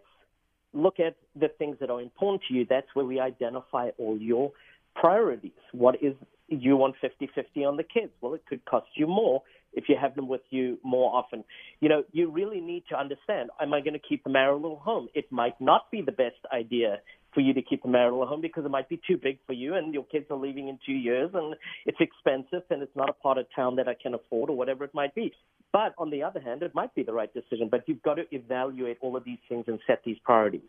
look 0.72 1.00
at 1.00 1.16
the 1.34 1.48
things 1.58 1.76
that 1.80 1.90
are 1.90 2.00
important 2.00 2.42
to 2.48 2.54
you. 2.54 2.66
That's 2.68 2.86
where 2.94 3.04
we 3.04 3.18
identify 3.18 3.90
all 3.98 4.16
your 4.18 4.52
priorities. 5.00 5.52
What 5.72 5.96
is 6.02 6.14
you 6.48 6.76
want 6.76 6.94
50-50 7.02 7.66
on 7.66 7.76
the 7.76 7.82
kids? 7.82 8.12
Well, 8.20 8.34
it 8.34 8.44
could 8.48 8.64
cost 8.64 8.86
you 8.94 9.06
more 9.06 9.42
if 9.74 9.84
you 9.88 9.96
have 10.00 10.14
them 10.14 10.28
with 10.28 10.40
you 10.50 10.78
more 10.82 11.14
often. 11.14 11.44
You 11.80 11.88
know, 11.88 12.04
you 12.12 12.30
really 12.30 12.60
need 12.60 12.84
to 12.88 12.98
understand, 12.98 13.50
am 13.60 13.74
I 13.74 13.80
going 13.80 13.92
to 13.92 13.98
keep 13.98 14.24
the 14.24 14.30
marital 14.30 14.76
home? 14.76 15.08
It 15.14 15.30
might 15.30 15.60
not 15.60 15.90
be 15.90 16.00
the 16.00 16.12
best 16.12 16.36
idea 16.52 17.00
for 17.34 17.40
you 17.40 17.52
to 17.52 17.62
keep 17.62 17.82
the 17.82 17.88
marital 17.88 18.26
home 18.26 18.40
because 18.40 18.64
it 18.64 18.70
might 18.70 18.88
be 18.88 19.00
too 19.06 19.18
big 19.18 19.38
for 19.46 19.52
you 19.52 19.74
and 19.74 19.92
your 19.92 20.04
kids 20.04 20.24
are 20.30 20.38
leaving 20.38 20.68
in 20.68 20.78
two 20.84 20.92
years 20.92 21.30
and 21.34 21.54
it's 21.84 21.98
expensive 22.00 22.62
and 22.70 22.82
it's 22.82 22.96
not 22.96 23.10
a 23.10 23.12
part 23.12 23.36
of 23.36 23.46
town 23.54 23.76
that 23.76 23.86
I 23.86 23.94
can 23.94 24.14
afford 24.14 24.48
or 24.48 24.56
whatever 24.56 24.84
it 24.84 24.94
might 24.94 25.14
be. 25.14 25.32
But 25.70 25.94
on 25.98 26.08
the 26.08 26.22
other 26.22 26.40
hand, 26.40 26.62
it 26.62 26.74
might 26.74 26.94
be 26.94 27.02
the 27.02 27.12
right 27.12 27.32
decision, 27.32 27.68
but 27.70 27.84
you've 27.86 28.02
got 28.02 28.14
to 28.14 28.24
evaluate 28.34 28.96
all 29.02 29.16
of 29.16 29.24
these 29.24 29.38
things 29.50 29.66
and 29.68 29.78
set 29.86 30.00
these 30.04 30.16
priorities. 30.24 30.62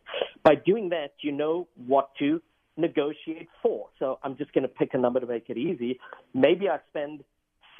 By 0.43 0.55
doing 0.55 0.89
that, 0.89 1.13
you 1.21 1.31
know 1.31 1.69
what 1.87 2.09
to 2.19 2.41
negotiate 2.79 3.49
for. 3.61 3.87
So 3.99 4.19
I'm 4.23 4.37
just 4.37 4.53
going 4.53 4.63
to 4.63 4.67
pick 4.67 4.93
a 4.93 4.97
number 4.97 5.19
to 5.19 5.25
make 5.25 5.49
it 5.49 5.57
easy. 5.57 5.99
Maybe 6.33 6.69
I 6.69 6.77
spend 6.89 7.23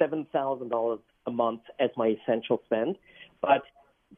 $7,000 0.00 0.98
a 1.26 1.30
month 1.30 1.60
as 1.78 1.90
my 1.96 2.16
essential 2.22 2.60
spend, 2.66 2.96
but 3.42 3.62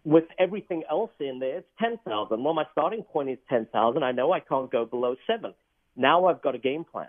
with 0.05 0.25
everything 0.39 0.83
else 0.91 1.11
in 1.21 1.39
there, 1.39 1.59
it's 1.59 1.69
10,000. 1.81 2.43
Well, 2.43 2.55
my 2.55 2.65
starting 2.73 3.03
point 3.03 3.31
is 3.31 3.39
10,000. 3.49 4.03
I 4.03 4.13
know 4.13 4.33
I 4.33 4.41
can't 4.41 4.71
go 4.71 4.85
below 4.85 5.17
seven. 5.27 5.55
Now 5.97 6.27
I've 6.27 6.43
got 6.43 6.55
a 6.55 6.59
game 6.59 6.85
plan. 6.85 7.09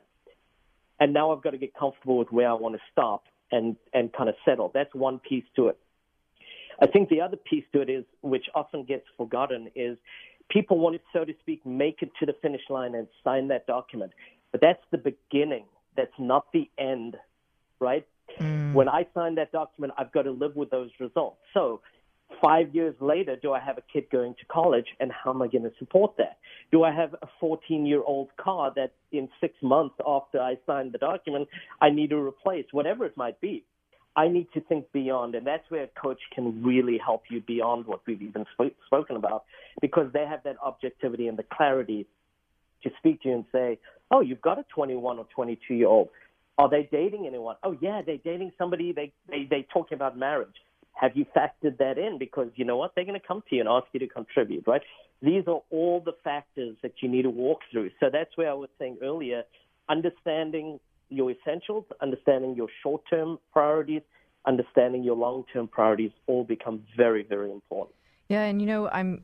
And 1.00 1.14
now 1.14 1.32
I've 1.34 1.42
got 1.42 1.52
to 1.52 1.58
get 1.58 1.74
comfortable 1.74 2.18
with 2.18 2.32
where 2.32 2.50
I 2.50 2.54
want 2.54 2.76
to 2.76 2.82
stop 2.92 3.24
and, 3.52 3.76
and 3.94 4.12
kind 4.14 4.30
of 4.30 4.36
settle. 4.46 4.72
That's 4.74 4.94
one 4.94 5.20
piece 5.20 5.46
to 5.56 5.68
it. 5.68 5.78
I 6.82 6.88
think 6.88 7.10
the 7.10 7.22
other 7.22 7.38
piece 7.38 7.64
to 7.74 7.82
it 7.82 7.90
is, 7.90 8.04
which 8.22 8.46
often 8.54 8.84
gets 8.84 9.06
forgotten, 9.18 9.70
is 9.76 9.98
people 10.54 10.78
want 10.78 10.96
to, 10.96 11.02
so 11.12 11.26
to 11.26 11.34
speak, 11.42 11.66
make 11.66 12.02
it 12.02 12.12
to 12.20 12.26
the 12.26 12.34
finish 12.42 12.62
line 12.70 12.94
and 12.94 13.08
sign 13.24 13.48
that 13.48 13.66
document. 13.66 14.12
But 14.52 14.62
that's 14.62 14.84
the 14.92 15.00
beginning. 15.00 15.66
That's 15.98 16.14
not 16.20 16.46
the 16.54 16.70
end, 16.78 17.18
right? 17.80 18.06
Mm. 18.40 18.74
When 18.74 18.88
I 18.88 19.08
sign 19.14 19.36
that 19.36 19.52
document, 19.52 19.94
I've 19.98 20.12
got 20.12 20.24
to 20.24 20.32
live 20.32 20.56
with 20.56 20.70
those 20.70 20.92
results. 21.00 21.38
So 21.54 21.82
five 22.42 22.74
years 22.74 22.96
later, 23.00 23.36
do 23.36 23.52
I 23.52 23.60
have 23.60 23.78
a 23.78 23.84
kid 23.92 24.06
going 24.12 24.36
to 24.36 24.46
college 24.46 24.88
and 25.00 25.12
how 25.12 25.32
am 25.32 25.42
I 25.42 25.48
going 25.48 25.64
to 25.64 25.72
support 25.80 26.16
that? 26.18 26.38
Do 26.72 26.84
I 26.84 26.92
have 26.94 27.14
a 27.22 27.28
14 27.40 27.86
year 27.86 28.02
old 28.06 28.30
car 28.38 28.72
that 28.76 28.94
in 29.12 29.30
six 29.42 29.56
months 29.62 29.96
after 30.08 30.40
I 30.40 30.58
sign 30.66 30.92
the 30.92 30.98
document, 30.98 31.48
I 31.82 31.90
need 31.90 32.12
to 32.12 32.18
replace, 32.18 32.66
whatever 32.72 33.06
it 33.06 33.18
might 33.18 33.40
be? 33.42 33.66
I 34.16 34.28
need 34.28 34.48
to 34.54 34.62
think 34.62 34.92
beyond, 34.92 35.34
and 35.36 35.46
that's 35.46 35.70
where 35.70 35.84
a 35.84 35.88
coach 35.88 36.20
can 36.34 36.64
really 36.64 37.00
help 37.04 37.24
you 37.30 37.42
beyond 37.42 37.86
what 37.86 38.02
we've 38.06 38.22
even 38.22 38.46
sp- 38.54 38.78
spoken 38.86 39.16
about, 39.16 39.46
because 39.82 40.12
they 40.14 40.26
have 40.26 40.44
that 40.44 40.58
objectivity 40.64 41.28
and 41.28 41.38
the 41.38 41.44
clarity 41.44 42.06
to 42.84 42.92
speak 43.00 43.24
to 43.24 43.30
you 43.30 43.36
and 43.36 43.46
say, 43.52 43.80
"Oh, 44.12 44.22
you've 44.22 44.42
got 44.42 44.60
a 44.60 44.64
21 44.64 45.18
or 45.18 45.26
22 45.34 45.74
year 45.74 45.88
old. 45.88 46.10
Are 46.58 46.70
they 46.70 46.88
dating 46.92 47.26
anyone? 47.26 47.56
Oh, 47.64 47.76
yeah, 47.82 48.02
they're 48.06 48.18
dating 48.18 48.52
somebody. 48.58 48.92
They 48.92 49.12
they 49.28 49.46
they 49.50 49.66
talking 49.74 49.96
about 49.96 50.18
marriage. 50.18 50.56
Have 50.94 51.18
you 51.18 51.26
factored 51.36 51.78
that 51.80 51.98
in? 51.98 52.20
Because 52.20 52.50
you 52.56 52.66
know 52.66 52.78
what, 52.78 52.94
they're 52.94 53.06
going 53.06 53.20
to 53.20 53.28
come 53.28 53.44
to 53.50 53.56
you 53.56 53.62
and 53.62 53.70
ask 53.70 53.88
you 53.94 54.00
to 54.02 54.08
contribute, 54.08 54.68
right? 54.68 54.84
These 55.24 55.48
are 55.48 55.62
all 55.72 56.02
the 56.06 56.14
factors 56.24 56.76
that 56.84 57.02
you 57.02 57.10
need 57.10 57.24
to 57.24 57.32
walk 57.32 57.62
through. 57.72 57.90
So 58.00 58.10
that's 58.12 58.38
where 58.38 58.52
I 58.52 58.54
was 58.54 58.70
saying 58.78 59.00
earlier, 59.02 59.44
understanding 59.90 60.80
your 61.14 61.32
essentials, 61.32 61.86
understanding 62.02 62.56
your 62.56 62.68
short 62.82 63.02
term 63.10 63.38
priorities, 63.52 64.02
understanding 64.46 65.04
your 65.04 65.16
long 65.16 65.44
term 65.52 65.68
priorities 65.68 66.12
all 66.28 66.44
become 66.44 66.84
very, 66.98 67.24
very 67.24 67.52
important. 67.52 67.96
Yeah, 68.30 68.44
and 68.44 68.62
you 68.62 68.68
know, 68.68 68.90
I'm 68.90 69.24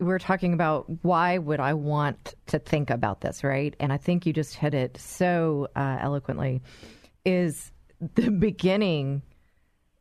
we're 0.00 0.18
talking 0.18 0.52
about 0.52 0.86
why 1.04 1.38
would 1.38 1.60
I 1.60 1.74
want 1.74 2.34
to 2.46 2.58
think 2.58 2.90
about 2.90 3.20
this, 3.20 3.44
right? 3.44 3.74
And 3.78 3.92
I 3.92 3.96
think 3.96 4.26
you 4.26 4.32
just 4.32 4.54
hit 4.54 4.74
it 4.74 4.98
so 4.98 5.68
uh, 5.76 5.98
eloquently. 6.00 6.62
Is 7.24 7.70
the 8.14 8.30
beginning 8.30 9.22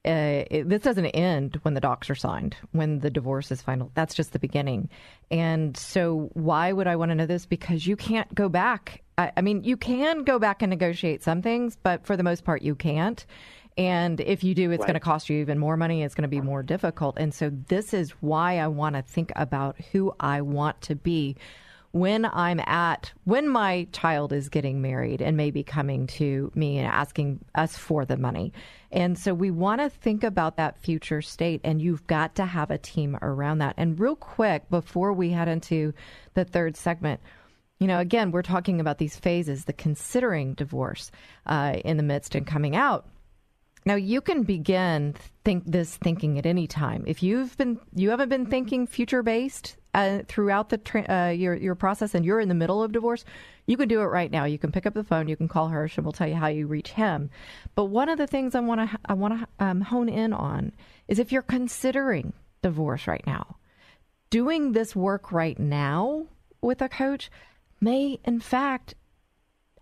uh, 0.04 0.46
it, 0.50 0.67
this 0.67 0.82
doesn't 0.82 1.06
end 1.08 1.60
when 1.62 1.76
the 1.76 1.80
docs 1.80 2.10
are 2.10 2.15
signed, 2.15 2.56
when 2.72 3.00
the 3.00 3.12
divorce 3.12 3.52
is 3.52 3.62
final. 3.62 3.91
That's 3.94 4.15
just 4.15 4.34
the 4.34 4.39
beginning. 4.39 4.89
And 5.30 5.78
so, 5.78 6.32
why 6.34 6.72
would 6.72 6.88
I 6.88 6.96
want 6.96 7.10
to 7.10 7.15
know 7.15 7.28
this? 7.28 7.46
Because 7.46 7.86
you 7.86 7.96
can't 7.96 8.34
go 8.34 8.50
back. 8.50 9.04
I, 9.21 9.31
I 9.38 9.41
mean, 9.41 9.63
you 9.63 9.77
can 9.77 10.23
go 10.23 10.39
back 10.39 10.62
and 10.62 10.69
negotiate 10.69 11.23
some 11.23 11.41
things, 11.41 11.77
but 11.81 12.05
for 12.05 12.17
the 12.17 12.23
most 12.23 12.43
part, 12.43 12.62
you 12.62 12.75
can't. 12.75 13.25
And 13.77 14.19
if 14.19 14.43
you 14.43 14.53
do, 14.53 14.71
it's 14.71 14.81
right. 14.81 14.88
going 14.88 14.93
to 14.95 14.99
cost 14.99 15.29
you 15.29 15.39
even 15.39 15.57
more 15.57 15.77
money. 15.77 16.03
It's 16.03 16.15
going 16.15 16.23
to 16.23 16.27
be 16.27 16.41
more 16.41 16.62
difficult. 16.62 17.17
And 17.17 17.34
so, 17.34 17.49
this 17.67 17.93
is 17.93 18.12
why 18.19 18.60
I 18.60 18.67
want 18.67 18.95
to 18.95 19.01
think 19.01 19.31
about 19.36 19.79
who 19.91 20.13
I 20.19 20.41
want 20.41 20.81
to 20.81 20.95
be 20.95 21.38
when 21.91 22.25
I'm 22.25 22.60
at, 22.62 23.12
when 23.25 23.49
my 23.49 23.88
child 23.91 24.31
is 24.31 24.49
getting 24.49 24.81
married 24.81 25.21
and 25.21 25.36
maybe 25.36 25.63
coming 25.63 26.07
to 26.07 26.51
me 26.55 26.77
and 26.77 26.88
asking 26.88 27.43
us 27.55 27.77
for 27.77 28.05
the 28.05 28.17
money. 28.17 28.53
And 28.91 29.17
so 29.17 29.34
we 29.34 29.51
want 29.51 29.81
to 29.81 29.89
think 29.89 30.23
about 30.23 30.57
that 30.57 30.77
future 30.77 31.21
state, 31.21 31.62
and 31.63 31.81
you've 31.81 32.07
got 32.07 32.36
to 32.36 32.45
have 32.45 32.71
a 32.71 32.77
team 32.77 33.17
around 33.21 33.60
that. 33.60 33.75
And 33.77 33.99
real 33.99 34.15
quick, 34.15 34.69
before 34.69 35.13
we 35.13 35.31
head 35.31 35.47
into 35.47 35.93
the 36.34 36.45
third 36.45 36.77
segment, 36.77 37.19
you 37.82 37.88
know, 37.88 37.98
again, 37.98 38.30
we're 38.30 38.44
talking 38.44 38.80
about 38.80 39.00
these 39.00 39.17
phases, 39.17 39.65
the 39.65 39.74
considering 39.74 40.54
divorce 40.54 41.10
uh, 41.48 41.78
in 41.84 41.98
the 41.98 42.04
midst 42.04 42.36
and 42.36 42.46
coming 42.46 42.76
out. 42.76 43.08
Now 43.88 43.96
you 43.96 44.22
can 44.22 44.44
begin 44.44 45.15
think 45.44 45.63
this 45.65 45.98
thinking 45.98 46.38
at 46.38 46.46
any 46.46 46.67
time. 46.67 47.04
If 47.08 47.24
you've 47.24 47.58
been 47.58 47.80
you 47.96 48.12
haven't 48.12 48.30
been 48.30 48.46
thinking 48.46 48.86
future 48.86 49.24
based 49.24 49.78
uh, 49.96 50.20
throughout 50.28 50.70
the 50.70 50.78
tra- 50.78 51.10
uh, 51.10 51.30
your 51.32 51.56
your 51.56 51.74
process, 51.74 52.13
and 52.13 52.24
you're 52.24 52.39
in 52.39 52.50
the 52.50 52.54
middle 52.54 52.84
of 52.84 52.91
divorce, 52.91 53.26
you 53.65 53.78
can 53.78 53.88
do 53.88 54.02
it 54.02 54.06
right 54.06 54.30
now. 54.30 54.46
You 54.46 54.60
can 54.60 54.72
pick 54.72 54.86
up 54.86 54.94
the 54.94 55.04
phone, 55.04 55.28
you 55.28 55.36
can 55.36 55.48
call 55.48 55.70
her, 55.70 55.89
we'll 55.98 56.12
tell 56.12 56.28
you 56.28 56.36
how 56.36 56.46
you 56.46 56.67
reach 56.67 56.91
him. 56.91 57.32
But 57.74 57.86
one 57.86 58.10
of 58.10 58.20
the 58.20 58.28
things 58.28 58.54
I 58.54 58.60
want 58.60 58.91
to 58.91 59.00
I 59.06 59.13
want 59.13 59.39
to 59.39 59.48
um, 59.65 59.82
hone 59.82 60.08
in 60.08 60.34
on 60.34 60.74
is 61.08 61.17
if 61.17 61.32
you're 61.32 61.41
considering 61.41 62.34
divorce 62.62 63.08
right 63.08 63.26
now, 63.26 63.56
doing 64.30 64.74
this 64.74 64.96
work 64.96 65.32
right 65.32 65.58
now 65.58 66.28
with 66.62 66.84
a 66.84 66.89
coach 66.89 67.32
may 67.82 68.20
in 68.24 68.39
fact 68.39 68.96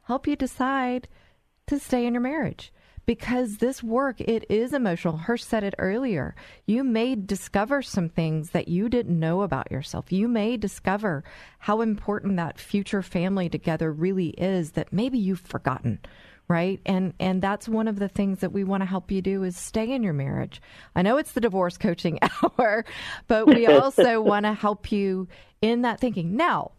help 0.04 0.26
you 0.26 0.36
decide 0.36 1.08
to 1.68 1.78
stay 1.80 2.06
in 2.06 2.14
your 2.14 2.22
marriage. 2.22 2.74
Because 3.06 3.58
this 3.58 3.82
work 3.82 4.22
it 4.22 4.46
is 4.50 4.72
emotional. 4.72 5.18
Hirsch 5.18 5.44
said 5.44 5.64
it 5.64 5.74
earlier. 5.80 6.36
You 6.68 6.84
may 6.84 7.16
discover 7.16 7.82
some 7.82 8.08
things 8.08 8.52
that 8.52 8.68
you 8.68 8.88
didn't 8.88 9.20
know 9.20 9.42
about 9.42 9.72
yourself. 9.72 10.12
You 10.12 10.28
may 10.28 10.58
discover 10.58 11.24
how 11.58 11.82
important 11.82 12.38
that 12.38 12.60
future 12.60 13.02
family 13.02 13.50
together 13.50 13.92
really 13.92 14.30
is 14.30 14.72
that 14.72 14.94
maybe 14.94 15.18
you've 15.18 15.40
forgotten 15.40 16.00
right? 16.48 16.82
And 16.84 17.14
and 17.20 17.42
that's 17.42 17.70
one 17.70 17.88
of 17.88 18.00
the 18.00 18.10
things 18.10 18.40
that 18.40 18.52
we 18.52 18.64
want 18.64 18.82
to 18.82 18.88
help 18.88 19.12
you 19.12 19.22
do 19.22 19.44
is 19.44 19.56
stay 19.56 19.92
in 19.92 20.02
your 20.02 20.14
marriage. 20.14 20.62
I 20.96 21.04
know 21.04 21.18
it's 21.18 21.34
the 21.34 21.42
divorce 21.42 21.78
coaching 21.78 22.20
hour 22.60 22.84
but 23.28 23.48
we 23.48 23.68
also 23.78 24.20
want 24.20 24.46
to 24.46 24.54
help 24.54 24.92
you 24.92 25.28
in 25.62 25.84
that 25.84 26.00
thinking. 26.00 26.36
Now 26.36 26.72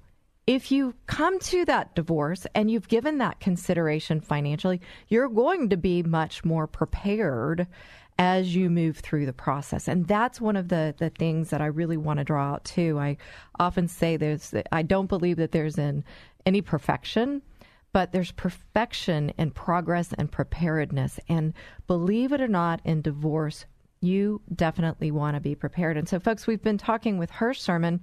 if 0.50 0.72
you 0.72 0.92
come 1.06 1.38
to 1.38 1.64
that 1.64 1.94
divorce 1.94 2.44
and 2.56 2.68
you've 2.68 2.88
given 2.88 3.18
that 3.18 3.38
consideration 3.38 4.20
financially, 4.20 4.80
you're 5.06 5.28
going 5.28 5.68
to 5.68 5.76
be 5.76 6.02
much 6.02 6.44
more 6.44 6.66
prepared 6.66 7.68
as 8.18 8.52
you 8.52 8.68
move 8.68 8.98
through 8.98 9.26
the 9.26 9.32
process. 9.32 9.86
And 9.86 10.08
that's 10.08 10.40
one 10.40 10.56
of 10.56 10.66
the, 10.66 10.92
the 10.98 11.10
things 11.10 11.50
that 11.50 11.60
I 11.60 11.66
really 11.66 11.96
want 11.96 12.18
to 12.18 12.24
draw 12.24 12.54
out 12.54 12.64
too. 12.64 12.98
I 12.98 13.16
often 13.60 13.86
say 13.86 14.16
there's 14.16 14.52
I 14.72 14.82
don't 14.82 15.06
believe 15.06 15.36
that 15.36 15.52
there's 15.52 15.78
an, 15.78 16.02
any 16.44 16.62
perfection, 16.62 17.42
but 17.92 18.10
there's 18.10 18.32
perfection 18.32 19.32
in 19.38 19.52
progress 19.52 20.12
and 20.18 20.32
preparedness. 20.32 21.20
And 21.28 21.54
believe 21.86 22.32
it 22.32 22.40
or 22.40 22.48
not, 22.48 22.80
in 22.84 23.02
divorce, 23.02 23.66
you 24.00 24.40
definitely 24.52 25.12
want 25.12 25.36
to 25.36 25.40
be 25.40 25.54
prepared. 25.54 25.96
And 25.96 26.08
so, 26.08 26.18
folks, 26.18 26.48
we've 26.48 26.62
been 26.62 26.76
talking 26.76 27.18
with 27.18 27.30
Hirsch 27.30 27.62
Sherman. 27.62 28.00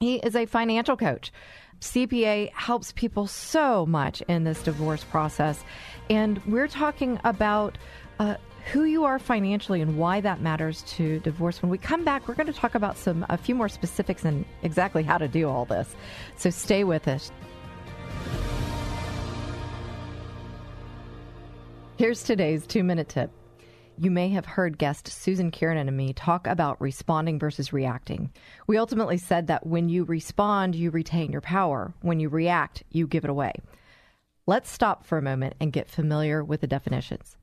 He 0.00 0.16
is 0.16 0.36
a 0.36 0.46
financial 0.46 0.96
coach. 0.96 1.32
CPA 1.80 2.52
helps 2.52 2.92
people 2.92 3.26
so 3.26 3.84
much 3.84 4.20
in 4.22 4.44
this 4.44 4.62
divorce 4.62 5.02
process. 5.04 5.64
And 6.08 6.40
we're 6.46 6.68
talking 6.68 7.20
about 7.24 7.78
uh, 8.20 8.36
who 8.72 8.84
you 8.84 9.04
are 9.04 9.18
financially 9.18 9.80
and 9.80 9.98
why 9.98 10.20
that 10.20 10.40
matters 10.40 10.82
to 10.82 11.18
divorce. 11.20 11.62
When 11.62 11.70
we 11.70 11.78
come 11.78 12.04
back, 12.04 12.28
we're 12.28 12.34
going 12.34 12.46
to 12.46 12.52
talk 12.52 12.74
about 12.74 12.96
some 12.96 13.26
a 13.28 13.36
few 13.36 13.54
more 13.54 13.68
specifics 13.68 14.24
and 14.24 14.44
exactly 14.62 15.02
how 15.02 15.18
to 15.18 15.26
do 15.26 15.48
all 15.48 15.64
this. 15.64 15.94
So 16.36 16.50
stay 16.50 16.84
with 16.84 17.08
us. 17.08 17.32
Here's 21.96 22.22
today's 22.22 22.66
two 22.66 22.84
minute 22.84 23.08
tip. 23.08 23.32
You 24.00 24.12
may 24.12 24.28
have 24.28 24.46
heard 24.46 24.78
guest 24.78 25.08
Susan 25.08 25.50
Kieran 25.50 25.76
and 25.76 25.96
me 25.96 26.12
talk 26.12 26.46
about 26.46 26.80
responding 26.80 27.40
versus 27.40 27.72
reacting. 27.72 28.30
We 28.68 28.78
ultimately 28.78 29.18
said 29.18 29.48
that 29.48 29.66
when 29.66 29.88
you 29.88 30.04
respond, 30.04 30.76
you 30.76 30.92
retain 30.92 31.32
your 31.32 31.40
power. 31.40 31.92
When 32.02 32.20
you 32.20 32.28
react, 32.28 32.84
you 32.90 33.08
give 33.08 33.24
it 33.24 33.30
away. 33.30 33.54
Let's 34.46 34.70
stop 34.70 35.04
for 35.04 35.18
a 35.18 35.22
moment 35.22 35.56
and 35.58 35.72
get 35.72 35.90
familiar 35.90 36.44
with 36.44 36.60
the 36.60 36.68
definitions. 36.68 37.36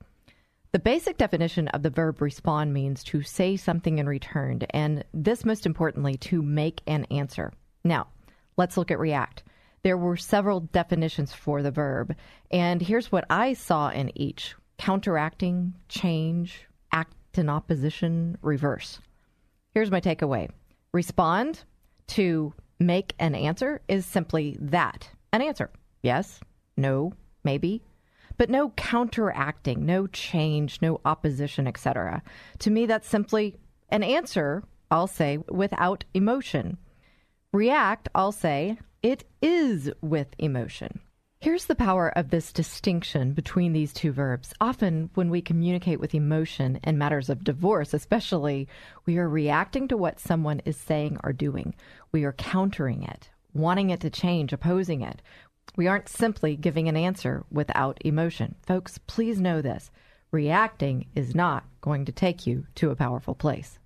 The 0.72 0.80
basic 0.80 1.18
definition 1.18 1.68
of 1.70 1.84
the 1.84 1.90
verb 1.90 2.22
respond 2.22 2.74
means 2.74 3.04
to 3.06 3.22
say 3.22 3.58
something 3.58 3.98
in 3.98 4.08
return, 4.08 4.62
and 4.70 5.04
this, 5.14 5.44
most 5.44 5.66
importantly, 5.66 6.16
to 6.20 6.42
make 6.42 6.80
an 6.88 7.04
answer. 7.12 7.52
Now, 7.84 8.08
let's 8.56 8.78
look 8.78 8.92
at 8.92 9.00
react. 9.00 9.44
There 9.84 9.98
were 9.98 10.16
several 10.16 10.62
definitions 10.62 11.34
for 11.34 11.62
the 11.62 11.72
verb, 11.72 12.16
and 12.50 12.82
here's 12.82 13.12
what 13.12 13.26
I 13.30 13.56
saw 13.56 13.90
in 13.90 14.18
each 14.18 14.56
counteracting, 14.78 15.74
change, 15.90 16.68
act 16.92 17.14
in 17.38 17.50
opposition, 17.50 18.38
reverse. 18.42 19.00
Here's 19.72 19.92
my 19.92 20.02
takeaway 20.02 20.50
respond 20.94 21.64
to 22.08 22.54
make 22.80 23.14
an 23.20 23.36
answer 23.36 23.82
is 23.88 24.06
simply 24.06 24.58
that 24.60 25.10
an 25.34 25.42
answer. 25.42 25.70
Yes, 26.02 26.40
no, 26.78 27.14
maybe, 27.44 27.82
but 28.38 28.50
no 28.50 28.70
counteracting, 28.72 29.86
no 29.86 30.08
change, 30.08 30.82
no 30.82 31.02
opposition, 31.06 31.68
etc. 31.68 32.22
To 32.60 32.70
me, 32.70 32.86
that's 32.86 33.08
simply 33.08 33.58
an 33.90 34.04
answer, 34.04 34.64
I'll 34.92 35.08
say, 35.08 35.40
without 35.50 36.04
emotion. 36.14 36.78
React, 37.52 38.10
I'll 38.14 38.32
say, 38.32 38.78
it 39.02 39.24
is 39.42 39.90
with 40.02 40.28
emotion. 40.38 41.00
Here's 41.46 41.68
the 41.68 41.76
power 41.76 42.10
of 42.10 42.32
this 42.32 42.52
distinction 42.52 43.34
between 43.34 43.72
these 43.72 43.94
two 43.94 44.12
verbs. 44.12 44.52
Often, 44.60 45.12
when 45.14 45.30
we 45.30 45.44
communicate 45.44 46.00
with 46.00 46.16
emotion 46.16 46.80
in 46.84 46.98
matters 46.98 47.30
of 47.30 47.44
divorce, 47.44 47.94
especially, 47.94 48.68
we 49.06 49.20
are 49.20 49.30
reacting 49.30 49.88
to 49.90 49.96
what 49.96 50.20
someone 50.20 50.64
is 50.66 50.76
saying 50.76 51.20
or 51.24 51.34
doing. 51.34 51.76
We 52.12 52.24
are 52.24 52.34
countering 52.34 53.04
it, 53.04 53.30
wanting 53.54 53.92
it 53.92 54.00
to 54.00 54.10
change, 54.10 54.54
opposing 54.54 55.02
it. 55.02 55.22
We 55.76 55.86
aren't 55.86 56.10
simply 56.10 56.56
giving 56.56 56.90
an 56.90 56.98
answer 56.98 57.46
without 57.52 58.00
emotion. 58.04 58.56
Folks, 58.66 58.98
please 58.98 59.40
know 59.40 59.62
this 59.62 59.92
reacting 60.32 61.06
is 61.14 61.36
not 61.36 61.64
going 61.80 62.06
to 62.06 62.12
take 62.12 62.48
you 62.48 62.66
to 62.74 62.90
a 62.90 62.96
powerful 62.96 63.36
place. 63.36 63.78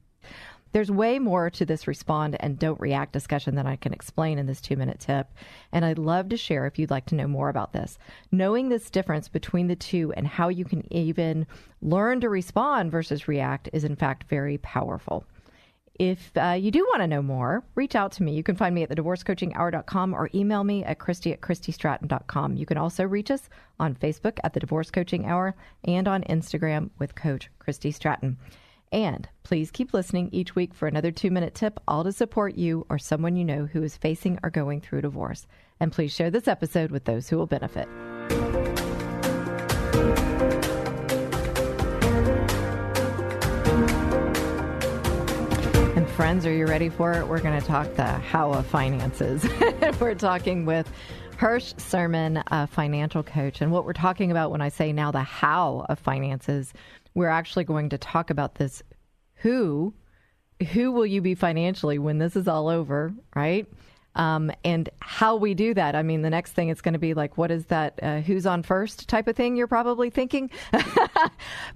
There's 0.71 0.91
way 0.91 1.19
more 1.19 1.49
to 1.49 1.65
this 1.65 1.87
respond 1.87 2.37
and 2.39 2.59
don't 2.59 2.79
react 2.79 3.13
discussion 3.13 3.55
than 3.55 3.65
I 3.65 3.75
can 3.75 3.93
explain 3.93 4.37
in 4.37 4.45
this 4.45 4.61
two 4.61 4.75
minute 4.75 4.99
tip. 4.99 5.27
And 5.71 5.83
I'd 5.83 5.97
love 5.97 6.29
to 6.29 6.37
share 6.37 6.65
if 6.67 6.77
you'd 6.77 6.91
like 6.91 7.07
to 7.07 7.15
know 7.15 7.27
more 7.27 7.49
about 7.49 7.73
this. 7.73 7.97
Knowing 8.31 8.69
this 8.69 8.89
difference 8.89 9.27
between 9.27 9.67
the 9.67 9.75
two 9.75 10.13
and 10.13 10.27
how 10.27 10.49
you 10.49 10.65
can 10.65 10.91
even 10.93 11.47
learn 11.81 12.21
to 12.21 12.29
respond 12.29 12.91
versus 12.91 13.27
react 13.27 13.69
is, 13.73 13.83
in 13.83 13.95
fact, 13.95 14.29
very 14.29 14.57
powerful. 14.59 15.25
if 15.99 16.31
uh, 16.37 16.51
you 16.51 16.71
do 16.71 16.85
want 16.85 17.01
to 17.01 17.07
know 17.07 17.21
more, 17.21 17.61
reach 17.75 17.93
out 17.93 18.13
to 18.13 18.23
me. 18.23 18.33
You 18.33 18.41
can 18.43 18.55
find 18.55 18.73
me 18.73 18.83
at 18.83 18.89
thedivorcecoachinghour.com 18.89 20.13
or 20.13 20.29
email 20.33 20.63
me 20.63 20.83
at 20.85 20.97
christy 20.97 21.33
at 21.33 21.41
christystratton.com. 21.41 22.55
You 22.55 22.65
can 22.65 22.77
also 22.77 23.03
reach 23.03 23.29
us 23.29 23.49
on 23.79 23.95
Facebook 23.95 24.39
at 24.43 24.53
The 24.53 24.61
Divorce 24.61 24.91
Coaching 24.91 25.25
Hour 25.25 25.55
and 25.83 26.07
on 26.07 26.23
Instagram 26.23 26.89
with 26.99 27.15
Coach 27.15 27.49
Christy 27.59 27.91
Stratton. 27.91 28.37
And 28.91 29.29
please 29.43 29.69
keep 29.69 29.93
listening 29.93 30.29
each 30.31 30.55
week 30.55 30.73
for 30.73 30.87
another 30.87 31.11
two 31.11 31.29
minute 31.29 31.53
tip, 31.53 31.79
all 31.87 32.03
to 32.03 32.11
support 32.11 32.55
you 32.55 32.85
or 32.89 32.97
someone 32.97 33.35
you 33.35 33.45
know 33.45 33.65
who 33.65 33.83
is 33.83 33.95
facing 33.95 34.39
or 34.41 34.49
going 34.49 34.81
through 34.81 35.01
divorce. 35.01 35.45
And 35.79 35.91
please 35.91 36.13
share 36.13 36.31
this 36.31 36.47
episode 36.47 36.89
with 36.91 37.05
those 37.05 37.29
who 37.29 37.37
will 37.37 37.45
benefit. 37.45 37.87
And 45.95 46.09
friends, 46.09 46.47
are 46.47 46.53
you 46.53 46.65
ready 46.65 46.89
for 46.89 47.13
it? 47.13 47.27
We're 47.27 47.41
going 47.41 47.59
to 47.59 47.65
talk 47.65 47.93
the 47.93 48.05
how 48.05 48.51
of 48.53 48.65
finances. 48.65 49.47
we're 49.99 50.15
talking 50.15 50.65
with 50.65 50.91
Hirsch 51.37 51.73
Sherman, 51.77 52.43
a 52.47 52.67
financial 52.67 53.23
coach. 53.23 53.61
And 53.61 53.71
what 53.71 53.85
we're 53.85 53.93
talking 53.93 54.31
about 54.31 54.51
when 54.51 54.61
I 54.61 54.69
say 54.69 54.91
now 54.91 55.11
the 55.11 55.21
how 55.21 55.85
of 55.87 55.99
finances 55.99 56.73
we're 57.13 57.29
actually 57.29 57.63
going 57.63 57.89
to 57.89 57.97
talk 57.97 58.29
about 58.29 58.55
this. 58.55 58.83
Who 59.35 59.93
who 60.73 60.91
will 60.91 61.05
you 61.05 61.21
be 61.21 61.35
financially 61.35 61.99
when 61.99 62.17
this 62.17 62.35
is 62.35 62.47
all 62.47 62.67
over 62.67 63.13
right? 63.35 63.65
Um, 64.15 64.51
and 64.65 64.89
how 64.99 65.37
we 65.37 65.53
do 65.53 65.73
that. 65.75 65.95
I 65.95 66.03
mean 66.03 66.23
the 66.23 66.29
next 66.29 66.51
thing 66.51 66.69
it's 66.69 66.81
going 66.81 66.93
to 66.93 66.99
be 66.99 67.13
like 67.13 67.37
what 67.37 67.51
is 67.51 67.65
that 67.67 67.99
uh, 68.01 68.19
who's 68.19 68.45
on 68.45 68.63
first 68.63 69.07
type 69.07 69.27
of 69.27 69.35
thing 69.35 69.55
you're 69.55 69.67
probably 69.67 70.09
thinking? 70.09 70.49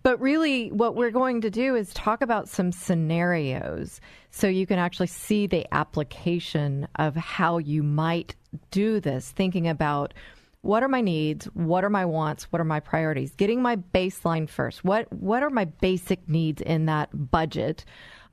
But 0.03 0.19
really 0.19 0.69
what 0.69 0.95
we're 0.95 1.11
going 1.11 1.41
to 1.41 1.49
do 1.49 1.75
is 1.75 1.93
talk 1.93 2.21
about 2.21 2.49
some 2.49 2.71
scenarios 2.71 4.01
so 4.31 4.47
you 4.47 4.65
can 4.65 4.79
actually 4.79 5.07
see 5.07 5.47
the 5.47 5.65
application 5.73 6.87
of 6.95 7.15
how 7.15 7.57
you 7.57 7.83
might 7.83 8.35
do 8.71 8.99
this 8.99 9.31
thinking 9.31 9.67
about 9.67 10.13
what 10.63 10.81
are 10.81 10.87
my 10.87 11.01
needs? 11.01 11.45
What 11.47 11.83
are 11.83 11.89
my 11.89 12.05
wants? 12.05 12.45
What 12.45 12.61
are 12.61 12.65
my 12.65 12.79
priorities? 12.79 13.35
Getting 13.35 13.61
my 13.61 13.75
baseline 13.75 14.49
first. 14.49 14.83
What 14.83 15.11
what 15.11 15.43
are 15.43 15.49
my 15.49 15.65
basic 15.65 16.27
needs 16.27 16.61
in 16.61 16.85
that 16.85 17.09
budget? 17.13 17.83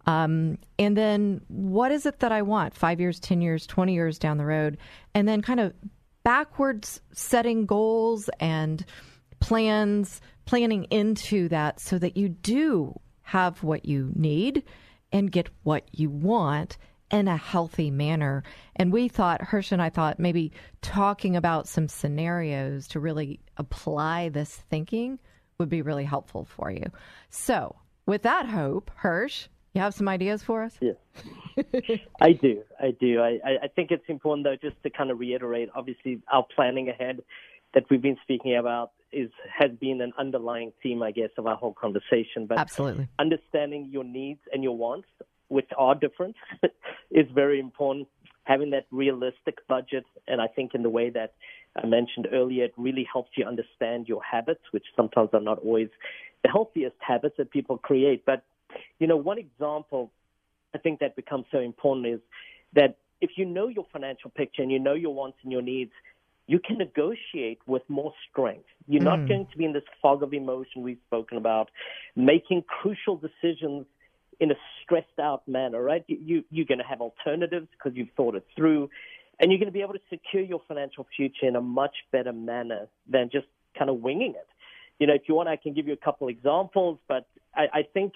Um, 0.06 0.56
and 0.78 0.96
then 0.96 1.40
what 1.48 1.90
is 1.90 2.06
it 2.06 2.20
that 2.20 2.30
i 2.30 2.40
want? 2.42 2.74
Five 2.74 3.00
years 3.00 3.18
ten 3.18 3.42
years 3.42 3.66
20 3.66 3.94
years 3.94 4.18
down 4.18 4.38
the 4.38 4.46
road. 4.46 4.78
And 5.12 5.26
then 5.26 5.42
kind 5.42 5.58
of 5.58 5.74
backwards 6.22 7.00
setting 7.12 7.66
goals 7.66 8.30
and 8.38 8.84
plans 9.40 10.20
planning 10.44 10.84
into 10.84 11.48
that 11.48 11.80
so 11.80 11.98
that 11.98 12.16
you 12.16 12.28
do 12.28 12.98
have 13.22 13.64
what 13.64 13.86
you 13.86 14.12
need 14.14 14.62
and 15.10 15.32
get 15.32 15.48
what 15.64 15.82
you 15.90 16.10
want 16.10 16.78
in 17.10 17.28
a 17.28 17.36
healthy 17.36 17.90
manner. 17.90 18.42
And 18.76 18.92
we 18.92 19.08
thought, 19.08 19.42
Hirsch 19.42 19.72
and 19.72 19.82
I 19.82 19.90
thought 19.90 20.18
maybe 20.18 20.52
talking 20.82 21.36
about 21.36 21.68
some 21.68 21.88
scenarios 21.88 22.88
to 22.88 23.00
really 23.00 23.40
apply 23.56 24.28
this 24.28 24.54
thinking 24.70 25.18
would 25.58 25.68
be 25.68 25.82
really 25.82 26.04
helpful 26.04 26.44
for 26.44 26.70
you. 26.70 26.86
So, 27.28 27.76
with 28.06 28.22
that 28.22 28.46
hope, 28.46 28.90
Hirsch, 28.94 29.48
you 29.74 29.80
have 29.80 29.94
some 29.94 30.08
ideas 30.08 30.42
for 30.42 30.62
us? 30.62 30.76
Yeah, 30.80 30.92
I 32.20 32.32
do. 32.32 32.62
I 32.80 32.92
do. 32.98 33.20
I, 33.20 33.38
I 33.62 33.68
think 33.68 33.90
it's 33.90 34.04
important, 34.08 34.44
though, 34.44 34.56
just 34.56 34.82
to 34.82 34.90
kind 34.90 35.10
of 35.10 35.20
reiterate 35.20 35.68
obviously, 35.74 36.20
our 36.32 36.44
planning 36.56 36.88
ahead 36.88 37.22
that 37.74 37.84
we've 37.88 38.02
been 38.02 38.16
speaking 38.22 38.56
about 38.56 38.92
is 39.12 39.30
has 39.56 39.70
been 39.80 40.00
an 40.00 40.12
underlying 40.18 40.72
theme, 40.82 41.02
I 41.02 41.12
guess, 41.12 41.30
of 41.38 41.46
our 41.46 41.56
whole 41.56 41.74
conversation. 41.74 42.46
But 42.48 42.58
absolutely 42.58 43.08
understanding 43.18 43.88
your 43.92 44.04
needs 44.04 44.40
and 44.52 44.62
your 44.62 44.76
wants 44.76 45.08
which 45.50 45.68
are 45.76 45.94
different, 45.94 46.36
is 47.10 47.26
very 47.34 47.60
important. 47.60 48.08
Having 48.44 48.70
that 48.70 48.86
realistic 48.90 49.58
budget, 49.68 50.04
and 50.26 50.40
I 50.40 50.46
think 50.48 50.74
in 50.74 50.82
the 50.82 50.88
way 50.88 51.10
that 51.10 51.34
I 51.76 51.86
mentioned 51.86 52.28
earlier, 52.32 52.64
it 52.64 52.74
really 52.76 53.06
helps 53.12 53.30
you 53.36 53.44
understand 53.44 54.08
your 54.08 54.22
habits, 54.22 54.62
which 54.70 54.84
sometimes 54.96 55.30
are 55.32 55.40
not 55.40 55.58
always 55.58 55.88
the 56.42 56.48
healthiest 56.48 56.96
habits 57.00 57.36
that 57.38 57.50
people 57.50 57.78
create. 57.78 58.24
But, 58.24 58.42
you 58.98 59.06
know, 59.06 59.16
one 59.16 59.38
example 59.38 60.10
I 60.74 60.78
think 60.78 61.00
that 61.00 61.16
becomes 61.16 61.46
so 61.50 61.58
important 61.58 62.06
is 62.06 62.20
that 62.74 62.96
if 63.20 63.30
you 63.36 63.44
know 63.44 63.68
your 63.68 63.86
financial 63.92 64.30
picture 64.30 64.62
and 64.62 64.70
you 64.70 64.78
know 64.78 64.94
your 64.94 65.14
wants 65.14 65.38
and 65.42 65.52
your 65.52 65.62
needs, 65.62 65.92
you 66.46 66.58
can 66.58 66.78
negotiate 66.78 67.60
with 67.66 67.82
more 67.88 68.12
strength. 68.28 68.66
You're 68.88 69.02
mm. 69.02 69.04
not 69.04 69.28
going 69.28 69.46
to 69.52 69.58
be 69.58 69.64
in 69.64 69.72
this 69.72 69.84
fog 70.02 70.22
of 70.22 70.32
emotion 70.32 70.82
we've 70.82 70.98
spoken 71.06 71.36
about, 71.36 71.70
making 72.16 72.64
crucial 72.66 73.16
decisions 73.16 73.86
in 74.40 74.50
a 74.50 74.54
stressed 74.82 75.18
out 75.20 75.46
manner, 75.46 75.82
right? 75.82 76.04
You, 76.08 76.44
you're 76.50 76.66
going 76.66 76.78
to 76.78 76.84
have 76.84 77.00
alternatives 77.00 77.68
because 77.72 77.96
you've 77.96 78.08
thought 78.16 78.34
it 78.34 78.46
through, 78.56 78.90
and 79.38 79.50
you're 79.50 79.58
going 79.58 79.68
to 79.68 79.72
be 79.72 79.82
able 79.82 79.92
to 79.92 80.00
secure 80.08 80.42
your 80.42 80.60
financial 80.66 81.06
future 81.16 81.46
in 81.46 81.56
a 81.56 81.60
much 81.60 81.94
better 82.10 82.32
manner 82.32 82.88
than 83.08 83.30
just 83.30 83.46
kind 83.78 83.90
of 83.90 84.00
winging 84.00 84.32
it. 84.32 84.48
You 84.98 85.06
know, 85.06 85.14
if 85.14 85.22
you 85.28 85.34
want, 85.34 85.48
I 85.48 85.56
can 85.56 85.74
give 85.74 85.86
you 85.86 85.92
a 85.92 86.04
couple 86.04 86.28
examples, 86.28 86.98
but 87.06 87.26
I, 87.54 87.66
I 87.72 87.82
think 87.94 88.14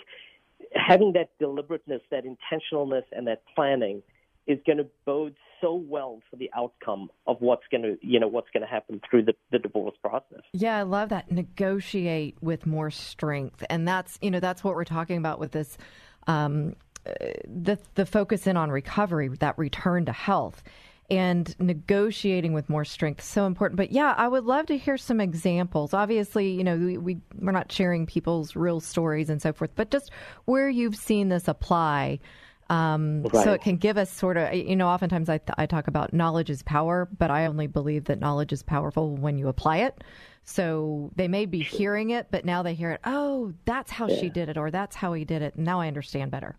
having 0.75 1.13
that 1.13 1.31
deliberateness, 1.39 2.03
that 2.11 2.25
intentionalness, 2.25 3.05
and 3.13 3.27
that 3.27 3.43
planning 3.55 4.03
is 4.47 4.59
going 4.67 4.79
to 4.79 4.87
bode 5.07 5.35
so 5.61 5.75
well 5.75 6.21
for 6.31 6.37
the 6.37 6.51
outcome 6.55 7.11
of 7.27 7.37
what's 7.41 7.63
going 7.71 7.83
to 7.83 7.97
you 8.03 8.21
know 8.21 8.29
what's 8.29 8.49
going 8.53 8.61
to 8.61 8.67
happen 8.67 9.01
through 9.09 9.23
the, 9.23 9.33
the 9.51 9.59
divorce 9.59 9.95
process 10.03 10.43
yeah 10.53 10.77
i 10.77 10.83
love 10.83 11.09
that 11.09 11.31
negotiate 11.31 12.37
with 12.43 12.67
more 12.67 12.91
strength 12.91 13.65
and 13.71 13.89
that's 13.89 14.19
you 14.21 14.31
know 14.31 14.41
that's 14.41 14.63
what 14.63 14.75
we're 14.75 14.85
talking 14.85 15.17
about 15.17 15.39
with 15.39 15.53
this 15.53 15.79
um, 16.27 16.77
the 17.05 17.79
the 17.95 18.07
focus 18.07 18.47
in 18.47 18.57
on 18.57 18.71
recovery, 18.71 19.29
that 19.29 19.59
return 19.59 20.07
to 20.07 20.13
health, 20.13 20.63
and 21.11 21.55
negotiating 21.59 22.53
with 22.53 22.69
more 22.69 22.85
strength 22.85 23.23
so 23.23 23.47
important. 23.47 23.77
But 23.77 23.93
yeah, 23.93 24.15
I 24.17 24.27
would 24.27 24.45
love 24.45 24.67
to 24.67 24.79
hear 24.79 24.97
some 24.97 25.21
examples. 25.21 25.93
Obviously, 25.93 26.51
you 26.51 26.65
know, 26.65 26.77
we, 26.77 26.99
we 26.99 27.19
we're 27.39 27.53
not 27.53 27.71
sharing 27.71 28.07
people's 28.07 28.57
real 28.57 28.81
stories 28.81 29.29
and 29.29 29.41
so 29.41 29.53
forth, 29.53 29.71
but 29.75 29.91
just 29.91 30.11
where 30.47 30.69
you've 30.69 30.97
seen 30.97 31.29
this 31.29 31.49
apply. 31.49 32.21
Um, 32.71 33.23
right. 33.25 33.45
So 33.45 33.53
it 33.53 33.63
can 33.63 33.77
give 33.77 33.99
us 33.99 34.11
sort 34.11 34.37
of, 34.37 34.55
you 34.55 34.77
know, 34.77 34.89
oftentimes 34.89 35.29
I, 35.29 35.41
I 35.59 35.67
talk 35.67 35.89
about 35.89 36.13
knowledge 36.13 36.51
is 36.51 36.63
power, 36.63 37.09
but 37.19 37.31
I 37.31 37.47
only 37.47 37.67
believe 37.67 38.05
that 38.05 38.21
knowledge 38.21 38.53
is 38.53 38.63
powerful 38.63 39.17
when 39.17 39.39
you 39.39 39.49
apply 39.49 39.79
it. 39.79 40.03
So 40.45 41.11
they 41.17 41.29
may 41.29 41.47
be 41.47 41.61
hearing 41.61 42.11
it, 42.11 42.29
but 42.31 42.45
now 42.45 42.63
they 42.63 42.75
hear 42.75 42.91
it. 42.91 43.01
Oh, 43.05 43.53
that's 43.65 43.91
how 43.91 44.09
yeah. 44.09 44.21
she 44.21 44.29
did 44.29 44.49
it, 44.49 44.57
or 44.57 44.71
that's 44.71 44.97
how 44.97 45.13
he 45.13 45.25
did 45.25 45.43
it. 45.43 45.59
Now 45.59 45.81
I 45.81 45.89
understand 45.89 46.31
better. 46.31 46.57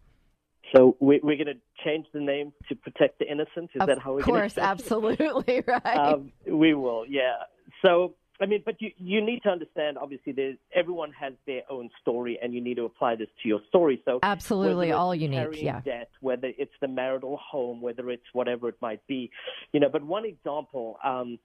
So 0.75 0.97
we, 0.99 1.17
are 1.17 1.19
going 1.19 1.45
to 1.45 1.53
change 1.83 2.07
the 2.11 2.19
name 2.19 2.51
to 2.69 2.75
protect 2.75 3.19
the 3.19 3.31
innocent. 3.31 3.69
Is 3.75 3.81
of 3.81 3.87
that 3.87 3.99
how 3.99 4.13
we're 4.13 4.23
going 4.23 4.41
to? 4.41 4.45
Of 4.45 4.55
course, 4.55 4.57
absolutely 4.57 5.63
right. 5.67 5.97
Um, 5.97 6.31
we 6.47 6.73
will, 6.73 7.05
yeah. 7.07 7.35
So 7.83 8.15
I 8.41 8.45
mean, 8.45 8.63
but 8.65 8.81
you 8.81 8.91
you 8.97 9.21
need 9.25 9.43
to 9.43 9.49
understand. 9.49 9.97
Obviously, 9.97 10.33
there's 10.33 10.57
everyone 10.73 11.11
has 11.13 11.33
their 11.47 11.61
own 11.69 11.89
story, 12.01 12.37
and 12.41 12.53
you 12.53 12.61
need 12.61 12.75
to 12.75 12.83
apply 12.83 13.15
this 13.15 13.29
to 13.41 13.47
your 13.47 13.61
story. 13.69 14.01
So 14.03 14.19
absolutely, 14.23 14.91
all 14.91 15.15
you 15.15 15.29
need, 15.29 15.47
yeah. 15.53 15.81
Debt, 15.81 16.09
whether 16.19 16.51
it's 16.57 16.73
the 16.81 16.87
marital 16.87 17.37
home, 17.37 17.81
whether 17.81 18.09
it's 18.09 18.25
whatever 18.33 18.67
it 18.67 18.75
might 18.81 19.05
be, 19.07 19.31
you 19.71 19.79
know. 19.79 19.89
But 19.89 20.03
one 20.03 20.25
example. 20.25 20.97
Um, 21.03 21.39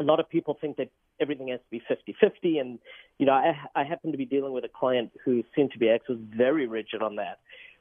a 0.00 0.04
lot 0.04 0.20
of 0.20 0.28
people 0.28 0.56
think 0.60 0.76
that 0.76 0.90
everything 1.20 1.48
has 1.48 1.58
to 1.58 1.70
be 1.70 1.82
50-50 1.90 2.60
and 2.60 2.78
you 3.18 3.26
know 3.26 3.32
I, 3.32 3.52
I 3.74 3.84
happen 3.84 4.12
to 4.12 4.18
be 4.18 4.24
dealing 4.24 4.52
with 4.52 4.64
a 4.64 4.68
client 4.68 5.10
who 5.24 5.42
seemed 5.56 5.72
to 5.72 5.78
be 5.78 5.88
ex 5.88 6.08
was 6.08 6.18
very 6.36 6.68
rigid 6.68 7.02
on 7.02 7.16
that 7.16 7.38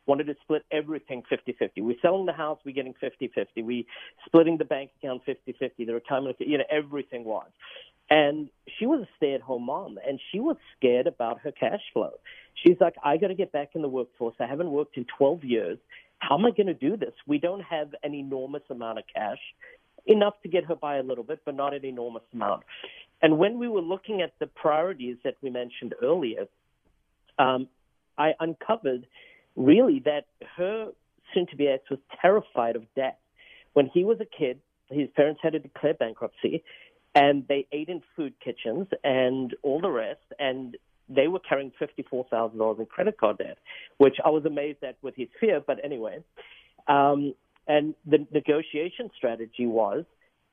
wanted 0.08 0.26
to 0.26 0.36
split 0.42 0.64
everything 0.72 1.22
50-50 1.32 1.70
we're 1.84 1.96
selling 2.02 2.26
the 2.26 2.34
house 2.34 2.58
we're 2.66 2.74
getting 2.74 2.96
50-50 2.96 3.64
we 3.64 3.86
splitting 4.26 4.58
the 4.58 4.66
bank 4.66 4.90
account 5.00 5.22
50-50 5.28 5.86
the 5.86 5.94
retirement 5.94 6.36
you 6.40 6.58
know 6.58 6.64
everything 6.72 7.24
was 7.24 7.50
and 8.10 8.50
she 8.80 8.86
was 8.86 9.02
a 9.02 9.08
stay-at-home 9.18 9.66
mom 9.66 9.98
and 10.08 10.20
she 10.32 10.40
was 10.40 10.58
scared 10.78 11.08
about 11.08 11.40
her 11.40 11.52
cash 11.52 11.82
flow 11.94 12.12
she's 12.54 12.78
like 12.80 12.96
i 13.04 13.18
got 13.18 13.28
to 13.28 13.36
get 13.36 13.52
back 13.52 13.70
in 13.76 13.82
the 13.82 13.88
workforce 13.88 14.36
i 14.40 14.46
haven't 14.46 14.72
worked 14.72 14.98
in 14.98 15.06
12 15.18 15.44
years 15.44 15.78
how 16.20 16.38
am 16.38 16.46
I 16.46 16.52
going 16.52 16.68
to 16.68 16.74
do 16.74 16.98
this? 16.98 17.14
We 17.26 17.38
don't 17.38 17.62
have 17.62 17.94
an 18.04 18.14
enormous 18.14 18.64
amount 18.70 19.00
of 19.00 19.06
cash 19.14 19.40
enough 20.06 20.34
to 20.44 20.50
get 20.50 20.66
her 20.66 20.76
by 20.76 20.98
a 20.98 21.04
little 21.04 21.24
bit, 21.24 21.42
but 21.46 21.56
not 21.56 21.74
an 21.74 21.86
enormous 21.86 22.24
amount. 22.34 22.64
And 23.22 23.38
when 23.38 23.60
we 23.60 23.68
were 23.68 23.82
looking 23.82 24.22
at 24.22 24.34
the 24.40 24.48
priorities 24.48 25.18
that 25.24 25.36
we 25.42 25.50
mentioned 25.50 25.96
earlier, 26.02 26.46
um, 27.38 27.68
I 28.18 28.34
uncovered 28.40 29.06
really 29.56 30.02
that 30.06 30.26
her 30.56 30.92
soon 31.34 31.48
to 31.48 31.56
be 31.56 31.68
ex 31.68 31.84
was 31.90 32.00
terrified 32.22 32.76
of 32.76 32.84
debt. 32.96 33.20
When 33.74 33.90
he 33.94 34.04
was 34.04 34.20
a 34.22 34.26
kid, 34.26 34.60
his 34.90 35.10
parents 35.16 35.42
had 35.44 35.54
to 35.54 35.60
declare 35.60 35.94
bankruptcy, 35.94 36.64
and 37.18 37.48
they 37.48 37.66
ate 37.72 37.90
in 37.90 38.04
food 38.16 38.36
kitchens 38.46 38.86
and 39.04 39.56
all 39.64 39.82
the 39.82 39.90
rest, 39.90 40.22
and 40.38 40.78
they 41.10 41.28
were 41.28 41.40
carrying 41.40 41.72
$54,000 41.82 42.80
in 42.80 42.86
credit 42.86 43.18
card 43.18 43.40
debt, 43.40 43.58
which 43.98 44.18
I 44.24 44.30
was 44.30 44.46
amazed 44.46 44.84
at 44.84 44.98
with 45.02 45.16
his 45.16 45.28
fear, 45.40 45.60
but 45.66 45.84
anyway. 45.84 46.20
Um, 46.88 47.34
and 47.68 47.96
the 48.06 48.28
negotiation 48.32 49.10
strategy 49.18 49.66
was 49.66 50.06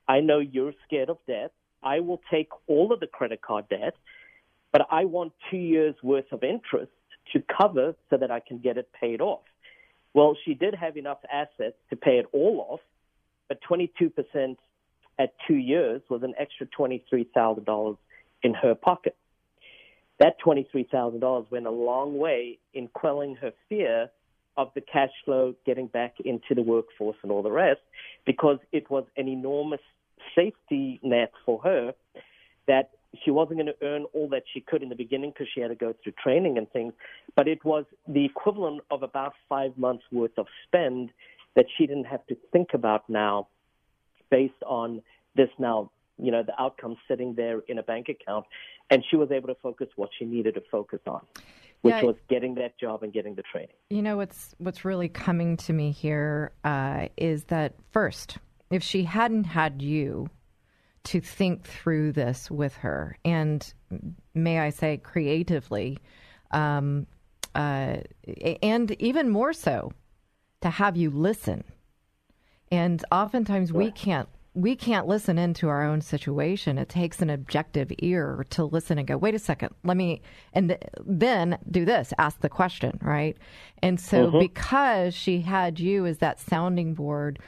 I 0.09 0.21
know 0.21 0.39
you're 0.39 0.73
scared 0.87 1.11
of 1.11 1.19
debt. 1.27 1.53
I 1.83 2.01
will 2.01 2.21
take 2.31 2.49
all 2.67 2.93
of 2.95 3.01
the 3.01 3.07
credit 3.07 3.43
card 3.43 3.69
debt, 3.69 3.95
but 4.73 4.87
I 4.91 5.05
want 5.05 5.35
two 5.51 5.59
years 5.59 5.95
worth 6.03 6.33
of 6.33 6.43
interest 6.43 6.93
to 7.35 7.43
cover 7.61 7.95
so 8.09 8.17
that 8.17 8.31
I 8.31 8.41
can 8.41 8.59
get 8.59 8.79
it 8.79 8.89
paid 8.99 9.21
off. 9.21 9.45
Well, 10.15 10.35
she 10.47 10.55
did 10.55 10.75
have 10.75 10.97
enough 10.97 11.19
assets 11.31 11.77
to 11.91 11.97
pay 11.97 12.19
it 12.19 12.27
all 12.33 12.67
off, 12.71 12.81
but 13.49 13.59
22% 13.71 14.57
at 15.19 15.35
two 15.47 15.57
years 15.57 16.03
was 16.09 16.23
an 16.23 16.35
extra 16.39 16.67
$23,000 16.67 17.97
in 18.43 18.55
her 18.55 18.75
pocket. 18.75 19.17
That 20.21 20.37
$23,000 20.45 21.51
went 21.51 21.67
a 21.67 21.71
long 21.71 22.19
way 22.19 22.59
in 22.73 22.89
quelling 22.89 23.37
her 23.37 23.53
fear 23.69 24.11
of 24.57 24.71
the 24.75 24.81
cash 24.81 25.11
flow 25.25 25.55
getting 25.67 25.89
back 25.89 26.15
into 26.25 26.55
the 26.55 26.63
workforce 26.63 27.17
and 27.23 27.33
all 27.33 27.43
the 27.43 27.51
rest 27.51 27.81
because 28.25 28.59
it 28.71 28.89
was 28.91 29.05
an 29.17 29.27
enormous 29.29 29.81
safety 30.35 31.01
net 31.03 31.33
for 31.45 31.61
her 31.63 31.93
that 32.69 32.91
she 33.25 33.31
wasn't 33.31 33.57
going 33.57 33.67
to 33.67 33.77
earn 33.83 34.05
all 34.13 34.29
that 34.29 34.45
she 34.53 34.61
could 34.61 34.83
in 34.83 34.89
the 34.89 34.95
beginning 34.95 35.31
because 35.31 35.47
she 35.53 35.61
had 35.61 35.69
to 35.69 35.75
go 35.75 35.95
through 36.03 36.13
training 36.23 36.59
and 36.59 36.71
things, 36.71 36.93
but 37.37 37.47
it 37.47 37.65
was 37.65 37.85
the 38.09 38.25
equivalent 38.25 38.81
of 38.91 39.03
about 39.03 39.35
five 39.49 39.77
months 39.77 40.05
worth 40.11 40.37
of 40.39 40.47
spend 40.67 41.11
that 41.55 41.67
she 41.77 41.87
didn't 41.87 42.07
have 42.07 42.27
to 42.27 42.37
think 42.53 42.69
about 42.75 43.09
now 43.09 43.47
based 44.31 44.63
on 44.67 45.03
this 45.35 45.49
now, 45.59 45.91
you 46.19 46.31
know, 46.31 46.43
the 46.43 46.61
outcome 46.61 46.97
sitting 47.09 47.35
there 47.35 47.61
in 47.69 47.79
a 47.79 47.83
bank 47.83 48.09
account. 48.09 48.47
And 48.91 49.03
she 49.11 49.17
was 49.17 49.31
able 49.31 49.49
to 49.49 49.57
focus 49.63 49.89
what 49.97 50.11
she 50.19 50.25
needed 50.27 50.55
to 50.55 50.63
focus 50.71 51.01
on, 51.07 51.23
which 51.81 51.95
yeah, 51.95 52.03
was 52.03 52.17
getting 52.29 52.55
that 52.57 52.79
job 52.79 53.03
and 53.03 53.13
getting 53.13 53.35
the 53.35 53.43
training. 53.51 53.75
You 53.89 54.03
know, 54.03 54.19
what's, 54.19 54.55
what's 54.59 54.85
really 54.85 55.09
coming 55.09 55.57
to 55.59 55.73
me 55.73 55.91
here 55.91 56.53
uh, 56.65 57.09
is 57.17 57.45
that 57.45 57.75
first, 57.93 58.37
if 58.71 58.83
she 58.83 59.05
hadn't 59.05 59.45
had 59.45 59.81
you 59.81 60.29
to 61.05 61.21
think 61.21 61.65
through 61.65 62.13
this 62.13 62.51
with 62.51 62.77
her, 62.77 63.17
and 63.25 63.73
may 64.35 64.59
I 64.59 64.71
say 64.71 64.99
creatively, 64.99 65.99
um, 66.51 67.07
uh, 67.55 67.99
and 68.63 68.91
even 69.01 69.29
more 69.29 69.53
so, 69.53 69.93
to 70.61 70.71
have 70.71 70.97
you 70.97 71.11
listen. 71.11 71.65
And 72.75 73.05
oftentimes 73.13 73.73
we 73.73 73.91
can't 73.91 74.29
we 74.55 74.77
can't 74.77 75.09
listen 75.09 75.37
into 75.37 75.69
our 75.69 75.83
own 75.83 76.01
situation. 76.01 76.79
It 76.79 76.89
takes 76.89 77.21
an 77.21 77.29
objective 77.29 77.93
ear 77.99 78.47
to 78.51 78.65
listen 78.65 78.99
and 78.99 79.07
go, 79.07 79.17
wait 79.17 79.35
a 79.35 79.39
second, 79.41 79.75
let 79.83 79.97
me, 79.97 80.23
and 80.53 80.69
th- 80.69 80.81
then 81.05 81.59
do 81.69 81.85
this, 81.85 82.13
ask 82.19 82.41
the 82.41 82.49
question, 82.49 82.97
right? 83.03 83.37
And 83.83 83.99
so 83.99 84.29
mm-hmm. 84.29 84.39
because 84.39 85.13
she 85.13 85.41
had 85.41 85.81
you 85.81 86.07
as 86.07 86.19
that 86.19 86.39
sounding 86.39 86.95
board, 86.95 87.41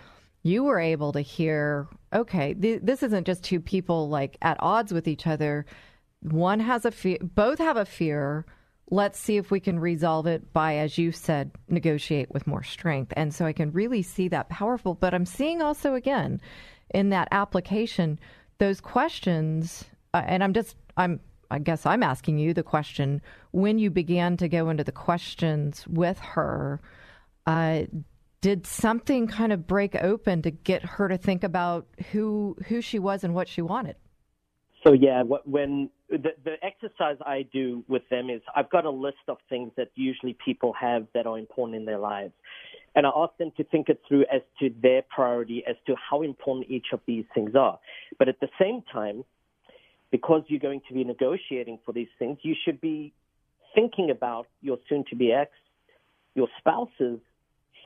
you 0.42 0.64
were 0.64 0.80
able 0.80 1.12
to 1.12 1.20
hear, 1.20 1.86
okay, 2.12 2.54
th- 2.54 2.80
this 2.82 3.04
isn't 3.04 3.24
just 3.24 3.44
two 3.44 3.60
people 3.60 4.08
like 4.08 4.36
at 4.42 4.56
odds 4.58 4.92
with 4.92 5.06
each 5.06 5.28
other. 5.28 5.64
One 6.22 6.58
has 6.58 6.84
a 6.84 6.90
fear, 6.90 7.18
both 7.22 7.58
have 7.58 7.76
a 7.76 7.84
fear. 7.84 8.46
Let's 8.90 9.18
see 9.18 9.36
if 9.36 9.50
we 9.50 9.58
can 9.58 9.80
resolve 9.80 10.26
it 10.26 10.52
by, 10.52 10.76
as 10.76 10.96
you 10.96 11.10
said, 11.10 11.50
negotiate 11.68 12.30
with 12.32 12.46
more 12.46 12.62
strength. 12.62 13.12
And 13.16 13.34
so 13.34 13.44
I 13.44 13.52
can 13.52 13.72
really 13.72 14.02
see 14.02 14.28
that 14.28 14.48
powerful. 14.48 14.94
But 14.94 15.12
I'm 15.12 15.26
seeing 15.26 15.60
also 15.60 15.94
again 15.94 16.40
in 16.94 17.10
that 17.10 17.28
application 17.32 18.20
those 18.58 18.80
questions, 18.80 19.84
uh, 20.14 20.22
and 20.24 20.42
I'm 20.42 20.54
just, 20.54 20.76
I'm, 20.96 21.20
I 21.50 21.58
guess 21.58 21.84
I'm 21.84 22.02
asking 22.02 22.38
you 22.38 22.54
the 22.54 22.62
question 22.62 23.20
when 23.50 23.78
you 23.78 23.90
began 23.90 24.36
to 24.38 24.48
go 24.48 24.70
into 24.70 24.84
the 24.84 24.92
questions 24.92 25.86
with 25.88 26.18
her. 26.20 26.80
Uh, 27.46 27.82
did 28.40 28.66
something 28.66 29.26
kind 29.26 29.52
of 29.52 29.66
break 29.66 29.96
open 29.96 30.42
to 30.42 30.50
get 30.50 30.84
her 30.84 31.08
to 31.08 31.16
think 31.16 31.42
about 31.42 31.86
who 32.12 32.56
who 32.68 32.80
she 32.80 32.98
was 32.98 33.24
and 33.24 33.34
what 33.34 33.48
she 33.48 33.62
wanted? 33.62 33.96
So 34.84 34.92
yeah, 34.92 35.22
what, 35.22 35.48
when 35.48 35.90
the, 36.08 36.34
the 36.44 36.54
exercise 36.62 37.16
I 37.24 37.46
do 37.52 37.84
with 37.88 38.08
them 38.10 38.30
is 38.30 38.40
I've 38.54 38.70
got 38.70 38.84
a 38.84 38.90
list 38.90 39.16
of 39.28 39.38
things 39.48 39.72
that 39.76 39.88
usually 39.94 40.36
people 40.44 40.72
have 40.72 41.06
that 41.14 41.26
are 41.26 41.38
important 41.38 41.76
in 41.76 41.84
their 41.84 41.98
lives, 41.98 42.32
and 42.94 43.06
I 43.06 43.10
ask 43.14 43.36
them 43.38 43.50
to 43.56 43.64
think 43.64 43.88
it 43.88 44.00
through 44.06 44.24
as 44.32 44.42
to 44.60 44.70
their 44.82 45.02
priority, 45.02 45.64
as 45.68 45.76
to 45.86 45.94
how 46.10 46.22
important 46.22 46.70
each 46.70 46.86
of 46.92 47.00
these 47.06 47.24
things 47.34 47.54
are. 47.54 47.78
But 48.18 48.28
at 48.28 48.40
the 48.40 48.48
same 48.60 48.82
time, 48.92 49.24
because 50.10 50.42
you're 50.46 50.60
going 50.60 50.82
to 50.88 50.94
be 50.94 51.04
negotiating 51.04 51.80
for 51.84 51.92
these 51.92 52.08
things, 52.18 52.38
you 52.42 52.54
should 52.64 52.80
be 52.80 53.12
thinking 53.74 54.10
about 54.10 54.46
your 54.62 54.78
soon-to-be 54.88 55.32
ex, 55.32 55.50
your 56.34 56.48
spouse's 56.58 57.18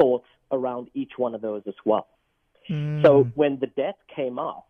thoughts 0.00 0.26
around 0.52 0.88
each 0.94 1.12
one 1.16 1.34
of 1.34 1.40
those 1.40 1.62
as 1.66 1.74
well. 1.84 2.06
Mm. 2.68 3.02
So 3.02 3.24
when 3.34 3.58
the 3.58 3.66
death 3.66 3.96
came 4.14 4.38
up, 4.38 4.66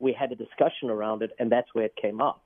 we 0.00 0.12
had 0.12 0.32
a 0.32 0.36
discussion 0.36 0.90
around 0.90 1.22
it, 1.22 1.30
and 1.38 1.50
that's 1.50 1.68
where 1.72 1.84
it 1.84 1.94
came 1.96 2.20
up. 2.20 2.42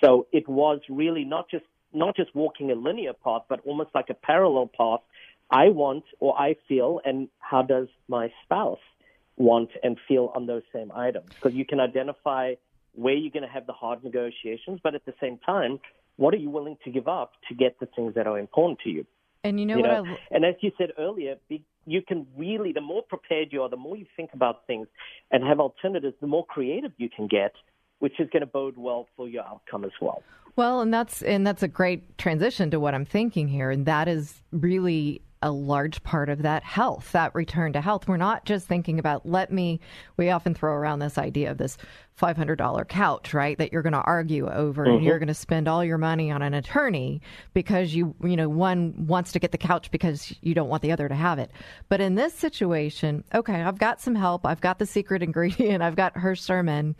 So 0.00 0.26
it 0.32 0.48
was 0.48 0.80
really 0.88 1.24
not 1.24 1.50
just 1.50 1.64
not 1.92 2.16
just 2.16 2.34
walking 2.34 2.70
a 2.70 2.74
linear 2.74 3.12
path, 3.12 3.42
but 3.48 3.60
almost 3.64 3.90
like 3.94 4.10
a 4.10 4.14
parallel 4.14 4.70
path. 4.76 5.00
I 5.50 5.70
want 5.70 6.04
or 6.20 6.38
I 6.38 6.56
feel, 6.68 7.00
and 7.04 7.28
how 7.38 7.62
does 7.62 7.88
my 8.08 8.30
spouse 8.44 8.78
want 9.36 9.70
and 9.82 9.96
feel 10.06 10.30
on 10.34 10.46
those 10.46 10.62
same 10.72 10.92
items? 10.92 11.30
Because 11.34 11.54
you 11.54 11.64
can 11.64 11.80
identify 11.80 12.54
where 12.94 13.14
you're 13.14 13.32
going 13.32 13.44
to 13.44 13.48
have 13.48 13.66
the 13.66 13.72
hard 13.72 14.04
negotiations, 14.04 14.80
but 14.82 14.94
at 14.94 15.06
the 15.06 15.14
same 15.20 15.38
time, 15.38 15.78
what 16.16 16.34
are 16.34 16.38
you 16.38 16.50
willing 16.50 16.76
to 16.84 16.90
give 16.90 17.08
up 17.08 17.32
to 17.48 17.54
get 17.54 17.78
the 17.80 17.86
things 17.86 18.14
that 18.14 18.26
are 18.26 18.38
important 18.38 18.80
to 18.80 18.90
you? 18.90 19.06
And 19.44 19.58
you 19.58 19.66
know, 19.66 19.76
you 19.76 19.82
know 19.84 20.04
I... 20.04 20.34
and 20.34 20.44
as 20.44 20.56
you 20.60 20.72
said 20.76 20.90
earlier, 20.98 21.36
you 21.86 22.02
can 22.02 22.26
really, 22.36 22.72
the 22.72 22.80
more 22.80 23.02
prepared 23.02 23.52
you 23.52 23.62
are, 23.62 23.68
the 23.68 23.76
more 23.76 23.96
you 23.96 24.06
think 24.16 24.30
about 24.34 24.66
things 24.66 24.88
and 25.30 25.44
have 25.44 25.60
alternatives, 25.60 26.16
the 26.20 26.26
more 26.26 26.44
creative 26.44 26.92
you 26.98 27.08
can 27.08 27.28
get, 27.28 27.52
which 27.98 28.20
is 28.20 28.28
going 28.30 28.40
to 28.40 28.46
bode 28.46 28.76
well 28.76 29.06
for 29.16 29.28
your 29.28 29.44
outcome 29.44 29.84
as 29.84 29.92
well. 30.00 30.22
Well, 30.56 30.80
and 30.80 30.92
that's 30.92 31.22
and 31.22 31.46
that's 31.46 31.62
a 31.62 31.68
great 31.68 32.18
transition 32.18 32.70
to 32.72 32.80
what 32.80 32.94
I'm 32.94 33.04
thinking 33.04 33.46
here, 33.46 33.70
and 33.70 33.86
that 33.86 34.08
is 34.08 34.42
really 34.50 35.22
a 35.42 35.50
large 35.50 36.02
part 36.02 36.28
of 36.28 36.42
that 36.42 36.64
health, 36.64 37.12
that 37.12 37.34
return 37.34 37.72
to 37.72 37.80
health. 37.80 38.08
We're 38.08 38.16
not 38.16 38.44
just 38.44 38.66
thinking 38.66 38.98
about, 38.98 39.26
let 39.26 39.52
me, 39.52 39.80
we 40.16 40.30
often 40.30 40.54
throw 40.54 40.72
around 40.72 40.98
this 40.98 41.16
idea 41.16 41.50
of 41.50 41.58
this 41.58 41.78
$500 42.20 42.88
couch, 42.88 43.32
right? 43.32 43.56
That 43.56 43.72
you're 43.72 43.82
going 43.82 43.92
to 43.92 44.00
argue 44.00 44.50
over 44.50 44.84
mm-hmm. 44.84 44.96
and 44.96 45.04
you're 45.04 45.18
going 45.18 45.28
to 45.28 45.34
spend 45.34 45.68
all 45.68 45.84
your 45.84 45.98
money 45.98 46.30
on 46.30 46.42
an 46.42 46.54
attorney 46.54 47.20
because 47.54 47.94
you, 47.94 48.14
you 48.24 48.36
know, 48.36 48.48
one 48.48 49.06
wants 49.06 49.32
to 49.32 49.38
get 49.38 49.52
the 49.52 49.58
couch 49.58 49.90
because 49.90 50.34
you 50.42 50.54
don't 50.54 50.68
want 50.68 50.82
the 50.82 50.90
other 50.90 51.08
to 51.08 51.14
have 51.14 51.38
it. 51.38 51.52
But 51.88 52.00
in 52.00 52.16
this 52.16 52.34
situation, 52.34 53.22
okay, 53.32 53.62
I've 53.62 53.78
got 53.78 54.00
some 54.00 54.16
help. 54.16 54.44
I've 54.44 54.60
got 54.60 54.78
the 54.80 54.86
secret 54.86 55.22
ingredient. 55.28 55.82
I've 55.82 55.96
got 55.96 56.16
Hirsch 56.16 56.42
Sherman 56.42 56.96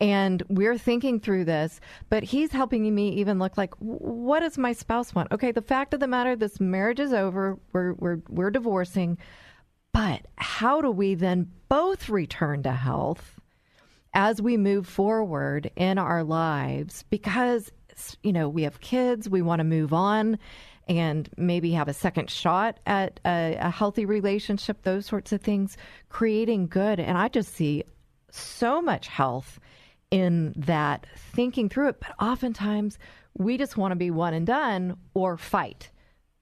and 0.00 0.42
we're 0.48 0.78
thinking 0.78 1.20
through 1.20 1.44
this 1.44 1.80
but 2.08 2.22
he's 2.22 2.52
helping 2.52 2.94
me 2.94 3.10
even 3.10 3.38
look 3.38 3.56
like 3.56 3.74
what 3.78 4.40
does 4.40 4.58
my 4.58 4.72
spouse 4.72 5.14
want? 5.14 5.30
Okay 5.32 5.52
the 5.52 5.62
fact 5.62 5.94
of 5.94 6.00
the 6.00 6.06
matter 6.06 6.34
this 6.34 6.60
marriage 6.60 7.00
is 7.00 7.12
over 7.12 7.58
we're 7.72 7.92
we're 7.94 8.18
we're 8.28 8.50
divorcing 8.50 9.18
but 9.92 10.26
how 10.36 10.80
do 10.80 10.90
we 10.90 11.14
then 11.14 11.50
both 11.68 12.08
return 12.08 12.62
to 12.62 12.72
health 12.72 13.40
as 14.14 14.40
we 14.40 14.56
move 14.56 14.86
forward 14.86 15.70
in 15.76 15.98
our 15.98 16.22
lives? 16.24 17.04
Because 17.10 17.72
you 18.22 18.32
know 18.32 18.48
we 18.48 18.62
have 18.62 18.80
kids 18.80 19.28
we 19.28 19.42
want 19.42 19.60
to 19.60 19.64
move 19.64 19.92
on 19.92 20.38
and 20.88 21.28
maybe 21.36 21.72
have 21.72 21.88
a 21.88 21.92
second 21.92 22.30
shot 22.30 22.80
at 22.86 23.20
a, 23.26 23.56
a, 23.60 23.70
healthy 23.70 24.06
relationship 24.06 24.82
those 24.82 25.04
sorts 25.04 25.32
of 25.32 25.40
things 25.40 25.76
creating 26.08 26.66
good. 26.66 26.98
And 26.98 27.18
i 27.18 27.28
just 27.28 27.54
see 27.54 27.84
so 28.30 28.80
much 28.80 29.06
health 29.08 29.60
in 30.10 30.52
that 30.56 31.06
thinking 31.14 31.68
through 31.68 31.88
it. 31.88 32.00
But 32.00 32.14
oftentimes 32.20 32.98
we 33.36 33.56
just 33.56 33.76
want 33.76 33.92
to 33.92 33.96
be 33.96 34.10
one 34.10 34.34
and 34.34 34.46
done 34.46 34.96
or 35.14 35.36
fight. 35.36 35.90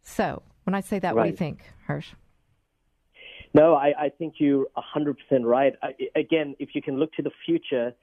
So 0.03 0.43
when 0.65 0.75
I 0.75 0.81
say 0.81 0.99
that, 0.99 1.15
right. 1.15 1.17
what 1.17 1.23
do 1.25 1.31
you 1.31 1.37
think, 1.37 1.63
Hirsch? 1.87 2.09
No, 3.55 3.75
I, 3.75 3.93
I 3.99 4.09
think 4.11 4.35
you're 4.39 4.67
100% 4.77 5.17
right. 5.45 5.75
I, 5.83 5.95
again, 6.15 6.55
if 6.59 6.71
you 6.75 6.83
can 6.83 6.99
look 6.99 7.13
to 7.15 7.23
the 7.23 7.31
future 7.47 7.95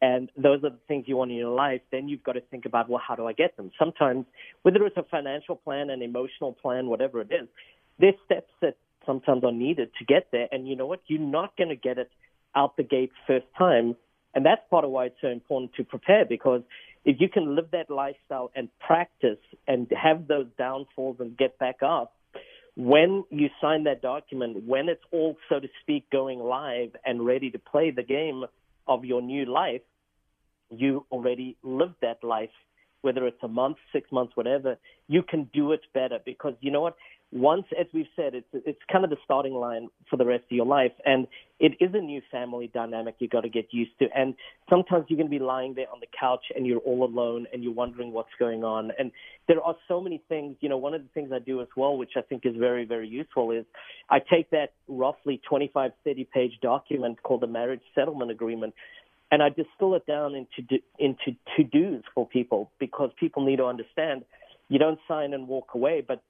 and 0.00 0.30
those 0.36 0.62
are 0.64 0.70
the 0.70 0.78
things 0.86 1.04
you 1.06 1.16
want 1.16 1.30
in 1.30 1.36
your 1.36 1.54
life, 1.54 1.80
then 1.90 2.08
you've 2.08 2.22
got 2.22 2.32
to 2.32 2.40
think 2.40 2.64
about, 2.64 2.88
well, 2.88 3.02
how 3.06 3.14
do 3.14 3.26
I 3.26 3.32
get 3.32 3.56
them? 3.56 3.70
Sometimes, 3.78 4.26
whether 4.62 4.84
it's 4.86 4.96
a 4.96 5.02
financial 5.10 5.56
plan, 5.56 5.90
an 5.90 6.02
emotional 6.02 6.52
plan, 6.52 6.86
whatever 6.86 7.20
it 7.20 7.28
is, 7.30 7.48
there's 7.98 8.14
steps 8.24 8.50
that 8.62 8.76
sometimes 9.04 9.42
are 9.44 9.52
needed 9.52 9.90
to 9.98 10.04
get 10.04 10.28
there. 10.30 10.48
And 10.52 10.68
you 10.68 10.76
know 10.76 10.86
what? 10.86 11.00
You're 11.06 11.20
not 11.20 11.56
going 11.56 11.70
to 11.70 11.76
get 11.76 11.98
it 11.98 12.10
out 12.54 12.76
the 12.76 12.82
gate 12.82 13.10
first 13.26 13.46
time 13.58 13.96
and 14.34 14.44
that's 14.44 14.62
part 14.70 14.84
of 14.84 14.90
why 14.90 15.06
it's 15.06 15.16
so 15.20 15.28
important 15.28 15.72
to 15.74 15.84
prepare 15.84 16.24
because 16.24 16.62
if 17.04 17.20
you 17.20 17.28
can 17.28 17.56
live 17.56 17.70
that 17.72 17.90
lifestyle 17.90 18.50
and 18.54 18.68
practice 18.80 19.38
and 19.66 19.90
have 19.90 20.28
those 20.28 20.46
downfalls 20.58 21.16
and 21.20 21.36
get 21.36 21.58
back 21.58 21.76
up, 21.82 22.14
when 22.76 23.24
you 23.30 23.48
sign 23.60 23.84
that 23.84 24.02
document, 24.02 24.64
when 24.64 24.88
it's 24.88 25.02
all, 25.10 25.36
so 25.48 25.58
to 25.58 25.68
speak, 25.82 26.08
going 26.10 26.38
live 26.38 26.90
and 27.04 27.24
ready 27.24 27.50
to 27.50 27.58
play 27.58 27.90
the 27.90 28.02
game 28.02 28.44
of 28.86 29.04
your 29.04 29.20
new 29.20 29.44
life, 29.46 29.80
you 30.70 31.04
already 31.10 31.56
lived 31.62 31.96
that 32.02 32.22
life, 32.22 32.50
whether 33.00 33.26
it's 33.26 33.42
a 33.42 33.48
month, 33.48 33.78
six 33.92 34.12
months, 34.12 34.36
whatever, 34.36 34.76
you 35.08 35.22
can 35.22 35.50
do 35.52 35.72
it 35.72 35.80
better 35.92 36.18
because 36.24 36.54
you 36.60 36.70
know 36.70 36.82
what? 36.82 36.96
Once, 37.30 37.66
as 37.78 37.86
we've 37.92 38.08
said, 38.16 38.34
it's, 38.34 38.46
it's 38.52 38.78
kind 38.90 39.04
of 39.04 39.10
the 39.10 39.16
starting 39.22 39.52
line 39.52 39.88
for 40.08 40.16
the 40.16 40.24
rest 40.24 40.44
of 40.44 40.56
your 40.56 40.64
life. 40.64 40.92
And 41.04 41.26
it 41.60 41.72
is 41.78 41.90
a 41.92 42.00
new 42.00 42.22
family 42.30 42.70
dynamic 42.72 43.16
you've 43.18 43.30
got 43.30 43.42
to 43.42 43.50
get 43.50 43.66
used 43.70 43.90
to. 43.98 44.06
And 44.16 44.34
sometimes 44.70 45.06
you're 45.08 45.18
going 45.18 45.30
to 45.30 45.38
be 45.38 45.44
lying 45.44 45.74
there 45.74 45.90
on 45.92 46.00
the 46.00 46.06
couch 46.18 46.44
and 46.56 46.66
you're 46.66 46.78
all 46.78 47.04
alone 47.04 47.46
and 47.52 47.62
you're 47.62 47.74
wondering 47.74 48.12
what's 48.12 48.30
going 48.38 48.64
on. 48.64 48.92
And 48.98 49.12
there 49.46 49.60
are 49.60 49.76
so 49.88 50.00
many 50.00 50.22
things. 50.28 50.56
You 50.60 50.70
know, 50.70 50.78
one 50.78 50.94
of 50.94 51.02
the 51.02 51.08
things 51.12 51.30
I 51.30 51.38
do 51.38 51.60
as 51.60 51.68
well, 51.76 51.98
which 51.98 52.12
I 52.16 52.22
think 52.22 52.46
is 52.46 52.56
very, 52.56 52.86
very 52.86 53.08
useful, 53.08 53.50
is 53.50 53.66
I 54.08 54.20
take 54.20 54.50
that 54.50 54.72
roughly 54.88 55.40
25, 55.46 55.90
30 56.04 56.28
page 56.32 56.52
document 56.62 57.22
called 57.22 57.42
the 57.42 57.46
marriage 57.46 57.82
settlement 57.94 58.30
agreement 58.30 58.72
and 59.30 59.42
I 59.42 59.50
distill 59.50 59.94
it 59.94 60.06
down 60.06 60.34
into 60.34 60.62
do, 60.66 60.78
into 60.98 61.36
to 61.56 61.64
dos 61.64 62.02
for 62.14 62.26
people 62.26 62.70
because 62.78 63.10
people 63.20 63.44
need 63.44 63.56
to 63.56 63.66
understand 63.66 64.24
you 64.68 64.78
don't 64.78 64.98
sign 65.08 65.32
and 65.32 65.48
walk 65.48 65.74
away, 65.74 66.04
but 66.06 66.22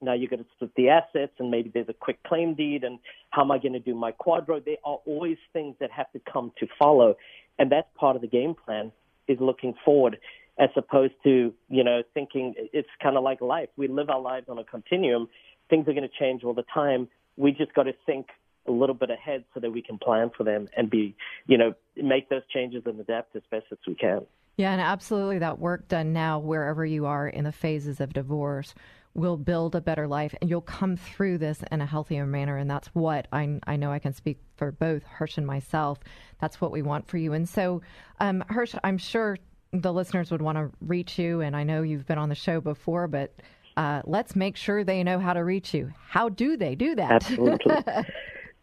now 0.00 0.12
you're 0.12 0.28
going 0.28 0.42
to 0.42 0.50
split 0.54 0.70
the 0.76 0.88
assets 0.88 1.32
and 1.38 1.50
maybe 1.50 1.70
there's 1.72 1.88
a 1.88 1.94
quitclaim 1.94 2.54
deed 2.54 2.84
and 2.84 2.98
how 3.30 3.42
am 3.42 3.50
I 3.50 3.58
going 3.58 3.72
to 3.72 3.80
do 3.80 3.94
my 3.94 4.12
QDRO? 4.12 4.64
There 4.64 4.76
are 4.84 4.98
always 5.06 5.38
things 5.52 5.76
that 5.80 5.90
have 5.90 6.10
to 6.12 6.20
come 6.30 6.52
to 6.58 6.66
follow. 6.78 7.16
And 7.58 7.72
that's 7.72 7.88
part 7.98 8.16
of 8.16 8.22
the 8.22 8.28
game 8.28 8.54
plan 8.54 8.92
is 9.28 9.38
looking 9.40 9.74
forward 9.84 10.18
as 10.58 10.70
opposed 10.76 11.14
to, 11.24 11.52
you 11.68 11.84
know, 11.84 12.02
thinking 12.14 12.54
it's 12.56 12.88
kind 13.02 13.16
of 13.16 13.22
like 13.22 13.40
life. 13.40 13.68
We 13.76 13.88
live 13.88 14.10
our 14.10 14.20
lives 14.20 14.46
on 14.48 14.58
a 14.58 14.64
continuum. 14.64 15.28
Things 15.68 15.88
are 15.88 15.92
going 15.92 16.08
to 16.08 16.18
change 16.18 16.44
all 16.44 16.54
the 16.54 16.64
time. 16.72 17.08
We 17.36 17.52
just 17.52 17.74
got 17.74 17.84
to 17.84 17.92
think 18.06 18.28
a 18.66 18.72
little 18.72 18.94
bit 18.94 19.10
ahead 19.10 19.44
so 19.54 19.60
that 19.60 19.70
we 19.70 19.82
can 19.82 19.98
plan 19.98 20.30
for 20.36 20.44
them 20.44 20.68
and 20.76 20.90
be, 20.90 21.14
you 21.46 21.58
know, 21.58 21.74
make 21.96 22.28
those 22.28 22.42
changes 22.52 22.82
and 22.86 22.98
adapt 23.00 23.36
as 23.36 23.42
best 23.50 23.66
as 23.70 23.78
we 23.86 23.94
can. 23.94 24.26
Yeah, 24.56 24.72
and 24.72 24.80
absolutely 24.80 25.38
that 25.40 25.58
work 25.58 25.86
done 25.88 26.12
now, 26.12 26.38
wherever 26.38 26.84
you 26.84 27.04
are 27.06 27.28
in 27.28 27.44
the 27.44 27.52
phases 27.52 28.00
of 28.00 28.14
divorce, 28.14 28.74
will 29.16 29.36
build 29.36 29.74
a 29.74 29.80
better 29.80 30.06
life 30.06 30.34
and 30.40 30.50
you'll 30.50 30.60
come 30.60 30.96
through 30.96 31.38
this 31.38 31.62
in 31.72 31.80
a 31.80 31.86
healthier 31.86 32.26
manner. 32.26 32.58
And 32.58 32.70
that's 32.70 32.88
what 32.88 33.26
I, 33.32 33.58
I 33.66 33.76
know 33.76 33.90
I 33.90 33.98
can 33.98 34.12
speak 34.12 34.38
for 34.56 34.72
both 34.72 35.02
Hirsch 35.04 35.38
and 35.38 35.46
myself. 35.46 35.98
That's 36.40 36.60
what 36.60 36.70
we 36.70 36.82
want 36.82 37.08
for 37.08 37.16
you. 37.16 37.32
And 37.32 37.48
so, 37.48 37.80
um, 38.20 38.44
Hirsch, 38.48 38.74
I'm 38.84 38.98
sure 38.98 39.38
the 39.72 39.92
listeners 39.92 40.30
would 40.30 40.42
want 40.42 40.58
to 40.58 40.70
reach 40.80 41.18
you. 41.18 41.40
And 41.40 41.56
I 41.56 41.64
know 41.64 41.82
you've 41.82 42.06
been 42.06 42.18
on 42.18 42.28
the 42.28 42.34
show 42.34 42.60
before, 42.60 43.08
but 43.08 43.34
uh, 43.76 44.02
let's 44.04 44.36
make 44.36 44.56
sure 44.56 44.84
they 44.84 45.02
know 45.02 45.18
how 45.18 45.32
to 45.32 45.44
reach 45.44 45.72
you. 45.74 45.92
How 46.08 46.28
do 46.28 46.56
they 46.56 46.74
do 46.74 46.94
that? 46.94 47.10
Absolutely. 47.10 47.74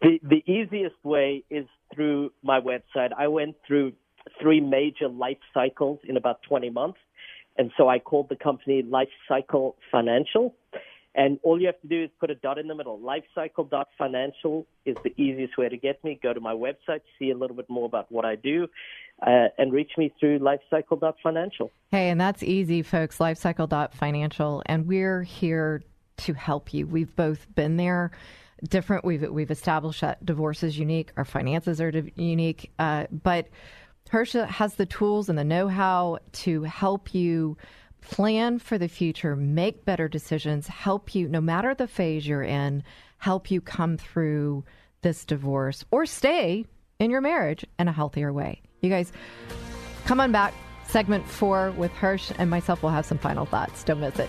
the, 0.02 0.20
the 0.22 0.42
easiest 0.46 0.96
way 1.02 1.44
is 1.50 1.66
through 1.94 2.32
my 2.42 2.60
website. 2.60 3.10
I 3.16 3.26
went 3.28 3.56
through 3.66 3.92
three 4.40 4.60
major 4.60 5.08
life 5.08 5.38
cycles 5.52 5.98
in 6.04 6.16
about 6.16 6.42
20 6.48 6.70
months. 6.70 6.98
And 7.56 7.70
so 7.76 7.88
I 7.88 7.98
called 7.98 8.28
the 8.28 8.36
company 8.36 8.82
Life 8.82 9.08
Cycle 9.28 9.76
Financial. 9.90 10.54
And 11.16 11.38
all 11.44 11.60
you 11.60 11.66
have 11.66 11.80
to 11.82 11.86
do 11.86 12.02
is 12.02 12.10
put 12.18 12.30
a 12.30 12.34
dot 12.34 12.58
in 12.58 12.66
the 12.66 12.74
middle. 12.74 12.98
Lifecycle.financial 12.98 14.66
is 14.84 14.96
the 15.04 15.10
easiest 15.16 15.56
way 15.56 15.68
to 15.68 15.76
get 15.76 16.02
me. 16.02 16.18
Go 16.20 16.32
to 16.32 16.40
my 16.40 16.52
website, 16.52 17.02
see 17.18 17.30
a 17.30 17.36
little 17.36 17.54
bit 17.54 17.70
more 17.70 17.86
about 17.86 18.10
what 18.10 18.24
I 18.24 18.34
do, 18.34 18.66
uh, 19.24 19.46
and 19.56 19.72
reach 19.72 19.92
me 19.96 20.12
through 20.18 20.40
lifecycle.financial. 20.40 21.70
Hey, 21.92 22.10
and 22.10 22.20
that's 22.20 22.42
easy, 22.42 22.82
folks. 22.82 23.18
Lifecycle.financial. 23.18 24.64
And 24.66 24.86
we're 24.88 25.22
here 25.22 25.82
to 26.16 26.32
help 26.32 26.74
you. 26.74 26.86
We've 26.88 27.14
both 27.14 27.46
been 27.54 27.76
there. 27.76 28.10
Different. 28.68 29.04
We've 29.04 29.30
we've 29.30 29.50
established 29.50 30.00
that 30.00 30.24
divorce 30.24 30.62
is 30.62 30.78
unique. 30.78 31.12
Our 31.16 31.24
finances 31.24 31.80
are 31.80 31.90
unique, 32.16 32.72
uh, 32.78 33.06
but 33.10 33.48
Hersha 34.10 34.46
has 34.46 34.74
the 34.74 34.86
tools 34.86 35.28
and 35.28 35.38
the 35.38 35.44
know 35.44 35.68
how 35.68 36.18
to 36.32 36.62
help 36.62 37.14
you 37.14 37.56
plan 38.00 38.58
for 38.58 38.78
the 38.78 38.88
future, 38.88 39.34
make 39.34 39.84
better 39.84 40.08
decisions, 40.08 40.68
help 40.68 41.14
you, 41.14 41.26
no 41.28 41.40
matter 41.40 41.74
the 41.74 41.88
phase 41.88 42.26
you're 42.26 42.42
in, 42.42 42.84
help 43.18 43.50
you 43.50 43.60
come 43.60 43.96
through 43.96 44.64
this 45.02 45.24
divorce 45.24 45.84
or 45.90 46.06
stay 46.06 46.64
in 46.98 47.10
your 47.10 47.20
marriage 47.20 47.64
in 47.78 47.88
a 47.88 47.92
healthier 47.92 48.32
way. 48.32 48.60
You 48.82 48.90
guys, 48.90 49.12
come 50.04 50.20
on 50.20 50.32
back. 50.32 50.54
Segment 50.86 51.26
four 51.26 51.70
with 51.72 51.90
Hirsch 51.92 52.30
and 52.38 52.50
myself 52.50 52.82
will 52.82 52.90
have 52.90 53.06
some 53.06 53.18
final 53.18 53.46
thoughts. 53.46 53.82
Don't 53.84 54.00
miss 54.00 54.18
it. 54.18 54.28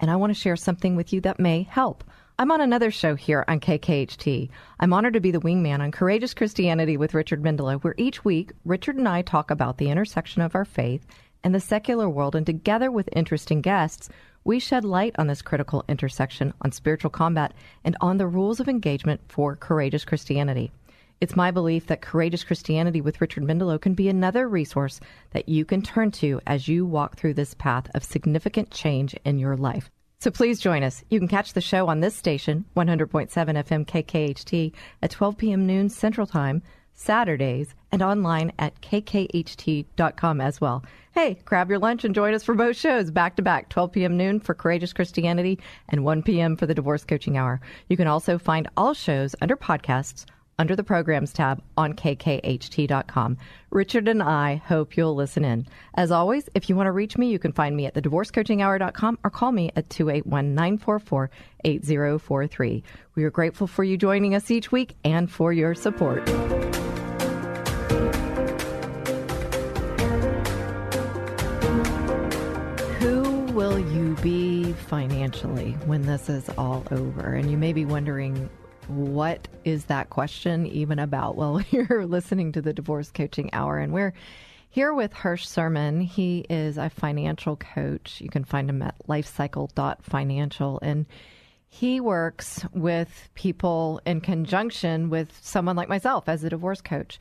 and 0.00 0.10
I 0.10 0.16
want 0.16 0.30
to 0.30 0.40
share 0.40 0.56
something 0.56 0.96
with 0.96 1.12
you 1.12 1.20
that 1.20 1.38
may 1.38 1.62
help. 1.62 2.02
I'm 2.38 2.50
on 2.50 2.62
another 2.62 2.90
show 2.90 3.14
here 3.16 3.44
on 3.48 3.60
KKHT. 3.60 4.48
I'm 4.80 4.94
honored 4.94 5.12
to 5.12 5.20
be 5.20 5.30
the 5.30 5.40
wingman 5.40 5.80
on 5.80 5.92
Courageous 5.92 6.32
Christianity 6.32 6.96
with 6.96 7.12
Richard 7.12 7.42
Mendelow, 7.42 7.82
where 7.82 7.94
each 7.98 8.24
week 8.24 8.52
Richard 8.64 8.96
and 8.96 9.06
I 9.06 9.20
talk 9.20 9.50
about 9.50 9.76
the 9.76 9.90
intersection 9.90 10.40
of 10.40 10.54
our 10.54 10.64
faith 10.64 11.06
and 11.44 11.54
the 11.54 11.60
secular 11.60 12.08
world, 12.08 12.34
and 12.34 12.46
together 12.46 12.90
with 12.90 13.08
interesting 13.12 13.60
guests, 13.60 14.08
we 14.42 14.58
shed 14.58 14.84
light 14.84 15.14
on 15.18 15.26
this 15.26 15.42
critical 15.42 15.84
intersection 15.86 16.54
on 16.62 16.72
spiritual 16.72 17.10
combat 17.10 17.52
and 17.84 17.96
on 18.00 18.16
the 18.16 18.26
rules 18.26 18.58
of 18.58 18.68
engagement 18.68 19.20
for 19.28 19.54
courageous 19.54 20.04
Christianity. 20.04 20.72
It's 21.20 21.36
my 21.36 21.50
belief 21.50 21.86
that 21.88 22.00
Courageous 22.00 22.44
Christianity 22.44 23.02
with 23.02 23.20
Richard 23.20 23.42
Mendelow 23.42 23.78
can 23.78 23.92
be 23.92 24.08
another 24.08 24.48
resource 24.48 25.00
that 25.32 25.50
you 25.50 25.66
can 25.66 25.82
turn 25.82 26.10
to 26.12 26.40
as 26.46 26.66
you 26.66 26.86
walk 26.86 27.16
through 27.16 27.34
this 27.34 27.52
path 27.52 27.90
of 27.94 28.02
significant 28.02 28.70
change 28.70 29.14
in 29.26 29.38
your 29.38 29.54
life. 29.54 29.90
So 30.20 30.30
please 30.30 30.60
join 30.60 30.82
us. 30.82 31.04
You 31.10 31.18
can 31.18 31.28
catch 31.28 31.52
the 31.52 31.60
show 31.60 31.88
on 31.88 32.00
this 32.00 32.16
station, 32.16 32.64
100.7 32.74 33.28
FM 33.28 33.84
KKHT, 33.84 34.72
at 35.02 35.10
12 35.10 35.36
p.m. 35.36 35.66
noon 35.66 35.90
Central 35.90 36.26
Time, 36.26 36.62
Saturdays, 36.94 37.74
and 37.92 38.00
online 38.00 38.52
at 38.58 38.80
kkht.com 38.80 40.40
as 40.40 40.58
well. 40.58 40.82
Hey, 41.12 41.38
grab 41.44 41.68
your 41.68 41.78
lunch 41.78 42.02
and 42.02 42.14
join 42.14 42.32
us 42.32 42.44
for 42.44 42.54
both 42.54 42.76
shows 42.76 43.10
back 43.10 43.36
to 43.36 43.42
back, 43.42 43.68
12 43.68 43.92
p.m. 43.92 44.16
noon 44.16 44.40
for 44.40 44.54
Courageous 44.54 44.94
Christianity 44.94 45.58
and 45.90 46.02
1 46.02 46.22
p.m. 46.22 46.56
for 46.56 46.64
the 46.64 46.74
Divorce 46.74 47.04
Coaching 47.04 47.36
Hour. 47.36 47.60
You 47.88 47.98
can 47.98 48.06
also 48.06 48.38
find 48.38 48.68
all 48.74 48.94
shows 48.94 49.34
under 49.42 49.56
podcasts 49.56 50.24
under 50.60 50.76
the 50.76 50.84
programs 50.84 51.32
tab 51.32 51.62
on 51.78 51.94
kkht.com. 51.94 53.38
Richard 53.70 54.08
and 54.08 54.22
I 54.22 54.56
hope 54.56 54.94
you'll 54.94 55.14
listen 55.14 55.42
in. 55.42 55.66
As 55.94 56.10
always, 56.10 56.50
if 56.54 56.68
you 56.68 56.76
want 56.76 56.86
to 56.86 56.92
reach 56.92 57.16
me, 57.16 57.30
you 57.30 57.38
can 57.38 57.52
find 57.52 57.74
me 57.74 57.86
at 57.86 57.94
thedivorcecoachinghour.com 57.94 59.18
or 59.24 59.30
call 59.30 59.52
me 59.52 59.72
at 59.74 59.88
281 59.88 60.54
944 60.54 61.30
8043. 61.64 62.84
We 63.14 63.24
are 63.24 63.30
grateful 63.30 63.66
for 63.66 63.84
you 63.84 63.96
joining 63.96 64.34
us 64.34 64.50
each 64.50 64.70
week 64.70 64.96
and 65.02 65.30
for 65.30 65.50
your 65.50 65.74
support. 65.74 66.28
Will 73.54 73.78
you 73.78 74.14
be 74.22 74.72
financially 74.72 75.72
when 75.86 76.02
this 76.02 76.28
is 76.28 76.48
all 76.56 76.84
over? 76.90 77.34
And 77.34 77.50
you 77.50 77.58
may 77.58 77.72
be 77.72 77.84
wondering, 77.84 78.48
what 78.90 79.48
is 79.64 79.86
that 79.86 80.10
question 80.10 80.66
even 80.66 80.98
about? 80.98 81.36
Well, 81.36 81.62
you're 81.70 82.06
listening 82.06 82.52
to 82.52 82.62
the 82.62 82.72
Divorce 82.72 83.10
Coaching 83.10 83.50
Hour, 83.52 83.78
and 83.78 83.92
we're 83.92 84.14
here 84.70 84.94
with 84.94 85.12
Hirsch 85.12 85.48
Sherman. 85.48 86.00
He 86.00 86.46
is 86.48 86.78
a 86.78 86.90
financial 86.90 87.56
coach. 87.56 88.20
You 88.20 88.28
can 88.28 88.44
find 88.44 88.70
him 88.70 88.82
at 88.82 88.94
lifecycle.financial. 89.08 90.78
And 90.82 91.06
he 91.68 92.00
works 92.00 92.64
with 92.72 93.28
people 93.34 94.00
in 94.06 94.20
conjunction 94.20 95.10
with 95.10 95.36
someone 95.42 95.76
like 95.76 95.88
myself 95.88 96.28
as 96.28 96.44
a 96.44 96.50
divorce 96.50 96.80
coach, 96.80 97.18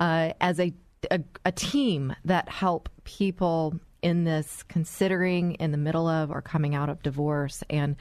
uh, 0.00 0.32
as 0.40 0.60
a, 0.60 0.72
a, 1.10 1.20
a 1.44 1.52
team 1.52 2.14
that 2.24 2.48
help 2.48 2.88
people 3.04 3.78
in 4.02 4.24
this 4.24 4.64
considering 4.64 5.54
in 5.54 5.72
the 5.72 5.78
middle 5.78 6.08
of 6.08 6.30
or 6.30 6.42
coming 6.42 6.74
out 6.74 6.88
of 6.88 7.02
divorce 7.02 7.62
and 7.70 7.96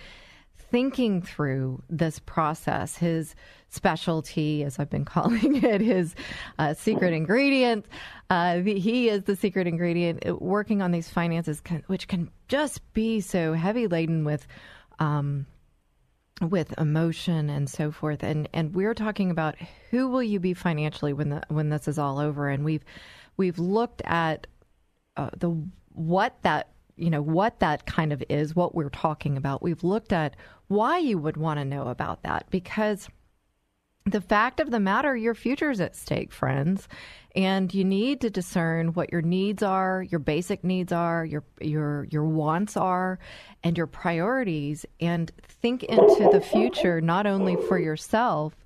thinking 0.72 1.22
through 1.22 1.84
this 1.90 2.18
process, 2.20 2.96
his 2.96 3.36
specialty, 3.70 4.64
as 4.64 4.80
I've 4.80 4.90
been 4.90 5.06
calling 5.16 5.64
it, 5.64 5.82
his 5.82 6.16
uh, 6.58 6.74
secret 6.74 7.14
ingredient. 7.14 7.86
Uh, 8.30 8.60
he 8.60 9.10
is 9.10 9.24
the 9.24 9.36
secret 9.36 9.68
ingredient 9.68 10.26
uh, 10.28 10.36
working 10.36 10.82
on 10.82 10.92
these 10.92 11.10
finances, 11.10 11.62
can, 11.62 11.84
which 11.88 12.08
can 12.08 12.30
just 12.48 12.82
be 12.94 13.20
so 13.22 13.54
heavy 13.54 13.88
laden 13.88 14.24
with. 14.26 14.48
Um, 15.00 15.46
with 16.50 16.74
emotion 16.80 17.52
and 17.52 17.70
so 17.70 17.92
forth 17.92 18.24
and 18.24 18.50
and 18.52 18.74
we're 18.74 18.96
talking 18.96 19.30
about 19.30 19.56
who 19.92 20.08
will 20.08 20.24
you 20.24 20.40
be 20.40 20.56
financially 20.56 21.14
when 21.14 21.30
the 21.30 21.44
when 21.50 21.70
this 21.70 21.88
is 21.88 22.00
all 22.00 22.18
over 22.18 22.50
and 22.50 22.66
we've 22.66 22.84
we've 23.38 23.60
looked 23.60 24.02
at 24.06 24.48
uh, 25.18 25.30
the 25.38 25.56
what 25.94 26.42
that 26.42 26.70
you 26.96 27.10
know 27.10 27.22
what 27.22 27.60
that 27.60 27.86
kind 27.86 28.14
of 28.14 28.24
is 28.30 28.56
what 28.56 28.76
we're 28.76 28.90
talking 28.90 29.38
about. 29.38 29.64
We've 29.64 29.84
looked 29.84 30.14
at 30.14 30.36
why 30.68 30.98
you 31.00 31.18
would 31.18 31.38
want 31.38 31.60
to 31.60 31.66
know 31.66 31.88
about 31.88 32.24
that 32.24 32.46
because 32.50 33.10
the 34.06 34.22
fact 34.22 34.60
of 34.60 34.72
the 34.72 34.80
matter, 34.80 35.16
your 35.16 35.36
future 35.36 35.70
is 35.70 35.80
at 35.80 35.96
stake, 35.96 36.32
friends, 36.32 36.88
and 37.36 37.74
you 37.74 37.84
need 37.84 38.20
to 38.22 38.30
discern 38.30 38.94
what 38.94 39.12
your 39.12 39.22
needs 39.22 39.62
are, 39.62 40.04
your 40.04 40.20
basic 40.20 40.64
needs 40.64 40.92
are, 40.92 41.24
your 41.24 41.44
your 41.60 42.08
your 42.10 42.26
wants 42.26 42.76
are, 42.76 43.20
and 43.64 43.78
your 43.78 43.88
priorities, 43.88 44.86
and 45.00 45.32
think 45.48 45.84
into 45.84 46.30
the 46.32 46.42
future 46.42 47.00
not 47.00 47.28
only 47.28 47.56
for 47.68 47.78
yourself 47.78 48.61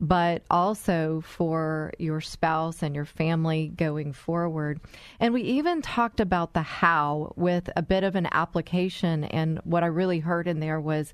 but 0.00 0.42
also 0.50 1.22
for 1.24 1.92
your 1.98 2.20
spouse 2.20 2.82
and 2.82 2.94
your 2.94 3.04
family 3.04 3.68
going 3.68 4.12
forward. 4.12 4.80
And 5.20 5.34
we 5.34 5.42
even 5.42 5.82
talked 5.82 6.20
about 6.20 6.54
the 6.54 6.62
how 6.62 7.32
with 7.36 7.68
a 7.76 7.82
bit 7.82 8.04
of 8.04 8.14
an 8.14 8.28
application. 8.32 9.24
And 9.24 9.58
what 9.64 9.82
I 9.82 9.86
really 9.86 10.20
heard 10.20 10.48
in 10.48 10.60
there 10.60 10.80
was 10.80 11.12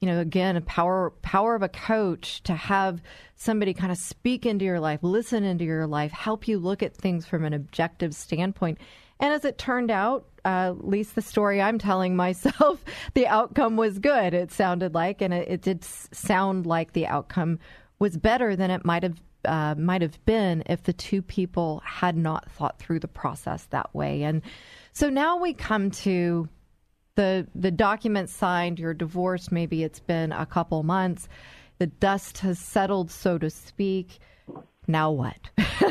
you 0.00 0.06
know, 0.06 0.18
again, 0.18 0.56
a 0.56 0.62
power 0.62 1.10
power 1.20 1.54
of 1.54 1.62
a 1.62 1.68
coach 1.68 2.42
to 2.44 2.54
have 2.54 3.02
somebody 3.36 3.74
kind 3.74 3.92
of 3.92 3.98
speak 3.98 4.46
into 4.46 4.64
your 4.64 4.80
life, 4.80 5.00
listen 5.02 5.44
into 5.44 5.64
your 5.64 5.86
life, 5.86 6.10
help 6.10 6.48
you 6.48 6.58
look 6.58 6.82
at 6.82 6.96
things 6.96 7.26
from 7.26 7.44
an 7.44 7.52
objective 7.52 8.14
standpoint. 8.14 8.78
And 9.20 9.34
as 9.34 9.44
it 9.44 9.58
turned 9.58 9.90
out, 9.90 10.24
uh, 10.44 10.70
at 10.70 10.88
least 10.88 11.14
the 11.14 11.22
story 11.22 11.60
I'm 11.60 11.78
telling 11.78 12.16
myself, 12.24 12.82
the 13.12 13.26
outcome 13.26 13.76
was 13.76 13.98
good. 13.98 14.32
It 14.32 14.50
sounded 14.50 14.94
like, 14.94 15.20
and 15.20 15.34
it, 15.34 15.48
it 15.48 15.62
did 15.62 15.84
sound 15.84 16.64
like 16.64 16.94
the 16.94 17.06
outcome 17.06 17.58
was 18.00 18.16
better 18.16 18.56
than 18.56 18.72
it 18.72 18.84
might 18.84 19.04
have 19.04 19.20
uh, 19.44 19.74
might 19.78 20.02
have 20.02 20.22
been 20.26 20.62
if 20.66 20.82
the 20.82 20.92
two 20.92 21.22
people 21.22 21.82
had 21.84 22.16
not 22.16 22.50
thought 22.50 22.78
through 22.78 22.98
the 22.98 23.08
process 23.08 23.64
that 23.70 23.94
way. 23.94 24.22
And 24.22 24.42
so 24.92 25.08
now 25.08 25.38
we 25.38 25.54
come 25.54 25.90
to 25.92 26.48
the 27.14 27.46
the 27.54 27.70
document 27.70 28.30
signed, 28.30 28.78
your 28.78 28.94
divorce. 28.94 29.52
maybe 29.52 29.84
it's 29.84 30.00
been 30.00 30.32
a 30.32 30.46
couple 30.46 30.82
months, 30.82 31.28
the 31.78 31.86
dust 31.86 32.38
has 32.38 32.58
settled, 32.58 33.10
so 33.10 33.38
to 33.38 33.50
speak. 33.50 34.18
Now 34.86 35.10
what? 35.12 35.38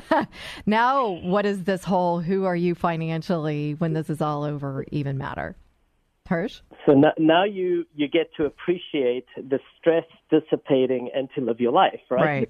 now 0.65 1.07
what 1.07 1.45
is 1.45 1.63
this 1.63 1.83
whole 1.83 2.19
who 2.19 2.45
are 2.45 2.55
you 2.55 2.75
financially 2.75 3.75
when 3.75 3.93
this 3.93 4.09
is 4.09 4.21
all 4.21 4.43
over 4.43 4.85
even 4.91 5.17
matter? 5.17 5.55
Hirsch? 6.27 6.61
So 6.85 6.93
now 7.17 7.43
you 7.43 7.85
you 7.95 8.07
get 8.07 8.29
to 8.37 8.45
appreciate 8.45 9.25
the 9.35 9.59
stress 9.79 10.05
dissipating 10.29 11.09
and 11.13 11.29
to 11.35 11.41
live 11.41 11.59
your 11.59 11.71
life, 11.71 12.01
right? 12.09 12.21
Right. 12.21 12.49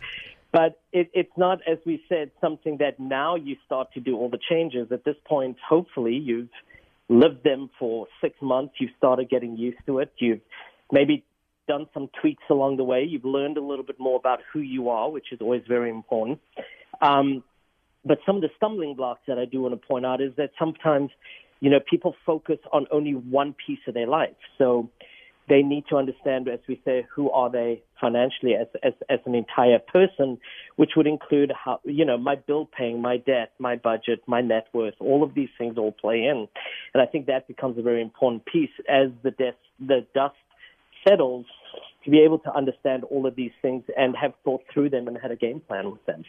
But 0.52 0.82
it, 0.92 1.12
it's 1.14 1.32
not, 1.38 1.60
as 1.68 1.78
we 1.86 2.04
said, 2.10 2.32
something 2.42 2.78
that 2.80 3.00
now 3.00 3.36
you 3.36 3.56
start 3.66 3.94
to 3.94 4.00
do 4.00 4.18
all 4.18 4.30
the 4.30 4.40
changes. 4.50 4.92
At 4.92 5.06
this 5.06 5.16
point, 5.26 5.58
hopefully, 5.68 6.16
you've 6.16 6.50
lived 7.08 7.44
them 7.44 7.70
for 7.78 8.08
six 8.22 8.36
months. 8.42 8.76
You've 8.80 8.92
started 8.98 9.30
getting 9.30 9.58
used 9.58 9.78
to 9.86 10.00
it. 10.00 10.12
You've 10.18 10.42
maybe 10.92 11.24
done 11.68 11.86
some 11.94 12.10
tweaks 12.20 12.44
along 12.50 12.78
the 12.78 12.84
way. 12.84 13.04
You've 13.04 13.26
learned 13.26 13.58
a 13.58 13.62
little 13.62 13.86
bit 13.86 14.00
more 14.00 14.18
about 14.18 14.40
who 14.52 14.60
you 14.60 14.90
are, 14.90 15.10
which 15.12 15.28
is 15.32 15.40
always 15.40 15.62
very 15.68 15.92
important. 15.92 16.40
Um, 17.00 17.44
but 18.04 18.18
some 18.26 18.38
of 18.38 18.42
the 18.42 18.50
stumbling 18.58 18.96
blocks 18.96 19.22
that 19.28 19.38
I 19.38 19.46
do 19.46 19.62
want 19.62 19.80
to 19.80 19.88
point 19.88 20.06
out 20.06 20.20
is 20.20 20.32
that 20.38 20.52
sometimes, 20.58 21.12
you 21.60 21.70
know, 21.70 21.80
people 21.88 22.16
focus 22.26 22.58
on 22.74 22.88
only 22.92 23.14
one 23.14 23.54
piece 23.68 23.80
of 23.88 23.94
their 23.94 24.08
life. 24.08 24.36
So 24.58 24.90
they 25.50 25.62
need 25.64 25.86
to 25.90 25.98
understand, 25.98 26.48
as 26.48 26.60
we 26.68 26.80
say, 26.86 27.06
who 27.14 27.32
are 27.32 27.50
they 27.50 27.82
financially 28.00 28.54
as, 28.54 28.68
as, 28.84 28.94
as 29.10 29.20
an 29.26 29.36
entire 29.36 29.80
person, 29.80 30.38
which 30.76 30.92
would 30.96 31.08
include 31.08 31.52
how, 31.52 31.80
you 31.84 32.06
know, 32.06 32.18
my 32.18 32.36
bill 32.36 32.70
paying, 32.78 33.02
my 33.02 33.18
debt, 33.18 33.52
my 33.60 33.76
budget, 33.76 34.22
my 34.28 34.42
net 34.42 34.68
worth, 34.74 34.94
all 35.00 35.24
of 35.24 35.34
these 35.34 35.50
things 35.58 35.78
all 35.78 35.92
play 35.92 36.24
in. 36.24 36.48
And 36.94 37.02
I 37.02 37.06
think 37.06 37.26
that 37.26 37.48
becomes 37.48 37.78
a 37.78 37.82
very 37.82 38.02
important 38.02 38.46
piece 38.46 38.70
as 38.88 39.10
the, 39.24 39.32
des- 39.32 39.54
the 39.80 40.06
dust 40.14 40.36
settles 41.08 41.46
to 42.06 42.12
be 42.12 42.20
able 42.20 42.40
to 42.40 42.56
understand 42.56 43.04
all 43.06 43.26
of 43.26 43.36
these 43.36 43.52
things 43.62 43.84
and 43.98 44.16
have 44.16 44.34
thought 44.44 44.62
through 44.74 44.90
them 44.92 45.08
and 45.08 45.18
had 45.18 45.32
a 45.32 45.36
game 45.36 45.62
plan 45.62 45.92
with 45.92 46.06
them. 46.06 46.24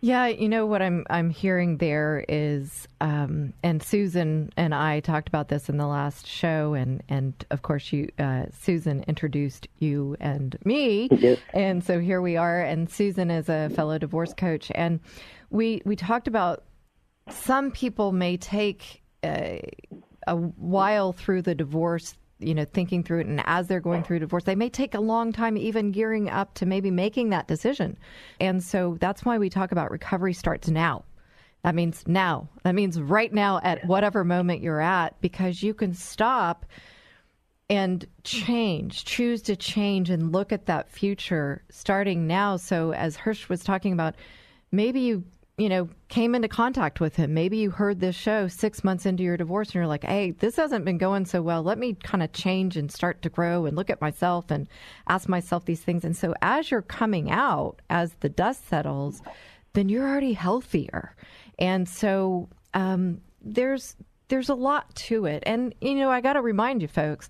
Yeah, 0.00 0.28
you 0.28 0.48
know 0.48 0.64
what 0.64 0.80
I'm 0.80 1.04
I'm 1.10 1.28
hearing 1.28 1.78
there 1.78 2.24
is, 2.28 2.86
um, 3.00 3.52
and 3.64 3.82
Susan 3.82 4.50
and 4.56 4.72
I 4.72 5.00
talked 5.00 5.28
about 5.28 5.48
this 5.48 5.68
in 5.68 5.76
the 5.76 5.88
last 5.88 6.26
show, 6.26 6.74
and 6.74 7.02
and 7.08 7.34
of 7.50 7.62
course 7.62 7.92
you, 7.92 8.08
uh, 8.18 8.44
Susan 8.60 9.04
introduced 9.08 9.66
you 9.78 10.16
and 10.20 10.56
me, 10.64 11.08
yes. 11.10 11.38
and 11.52 11.82
so 11.82 11.98
here 11.98 12.22
we 12.22 12.36
are. 12.36 12.60
And 12.60 12.88
Susan 12.88 13.28
is 13.28 13.48
a 13.48 13.70
fellow 13.70 13.98
divorce 13.98 14.32
coach, 14.34 14.70
and 14.76 15.00
we 15.50 15.82
we 15.84 15.96
talked 15.96 16.28
about 16.28 16.64
some 17.28 17.72
people 17.72 18.12
may 18.12 18.36
take 18.36 19.02
a, 19.24 19.68
a 20.28 20.36
while 20.36 21.12
through 21.12 21.42
the 21.42 21.54
divorce 21.56 22.14
you 22.38 22.54
know 22.54 22.64
thinking 22.64 23.02
through 23.02 23.20
it 23.20 23.26
and 23.26 23.42
as 23.46 23.66
they're 23.66 23.80
going 23.80 24.02
through 24.02 24.18
divorce 24.18 24.44
they 24.44 24.54
may 24.54 24.68
take 24.68 24.94
a 24.94 25.00
long 25.00 25.32
time 25.32 25.56
even 25.56 25.90
gearing 25.90 26.30
up 26.30 26.54
to 26.54 26.66
maybe 26.66 26.90
making 26.90 27.30
that 27.30 27.48
decision. 27.48 27.96
And 28.40 28.62
so 28.62 28.96
that's 29.00 29.24
why 29.24 29.38
we 29.38 29.50
talk 29.50 29.72
about 29.72 29.90
recovery 29.90 30.34
starts 30.34 30.68
now. 30.68 31.04
That 31.64 31.74
means 31.74 32.04
now. 32.06 32.48
That 32.62 32.74
means 32.74 33.00
right 33.00 33.32
now 33.32 33.60
at 33.62 33.84
whatever 33.84 34.24
moment 34.24 34.62
you're 34.62 34.80
at 34.80 35.20
because 35.20 35.62
you 35.62 35.74
can 35.74 35.92
stop 35.94 36.64
and 37.70 38.06
change 38.24 39.04
choose 39.04 39.42
to 39.42 39.56
change 39.56 40.08
and 40.08 40.32
look 40.32 40.52
at 40.52 40.66
that 40.66 40.88
future 40.88 41.62
starting 41.70 42.26
now. 42.26 42.56
So 42.56 42.92
as 42.92 43.16
hirsch 43.16 43.48
was 43.48 43.62
talking 43.62 43.92
about 43.92 44.14
maybe 44.72 45.00
you 45.00 45.24
you 45.58 45.68
know, 45.68 45.88
came 46.08 46.36
into 46.36 46.48
contact 46.48 47.00
with 47.00 47.16
him. 47.16 47.34
Maybe 47.34 47.58
you 47.58 47.70
heard 47.70 47.98
this 47.98 48.14
show 48.14 48.46
six 48.46 48.84
months 48.84 49.04
into 49.04 49.24
your 49.24 49.36
divorce 49.36 49.68
and 49.68 49.74
you're 49.74 49.88
like, 49.88 50.04
hey, 50.04 50.30
this 50.30 50.54
hasn't 50.54 50.84
been 50.84 50.98
going 50.98 51.26
so 51.26 51.42
well. 51.42 51.64
Let 51.64 51.78
me 51.78 51.94
kind 51.94 52.22
of 52.22 52.32
change 52.32 52.76
and 52.76 52.90
start 52.90 53.22
to 53.22 53.28
grow 53.28 53.66
and 53.66 53.76
look 53.76 53.90
at 53.90 54.00
myself 54.00 54.52
and 54.52 54.68
ask 55.08 55.28
myself 55.28 55.64
these 55.64 55.80
things. 55.80 56.04
And 56.04 56.16
so 56.16 56.32
as 56.42 56.70
you're 56.70 56.80
coming 56.80 57.30
out, 57.30 57.82
as 57.90 58.12
the 58.20 58.28
dust 58.28 58.68
settles, 58.68 59.20
then 59.72 59.88
you're 59.88 60.08
already 60.08 60.32
healthier. 60.32 61.16
And 61.58 61.88
so 61.88 62.48
um, 62.72 63.20
there's 63.42 63.96
there's 64.28 64.50
a 64.50 64.54
lot 64.54 64.94
to 64.94 65.26
it. 65.26 65.42
And, 65.44 65.74
you 65.80 65.94
know, 65.96 66.10
I 66.10 66.20
got 66.20 66.34
to 66.34 66.42
remind 66.42 66.82
you 66.82 66.88
folks, 66.88 67.28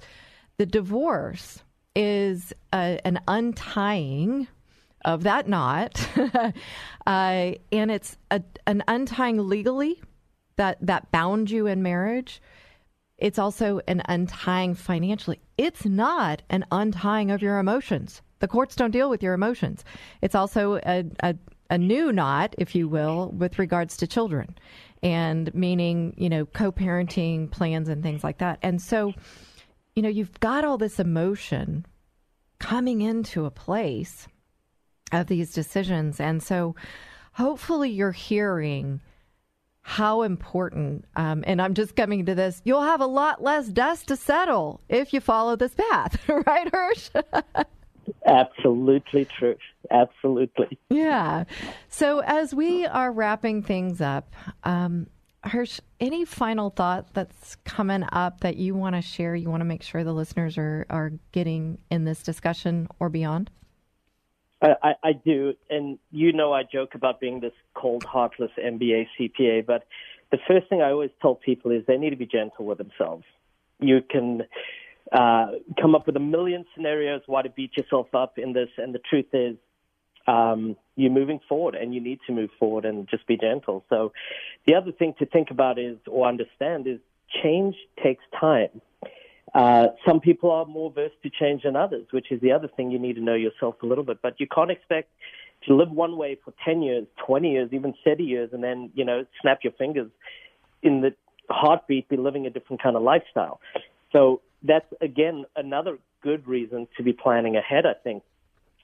the 0.59 0.67
divorce 0.67 1.63
is 1.95 2.53
a, 2.73 3.01
an 3.05 3.21
untying 3.27 4.49
of 5.05 5.23
that 5.23 5.49
knot, 5.49 6.07
uh, 7.07 7.53
and 7.73 7.91
it's 7.91 8.17
a, 8.31 8.43
an 8.67 8.83
untying 8.89 9.49
legally 9.49 10.01
that 10.57 10.79
that 10.81 11.11
bound 11.11 11.51
you 11.51 11.67
in 11.67 11.83
marriage. 11.83 12.43
It's 13.17 13.39
also 13.39 13.81
an 13.89 14.03
untying 14.09 14.75
financially. 14.75 15.41
It's 15.57 15.85
not 15.85 16.43
an 16.51 16.65
untying 16.71 17.31
of 17.31 17.43
your 17.43 17.59
emotions. 17.59 18.23
The 18.39 18.49
courts 18.49 18.77
don't 18.77 18.93
deal 18.93 19.11
with 19.11 19.23
your 19.23 19.35
emotions. 19.35 19.85
It's 20.23 20.37
also 20.37 20.77
a, 20.77 21.05
a, 21.21 21.35
a 21.71 21.79
new 21.79 22.13
knot, 22.13 22.55
if 22.59 22.77
you 22.77 22.89
will, 22.89 23.31
with 23.31 23.59
regards 23.59 23.97
to 23.97 24.07
children, 24.07 24.57
and 25.03 25.53
meaning 25.55 26.15
you 26.17 26.29
know 26.29 26.47
co-parenting 26.47 27.51
plans 27.51 27.89
and 27.89 28.03
things 28.03 28.23
like 28.23 28.39
that. 28.39 28.59
And 28.63 28.81
so, 28.81 29.15
you 29.97 30.03
know, 30.03 30.09
you've 30.09 30.39
got 30.41 30.65
all 30.65 30.79
this 30.79 31.01
emotion 31.01 31.87
coming 32.61 33.01
into 33.01 33.45
a 33.45 33.51
place 33.51 34.27
of 35.13 35.27
these 35.27 35.53
decisions. 35.53 36.21
And 36.21 36.43
so 36.43 36.75
hopefully 37.33 37.91
you're 37.91 38.13
hearing 38.13 39.01
how 39.83 40.23
important, 40.23 41.07
um, 41.17 41.43
and 41.47 41.63
I'm 41.63 41.73
just 41.73 41.97
coming 41.97 42.27
to 42.27 42.35
this, 42.35 42.61
you'll 42.65 42.83
have 42.83 43.01
a 43.01 43.07
lot 43.07 43.43
less 43.43 43.69
dust 43.69 44.09
to 44.09 44.17
settle 44.17 44.83
if 44.89 45.15
you 45.15 45.21
follow 45.21 45.57
this 45.57 45.75
path, 45.75 46.29
right, 46.47 46.69
Hirsch? 46.71 47.11
Absolutely 48.27 49.25
true. 49.25 49.57
Absolutely. 49.91 50.79
Yeah. 50.91 51.45
So 51.89 52.21
as 52.21 52.55
we 52.55 52.87
are 52.87 53.11
wrapping 53.11 53.63
things 53.63 54.01
up, 54.01 54.35
um, 54.65 55.07
Hirsch, 55.45 55.81
any 56.01 56.25
final 56.25 56.71
thought 56.71 57.15
that's 57.15 57.57
coming 57.65 58.05
up 58.13 58.41
that 58.41 58.57
you 58.57 58.75
want 58.75 58.97
to 58.97 59.03
share? 59.03 59.35
You 59.35 59.49
want 59.49 59.61
to 59.61 59.67
make 59.67 59.83
sure 59.83 60.05
the 60.05 60.13
listeners 60.13 60.59
are, 60.59 60.85
are 60.91 61.13
getting 61.33 61.79
in 61.91 62.05
this 62.05 62.23
discussion 62.23 62.89
or 62.99 63.09
beyond? 63.09 63.51
I, 64.61 64.95
I 65.03 65.13
do, 65.13 65.55
and 65.71 65.99
you 66.11 66.33
know 66.33 66.53
I 66.53 66.63
joke 66.65 66.95
about 66.95 67.21
being 67.21 67.41
this 67.41 67.53
cold, 67.75 68.05
heartless 68.05 68.51
MBA 68.59 69.07
CPA, 69.19 69.65
but 69.65 69.85
the 70.31 70.39
first 70.49 70.69
thing 70.69 70.83
I 70.83 70.91
always 70.91 71.11
tell 71.23 71.35
people 71.35 71.71
is 71.71 71.85
they 71.87 71.97
need 71.97 72.11
to 72.11 72.17
be 72.17 72.27
gentle 72.27 72.67
with 72.67 72.79
themselves. 72.79 73.25
You 73.79 74.01
can 74.03 74.43
uh, 75.13 75.47
come 75.81 75.95
up 75.95 76.07
with 76.07 76.17
a 76.17 76.21
million 76.21 76.65
scenarios 76.75 77.23
why 77.27 77.43
to 77.43 77.51
beat 77.51 77.77
yourself 77.77 78.15
up 78.15 78.39
in 78.39 78.53
this, 78.53 78.69
and 78.77 78.95
the 78.95 78.99
truth 78.99 79.27
is 79.33 79.57
um, 80.27 80.77
you're 80.97 81.13
moving 81.13 81.41
forward, 81.49 81.77
and 81.77 81.95
you 81.95 82.01
need 82.01 82.19
to 82.27 82.33
move 82.33 82.51
forward 82.59 82.85
and 82.85 83.09
just 83.09 83.27
be 83.27 83.37
gentle. 83.37 83.85
So 83.89 84.13
the 84.67 84.75
other 84.75 84.93
thing 84.93 85.15
to 85.21 85.27
think 85.27 85.51
about 85.51 85.79
is 85.79 85.97
or 86.07 86.27
understand 86.27 86.87
is 86.87 86.99
change 87.43 87.77
takes 88.03 88.25
time. 88.39 88.81
Uh, 89.55 89.89
some 90.07 90.21
people 90.21 90.51
are 90.51 90.67
more 90.67 90.91
versed 90.91 91.21
to 91.23 91.31
change 91.31 91.63
than 91.63 91.77
others, 91.77 92.07
which 92.11 92.31
is 92.31 92.41
the 92.41 92.53
other 92.53 92.69
thing 92.69 92.91
you 92.91 92.99
need 92.99 93.15
to 93.15 93.23
know 93.23 93.35
yourself 93.35 93.77
a 93.83 93.87
little 93.87 94.05
bit. 94.05 94.19
But 94.23 94.39
you 94.41 94.47
can't 94.47 94.71
expect 94.71 95.11
to 95.67 95.75
live 95.75 95.91
one 95.91 96.17
way 96.17 96.39
for 96.45 96.53
10 96.65 96.83
years, 96.83 97.07
20 97.27 97.51
years, 97.51 97.71
even 97.73 97.95
30 98.05 98.25
years, 98.25 98.51
and 98.53 98.63
then, 98.63 98.91
you 98.95 99.05
know, 99.05 99.25
snap 99.41 99.61
your 99.63 99.73
fingers 99.73 100.11
in 100.83 101.01
the 101.01 101.15
heartbeat, 101.51 102.09
be 102.09 102.17
living 102.17 102.47
a 102.47 102.51
different 102.51 102.83
kind 102.83 102.97
of 102.97 103.03
lifestyle. 103.03 103.61
So 104.13 104.41
that's, 104.63 104.87
again, 105.01 105.45
another 105.57 105.99
good 106.23 106.47
reason 106.47 106.87
to 106.97 107.03
be 107.03 107.13
planning 107.13 107.57
ahead, 107.57 107.87
I 107.87 107.95
think. 107.95 108.23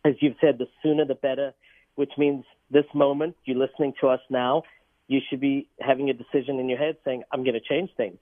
As 0.04 0.14
you've 0.20 0.36
said, 0.40 0.58
the 0.58 0.66
sooner 0.82 1.04
the 1.04 1.14
better, 1.14 1.52
which 1.94 2.12
means 2.18 2.44
this 2.70 2.84
moment, 2.94 3.36
you're 3.44 3.56
listening 3.56 3.94
to 4.00 4.08
us 4.08 4.20
now, 4.30 4.62
you 5.06 5.20
should 5.28 5.40
be 5.40 5.68
having 5.80 6.10
a 6.10 6.14
decision 6.14 6.58
in 6.58 6.68
your 6.68 6.78
head 6.78 6.96
saying, 7.04 7.24
I'm 7.30 7.44
going 7.44 7.54
to 7.54 7.60
change 7.60 7.90
things. 7.96 8.16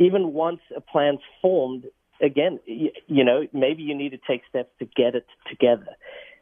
Even 0.00 0.32
once 0.32 0.60
a 0.76 0.80
plan's 0.80 1.20
formed, 1.40 1.84
again, 2.20 2.58
you, 2.66 2.90
you 3.06 3.22
know, 3.22 3.46
maybe 3.52 3.82
you 3.84 3.94
need 3.94 4.10
to 4.10 4.18
take 4.26 4.42
steps 4.48 4.70
to 4.80 4.86
get 4.86 5.14
it 5.14 5.26
together. 5.48 5.94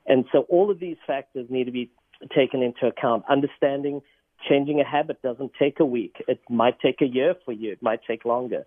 And 0.07 0.25
so 0.33 0.47
all 0.49 0.71
of 0.71 0.81
these 0.81 0.97
factors 1.07 1.47
need 1.51 1.65
to 1.65 1.73
be 1.73 1.91
taken 2.35 2.63
into 2.63 2.87
account. 2.87 3.25
Understanding 3.29 4.01
changing 4.49 4.81
a 4.81 4.85
habit 4.85 5.21
doesn't 5.23 5.53
take 5.59 5.81
a 5.81 5.85
week. 5.85 6.23
It 6.29 6.41
might 6.49 6.81
take 6.81 7.03
a 7.03 7.07
year 7.07 7.35
for 7.45 7.53
you. 7.53 7.73
It 7.73 7.83
might 7.83 8.01
take 8.07 8.25
longer. 8.25 8.65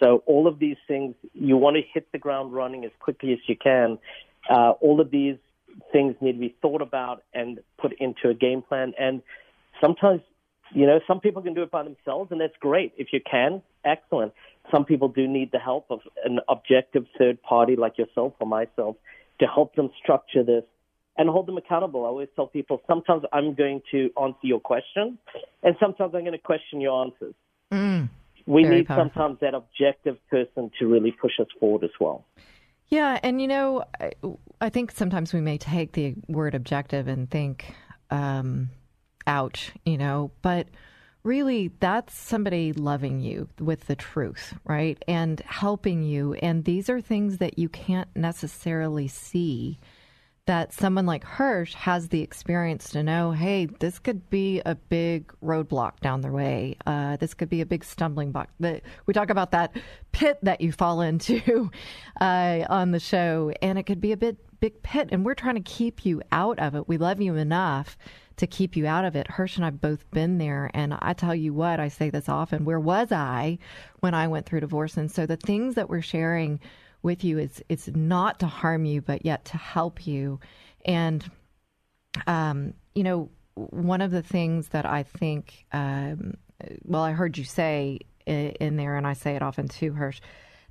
So 0.00 0.22
all 0.26 0.46
of 0.46 0.58
these 0.58 0.76
things, 0.86 1.14
you 1.34 1.56
want 1.56 1.76
to 1.76 1.82
hit 1.92 2.10
the 2.12 2.18
ground 2.18 2.52
running 2.52 2.84
as 2.84 2.92
quickly 3.00 3.32
as 3.32 3.38
you 3.46 3.56
can. 3.56 3.98
Uh, 4.48 4.72
all 4.80 5.00
of 5.00 5.10
these 5.10 5.36
things 5.92 6.14
need 6.20 6.32
to 6.32 6.38
be 6.38 6.54
thought 6.62 6.82
about 6.82 7.24
and 7.34 7.60
put 7.78 7.92
into 7.98 8.28
a 8.28 8.34
game 8.34 8.62
plan. 8.62 8.92
And 8.98 9.22
sometimes, 9.80 10.20
you 10.74 10.86
know, 10.86 11.00
some 11.06 11.20
people 11.20 11.42
can 11.42 11.54
do 11.54 11.62
it 11.62 11.70
by 11.70 11.82
themselves, 11.82 12.30
and 12.30 12.40
that's 12.40 12.56
great. 12.60 12.92
If 12.96 13.08
you 13.12 13.20
can, 13.28 13.62
excellent. 13.84 14.32
Some 14.70 14.84
people 14.84 15.08
do 15.08 15.26
need 15.26 15.50
the 15.52 15.58
help 15.58 15.86
of 15.90 16.00
an 16.24 16.40
objective 16.48 17.06
third 17.18 17.42
party 17.42 17.76
like 17.76 17.96
yourself 17.98 18.34
or 18.40 18.46
myself 18.46 18.96
to 19.40 19.46
help 19.46 19.74
them 19.76 19.90
structure 20.02 20.42
this 20.42 20.64
and 21.16 21.28
hold 21.28 21.46
them 21.46 21.56
accountable. 21.56 22.04
I 22.04 22.08
always 22.08 22.28
tell 22.36 22.46
people 22.46 22.82
sometimes 22.86 23.24
I'm 23.32 23.54
going 23.54 23.82
to 23.90 24.10
answer 24.20 24.38
your 24.42 24.60
question, 24.60 25.18
and 25.62 25.74
sometimes 25.80 26.14
I'm 26.14 26.22
going 26.22 26.32
to 26.32 26.38
question 26.38 26.80
your 26.80 27.04
answers. 27.04 27.34
Mm, 27.72 28.08
we 28.46 28.62
need 28.62 28.86
powerful. 28.86 29.10
sometimes 29.10 29.40
that 29.40 29.54
objective 29.54 30.16
person 30.30 30.70
to 30.78 30.86
really 30.86 31.12
push 31.12 31.32
us 31.40 31.48
forward 31.58 31.84
as 31.84 31.90
well. 32.00 32.24
Yeah, 32.88 33.18
and 33.22 33.42
you 33.42 33.48
know, 33.48 33.84
I, 34.00 34.12
I 34.60 34.70
think 34.70 34.92
sometimes 34.92 35.34
we 35.34 35.40
may 35.40 35.58
take 35.58 35.92
the 35.92 36.14
word 36.28 36.54
objective 36.54 37.06
and 37.08 37.30
think, 37.30 37.74
um, 38.10 38.70
ouch, 39.28 39.72
you 39.84 39.98
know, 39.98 40.32
but 40.42 40.66
really 41.22 41.70
that's 41.80 42.14
somebody 42.14 42.72
loving 42.72 43.20
you 43.20 43.48
with 43.60 43.86
the 43.86 43.94
truth, 43.96 44.54
right? 44.64 45.00
And 45.06 45.40
helping 45.46 46.02
you. 46.02 46.34
And 46.34 46.64
these 46.64 46.88
are 46.88 47.00
things 47.00 47.38
that 47.38 47.58
you 47.58 47.68
can't 47.68 48.08
necessarily 48.16 49.06
see 49.08 49.78
that 50.48 50.72
someone 50.72 51.04
like 51.04 51.24
Hirsch 51.24 51.74
has 51.74 52.08
the 52.08 52.22
experience 52.22 52.88
to 52.92 53.02
know, 53.02 53.32
hey, 53.32 53.66
this 53.66 53.98
could 53.98 54.30
be 54.30 54.62
a 54.64 54.74
big 54.74 55.30
roadblock 55.44 56.00
down 56.00 56.22
the 56.22 56.30
way. 56.30 56.74
Uh, 56.86 57.18
this 57.18 57.34
could 57.34 57.50
be 57.50 57.60
a 57.60 57.66
big 57.66 57.84
stumbling 57.84 58.32
block. 58.32 58.48
We 58.58 59.12
talk 59.12 59.28
about 59.28 59.50
that 59.50 59.76
pit 60.12 60.38
that 60.44 60.62
you 60.62 60.72
fall 60.72 61.02
into 61.02 61.70
uh, 62.20 62.64
on 62.70 62.92
the 62.92 62.98
show, 62.98 63.52
and 63.60 63.78
it 63.78 63.82
could 63.82 64.00
be 64.00 64.12
a 64.12 64.16
bit 64.16 64.38
big 64.60 64.82
pit, 64.82 65.08
and 65.12 65.24
we're 65.24 65.34
trying 65.34 65.54
to 65.54 65.60
keep 65.60 66.04
you 66.04 66.22
out 66.32 66.58
of 66.58 66.74
it. 66.74 66.88
We 66.88 66.98
love 66.98 67.20
you 67.20 67.36
enough 67.36 67.96
to 68.36 68.46
keep 68.46 68.76
you 68.76 68.86
out 68.86 69.04
of 69.04 69.16
it. 69.16 69.30
Hirsch 69.30 69.56
and 69.56 69.64
I've 69.64 69.80
both 69.80 70.10
been 70.10 70.38
there, 70.38 70.70
and 70.74 70.94
I 71.00 71.12
tell 71.12 71.34
you 71.34 71.52
what, 71.52 71.80
I 71.80 71.88
say 71.88 72.10
this 72.10 72.28
often. 72.28 72.64
Where 72.64 72.80
was 72.80 73.12
I 73.12 73.58
when 74.00 74.14
I 74.14 74.28
went 74.28 74.46
through 74.46 74.60
divorce? 74.60 74.96
And 74.96 75.10
so 75.10 75.26
the 75.26 75.36
things 75.36 75.74
that 75.74 75.88
we're 75.88 76.02
sharing 76.02 76.60
with 77.02 77.24
you 77.24 77.38
is 77.38 77.62
it's 77.68 77.88
not 77.88 78.40
to 78.40 78.46
harm 78.46 78.84
you, 78.84 79.00
but 79.00 79.24
yet 79.24 79.44
to 79.46 79.56
help 79.56 80.06
you. 80.06 80.40
And 80.84 81.28
um, 82.26 82.74
you 82.94 83.04
know, 83.04 83.30
one 83.54 84.00
of 84.00 84.10
the 84.10 84.22
things 84.22 84.68
that 84.68 84.86
I 84.86 85.02
think, 85.02 85.66
um, 85.72 86.34
well, 86.82 87.02
I 87.02 87.12
heard 87.12 87.38
you 87.38 87.44
say 87.44 88.00
in 88.26 88.76
there, 88.76 88.96
and 88.96 89.06
I 89.06 89.14
say 89.14 89.36
it 89.36 89.42
often 89.42 89.68
too, 89.68 89.92
Hirsch, 89.92 90.20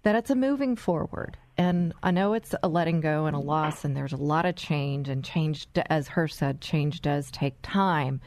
that 0.03 0.15
it's 0.15 0.29
a 0.29 0.35
moving 0.35 0.75
forward. 0.75 1.37
And 1.57 1.93
I 2.03 2.11
know 2.11 2.33
it's 2.33 2.53
a 2.61 2.67
letting 2.67 3.01
go 3.01 3.25
and 3.25 3.35
a 3.35 3.39
loss, 3.39 3.83
and 3.83 3.97
there's 3.97 4.13
a 4.13 4.17
lot 4.17 4.45
of 4.45 4.55
change, 4.55 5.09
and 5.09 5.23
change, 5.23 5.67
as 5.89 6.07
her 6.09 6.27
said, 6.27 6.61
change 6.61 7.01
does 7.01 7.31
take 7.31 7.55
time. 7.63 8.21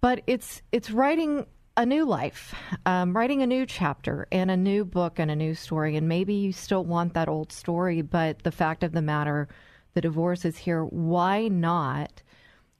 But 0.00 0.22
it's 0.26 0.62
it's 0.72 0.90
writing 0.90 1.46
a 1.76 1.84
new 1.84 2.04
life, 2.04 2.54
um, 2.86 3.16
writing 3.16 3.42
a 3.42 3.46
new 3.46 3.66
chapter 3.66 4.26
and 4.30 4.50
a 4.50 4.56
new 4.56 4.84
book 4.84 5.18
and 5.18 5.30
a 5.30 5.36
new 5.36 5.54
story. 5.54 5.96
And 5.96 6.08
maybe 6.08 6.34
you 6.34 6.52
still 6.52 6.84
want 6.84 7.14
that 7.14 7.28
old 7.28 7.52
story, 7.52 8.00
but 8.00 8.42
the 8.42 8.52
fact 8.52 8.82
of 8.84 8.92
the 8.92 9.02
matter, 9.02 9.48
the 9.94 10.00
divorce 10.00 10.44
is 10.44 10.56
here. 10.56 10.84
Why 10.84 11.48
not 11.48 12.22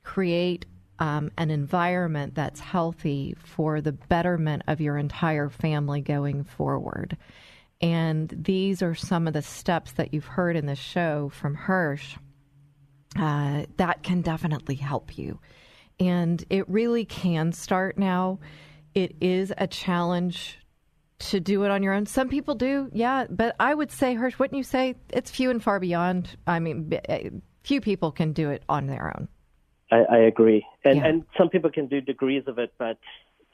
create 0.05 0.64
um, 1.01 1.30
an 1.36 1.51
environment 1.51 2.34
that's 2.34 2.61
healthy 2.61 3.34
for 3.38 3.80
the 3.80 3.92
betterment 3.92 4.62
of 4.68 4.80
your 4.80 4.97
entire 4.97 5.49
family 5.51 6.01
going 6.01 6.45
forward? 6.45 7.16
And 7.80 8.28
these 8.30 8.82
are 8.82 8.94
some 8.94 9.26
of 9.26 9.34
the 9.34 9.42
steps 9.42 9.92
that 9.92 10.14
you've 10.14 10.26
heard 10.26 10.56
in 10.56 10.66
the 10.66 10.76
show 10.76 11.30
from 11.34 11.54
Hirsch 11.54 12.16
uh, 13.18 13.64
that 13.76 14.02
can 14.02 14.22
definitely 14.22 14.76
help 14.76 15.18
you. 15.18 15.38
And 16.00 16.44
it 16.50 16.68
really 16.68 17.04
can 17.04 17.52
start 17.52 17.98
now 17.98 18.38
it 18.94 19.16
is 19.20 19.52
a 19.58 19.66
challenge 19.66 20.58
to 21.18 21.40
do 21.40 21.64
it 21.64 21.70
on 21.70 21.82
your 21.82 21.92
own. 21.92 22.06
Some 22.06 22.28
people 22.28 22.54
do, 22.54 22.90
yeah, 22.92 23.26
but 23.28 23.56
I 23.58 23.74
would 23.74 23.90
say, 23.90 24.14
Hirsch, 24.14 24.38
wouldn't 24.38 24.56
you 24.56 24.64
say 24.64 24.94
it's 25.10 25.30
few 25.30 25.50
and 25.50 25.62
far 25.62 25.80
beyond? 25.80 26.36
I 26.46 26.58
mean, 26.58 26.92
eh, 27.08 27.30
few 27.62 27.80
people 27.80 28.12
can 28.12 28.32
do 28.32 28.50
it 28.50 28.62
on 28.68 28.86
their 28.86 29.12
own. 29.16 29.28
I, 29.90 30.04
I 30.10 30.18
agree, 30.18 30.66
and 30.84 30.98
Yeah. 30.98 31.06
and 31.06 31.24
some 31.36 31.50
people 31.50 31.70
can 31.70 31.86
do 31.86 32.00
degrees 32.00 32.44
of 32.46 32.58
it, 32.58 32.72
but 32.78 32.98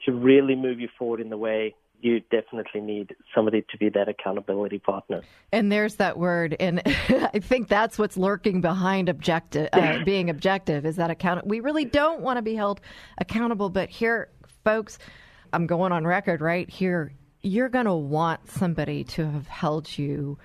to 0.05 0.11
really 0.11 0.55
move 0.55 0.79
you 0.79 0.89
forward 0.97 1.21
in 1.21 1.29
the 1.29 1.37
way, 1.37 1.75
you 2.03 2.21
definitely 2.31 2.81
need 2.81 3.15
somebody 3.33 3.63
to 3.69 3.77
be 3.77 3.89
that 3.89 4.07
accountability 4.07 4.79
partner. 4.79 5.21
And 5.51 5.71
there's 5.71 5.95
that 5.95 6.17
word, 6.17 6.55
and 6.59 6.81
I 6.85 7.39
think 7.39 7.67
that's 7.67 7.97
what's 7.97 8.17
lurking 8.17 8.61
behind 8.61 9.09
objective, 9.09 9.69
uh, 9.73 9.99
being 10.05 10.29
objective, 10.29 10.85
is 10.85 10.95
that 10.97 11.09
account. 11.09 11.45
We 11.47 11.59
really 11.59 11.85
don't 11.85 12.21
want 12.21 12.37
to 12.37 12.41
be 12.41 12.55
held 12.55 12.81
accountable, 13.17 13.69
but 13.69 13.89
here, 13.89 14.29
folks, 14.63 14.97
I'm 15.53 15.67
going 15.67 15.91
on 15.91 16.05
record 16.05 16.41
right 16.41 16.69
here. 16.69 17.13
You're 17.41 17.69
going 17.69 17.85
to 17.85 17.93
want 17.93 18.49
somebody 18.49 19.03
to 19.05 19.29
have 19.29 19.47
held 19.47 19.97
you 19.97 20.37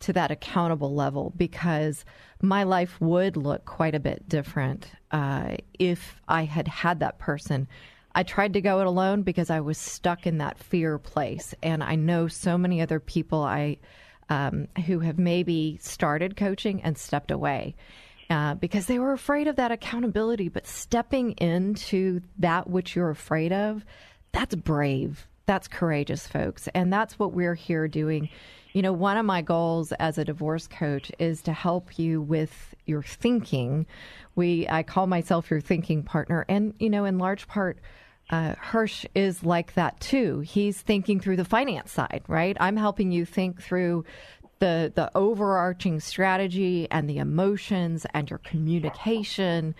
to 0.00 0.12
that 0.14 0.30
accountable 0.30 0.94
level 0.94 1.32
because 1.36 2.04
my 2.42 2.62
life 2.64 3.00
would 3.00 3.36
look 3.36 3.64
quite 3.64 3.94
a 3.94 4.00
bit 4.00 4.28
different 4.28 4.90
uh, 5.10 5.56
if 5.78 6.20
I 6.26 6.44
had 6.44 6.68
had 6.68 7.00
that 7.00 7.18
person. 7.18 7.68
I 8.14 8.22
tried 8.22 8.54
to 8.54 8.60
go 8.60 8.80
it 8.80 8.86
alone 8.86 9.22
because 9.22 9.50
I 9.50 9.60
was 9.60 9.78
stuck 9.78 10.26
in 10.26 10.38
that 10.38 10.58
fear 10.58 10.98
place, 10.98 11.54
and 11.62 11.82
I 11.82 11.94
know 11.94 12.28
so 12.28 12.58
many 12.58 12.80
other 12.80 13.00
people 13.00 13.42
I 13.42 13.78
um, 14.28 14.68
who 14.86 15.00
have 15.00 15.18
maybe 15.18 15.78
started 15.82 16.36
coaching 16.36 16.82
and 16.82 16.96
stepped 16.96 17.30
away. 17.30 17.74
Uh, 18.30 18.54
because 18.54 18.86
they 18.86 19.00
were 19.00 19.12
afraid 19.12 19.48
of 19.48 19.56
that 19.56 19.72
accountability, 19.72 20.48
but 20.48 20.64
stepping 20.64 21.32
into 21.32 22.20
that 22.38 22.70
which 22.70 22.94
you're 22.94 23.10
afraid 23.10 23.52
of, 23.52 23.84
that's 24.30 24.54
brave. 24.54 25.26
That's 25.46 25.66
courageous, 25.66 26.28
folks. 26.28 26.68
And 26.72 26.92
that's 26.92 27.18
what 27.18 27.32
we're 27.32 27.56
here 27.56 27.88
doing. 27.88 28.28
You 28.72 28.82
know, 28.82 28.92
one 28.92 29.16
of 29.16 29.26
my 29.26 29.42
goals 29.42 29.90
as 29.92 30.16
a 30.16 30.24
divorce 30.24 30.68
coach 30.68 31.10
is 31.18 31.42
to 31.42 31.52
help 31.52 31.98
you 31.98 32.22
with 32.22 32.72
your 32.86 33.02
thinking. 33.02 33.84
We, 34.36 34.68
I 34.68 34.84
call 34.84 35.08
myself 35.08 35.50
your 35.50 35.60
thinking 35.60 36.04
partner. 36.04 36.46
And, 36.48 36.74
you 36.78 36.88
know, 36.88 37.04
in 37.06 37.18
large 37.18 37.48
part, 37.48 37.78
uh, 38.30 38.54
Hirsch 38.58 39.04
is 39.14 39.44
like 39.44 39.74
that 39.74 39.98
too. 40.00 40.40
He's 40.40 40.80
thinking 40.80 41.20
through 41.20 41.36
the 41.36 41.44
finance 41.44 41.90
side, 41.90 42.22
right? 42.28 42.56
I'm 42.60 42.76
helping 42.76 43.10
you 43.10 43.24
think 43.24 43.60
through 43.60 44.04
the 44.60 44.92
the 44.94 45.10
overarching 45.16 46.00
strategy 46.00 46.86
and 46.90 47.08
the 47.08 47.18
emotions 47.18 48.06
and 48.14 48.30
your 48.30 48.38
communication 48.38 49.74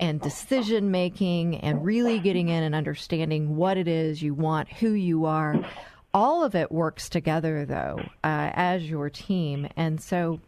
and 0.00 0.20
decision 0.20 0.90
making 0.90 1.56
and 1.58 1.84
really 1.84 2.18
getting 2.18 2.48
in 2.48 2.62
and 2.62 2.74
understanding 2.74 3.56
what 3.56 3.78
it 3.78 3.88
is 3.88 4.22
you 4.22 4.34
want, 4.34 4.68
who 4.68 4.90
you 4.92 5.24
are. 5.24 5.64
All 6.12 6.44
of 6.44 6.54
it 6.54 6.70
works 6.70 7.08
together 7.08 7.64
though 7.64 8.00
uh, 8.22 8.50
as 8.54 8.88
your 8.88 9.08
team, 9.08 9.68
and 9.76 10.00
so 10.00 10.40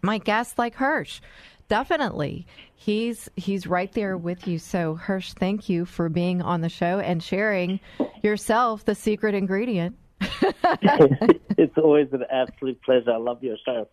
my 0.00 0.18
guest 0.18 0.58
like 0.58 0.74
Hirsch. 0.74 1.20
Definitely. 1.68 2.46
He's 2.74 3.28
he's 3.36 3.66
right 3.66 3.92
there 3.92 4.16
with 4.16 4.46
you. 4.48 4.58
So 4.58 4.94
Hirsch, 4.94 5.34
thank 5.34 5.68
you 5.68 5.84
for 5.84 6.08
being 6.08 6.40
on 6.40 6.62
the 6.62 6.68
show 6.68 6.98
and 6.98 7.22
sharing 7.22 7.80
yourself 8.22 8.84
the 8.84 8.94
secret 8.94 9.34
ingredient. 9.34 9.96
it's 10.20 11.76
always 11.76 12.08
an 12.12 12.24
absolute 12.30 12.80
pleasure. 12.82 13.12
I 13.12 13.18
love 13.18 13.42
your 13.42 13.56
show. 13.64 13.86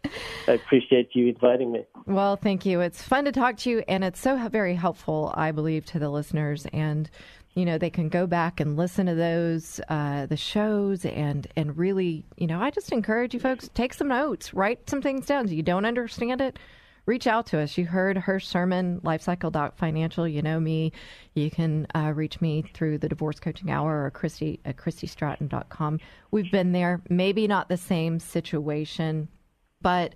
I 0.48 0.54
appreciate 0.54 1.10
you 1.14 1.28
inviting 1.28 1.72
me. 1.72 1.86
Well, 2.06 2.38
thank 2.38 2.66
you. 2.66 2.80
It's 2.80 3.02
fun 3.02 3.26
to 3.26 3.32
talk 3.32 3.58
to 3.58 3.70
you 3.70 3.84
and 3.88 4.04
it's 4.04 4.20
so 4.20 4.38
very 4.48 4.76
helpful, 4.76 5.34
I 5.36 5.52
believe, 5.52 5.86
to 5.88 6.00
the 6.00 6.10
listeners 6.10 6.66
and 6.72 7.10
you 7.56 7.66
know 7.66 7.78
they 7.78 7.90
can 7.90 8.10
go 8.10 8.28
back 8.28 8.60
and 8.60 8.76
listen 8.76 9.06
to 9.06 9.16
those 9.16 9.80
uh, 9.90 10.26
the 10.26 10.38
shows 10.38 11.06
and 11.06 11.48
and 11.56 11.78
really 11.78 12.26
you 12.38 12.48
know 12.48 12.60
I 12.60 12.70
just 12.70 12.92
encourage 12.92 13.34
you 13.34 13.40
folks 13.40 13.70
take 13.74 13.94
some 13.94 14.08
notes, 14.08 14.54
write 14.54 14.90
some 14.90 15.02
things 15.02 15.26
down. 15.26 15.46
If 15.46 15.52
you 15.52 15.64
don't 15.64 15.86
understand 15.86 16.42
it, 16.42 16.58
reach 17.06 17.28
out 17.28 17.46
to 17.48 17.60
us. 17.60 17.78
You 17.78 17.86
heard 17.86 18.18
Hirsch 18.18 18.48
Sherman, 18.48 19.02
Lifecycle 19.02 19.76
Financial. 19.78 20.28
You 20.28 20.42
know 20.42 20.60
me. 20.60 20.92
You 21.34 21.52
can 21.52 21.88
uh, 21.96 22.14
reach 22.16 22.42
me 22.42 22.64
through 22.74 22.98
the 22.98 23.10
Divorce 23.10 23.40
Coaching 23.40 23.72
Hour 23.72 24.06
or 24.06 24.12
Christy 24.12 24.60
at 24.66 24.78
ChristyStratton.com. 24.78 26.00
We've 26.32 26.52
been 26.52 26.72
there. 26.72 27.02
Maybe 27.10 27.48
not 27.48 27.70
the 27.70 27.78
same 27.78 28.20
situation, 28.20 29.28
but 29.82 30.16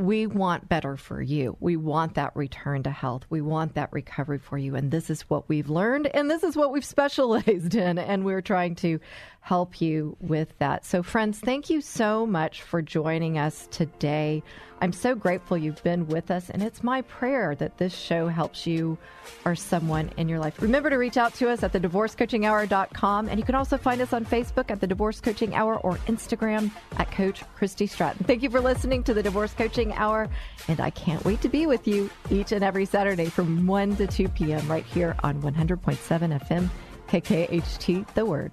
we 0.00 0.26
want 0.26 0.68
better 0.68 0.96
for 0.96 1.20
you. 1.20 1.56
We 1.60 1.76
want 1.76 2.14
that 2.14 2.34
return 2.34 2.82
to 2.84 2.90
health. 2.90 3.26
We 3.28 3.40
want 3.40 3.74
that 3.74 3.92
recovery 3.92 4.38
for 4.38 4.58
you. 4.58 4.74
And 4.74 4.90
this 4.90 5.10
is 5.10 5.22
what 5.22 5.48
we've 5.48 5.68
learned 5.68 6.06
and 6.08 6.30
this 6.30 6.42
is 6.42 6.56
what 6.56 6.72
we've 6.72 6.84
specialized 7.00 7.74
in. 7.74 7.98
And 7.98 8.24
we're 8.24 8.42
trying 8.42 8.74
to 8.76 9.00
help 9.40 9.80
you 9.80 10.16
with 10.20 10.56
that. 10.58 10.84
So, 10.84 11.02
friends, 11.02 11.38
thank 11.38 11.70
you 11.70 11.80
so 11.80 12.26
much 12.26 12.62
for 12.62 12.82
joining 12.82 13.38
us 13.38 13.68
today. 13.70 14.42
I'm 14.82 14.92
so 14.92 15.14
grateful 15.14 15.58
you've 15.58 15.82
been 15.82 16.06
with 16.06 16.30
us, 16.30 16.48
and 16.48 16.62
it's 16.62 16.82
my 16.82 17.02
prayer 17.02 17.54
that 17.56 17.76
this 17.76 17.94
show 17.94 18.28
helps 18.28 18.66
you 18.66 18.96
or 19.44 19.54
someone 19.54 20.10
in 20.16 20.26
your 20.28 20.38
life. 20.38 20.60
Remember 20.62 20.88
to 20.88 20.96
reach 20.96 21.18
out 21.18 21.34
to 21.34 21.50
us 21.50 21.62
at 21.62 21.72
thedivorcecoachinghour.com. 21.72 23.28
and 23.28 23.38
you 23.38 23.44
can 23.44 23.54
also 23.54 23.76
find 23.76 24.00
us 24.00 24.12
on 24.14 24.24
Facebook 24.24 24.70
at 24.70 24.80
the 24.80 24.86
Divorce 24.86 25.20
Coaching 25.20 25.54
Hour 25.54 25.76
or 25.78 25.96
Instagram 26.06 26.70
at 26.96 27.10
Coach 27.10 27.42
Christy 27.54 27.86
Stratton. 27.86 28.24
Thank 28.24 28.42
you 28.42 28.48
for 28.48 28.60
listening 28.60 29.02
to 29.04 29.14
the 29.14 29.22
Divorce 29.22 29.52
Coaching 29.52 29.89
Hour, 29.92 30.28
and 30.68 30.80
I 30.80 30.90
can't 30.90 31.24
wait 31.24 31.40
to 31.42 31.48
be 31.48 31.66
with 31.66 31.86
you 31.86 32.10
each 32.30 32.52
and 32.52 32.64
every 32.64 32.84
Saturday 32.84 33.26
from 33.26 33.66
1 33.66 33.96
to 33.96 34.06
2 34.06 34.28
p.m. 34.28 34.66
right 34.68 34.84
here 34.84 35.16
on 35.22 35.40
100.7 35.42 36.40
FM 36.40 36.68
KKHT, 37.08 38.14
The 38.14 38.24
Word. 38.24 38.52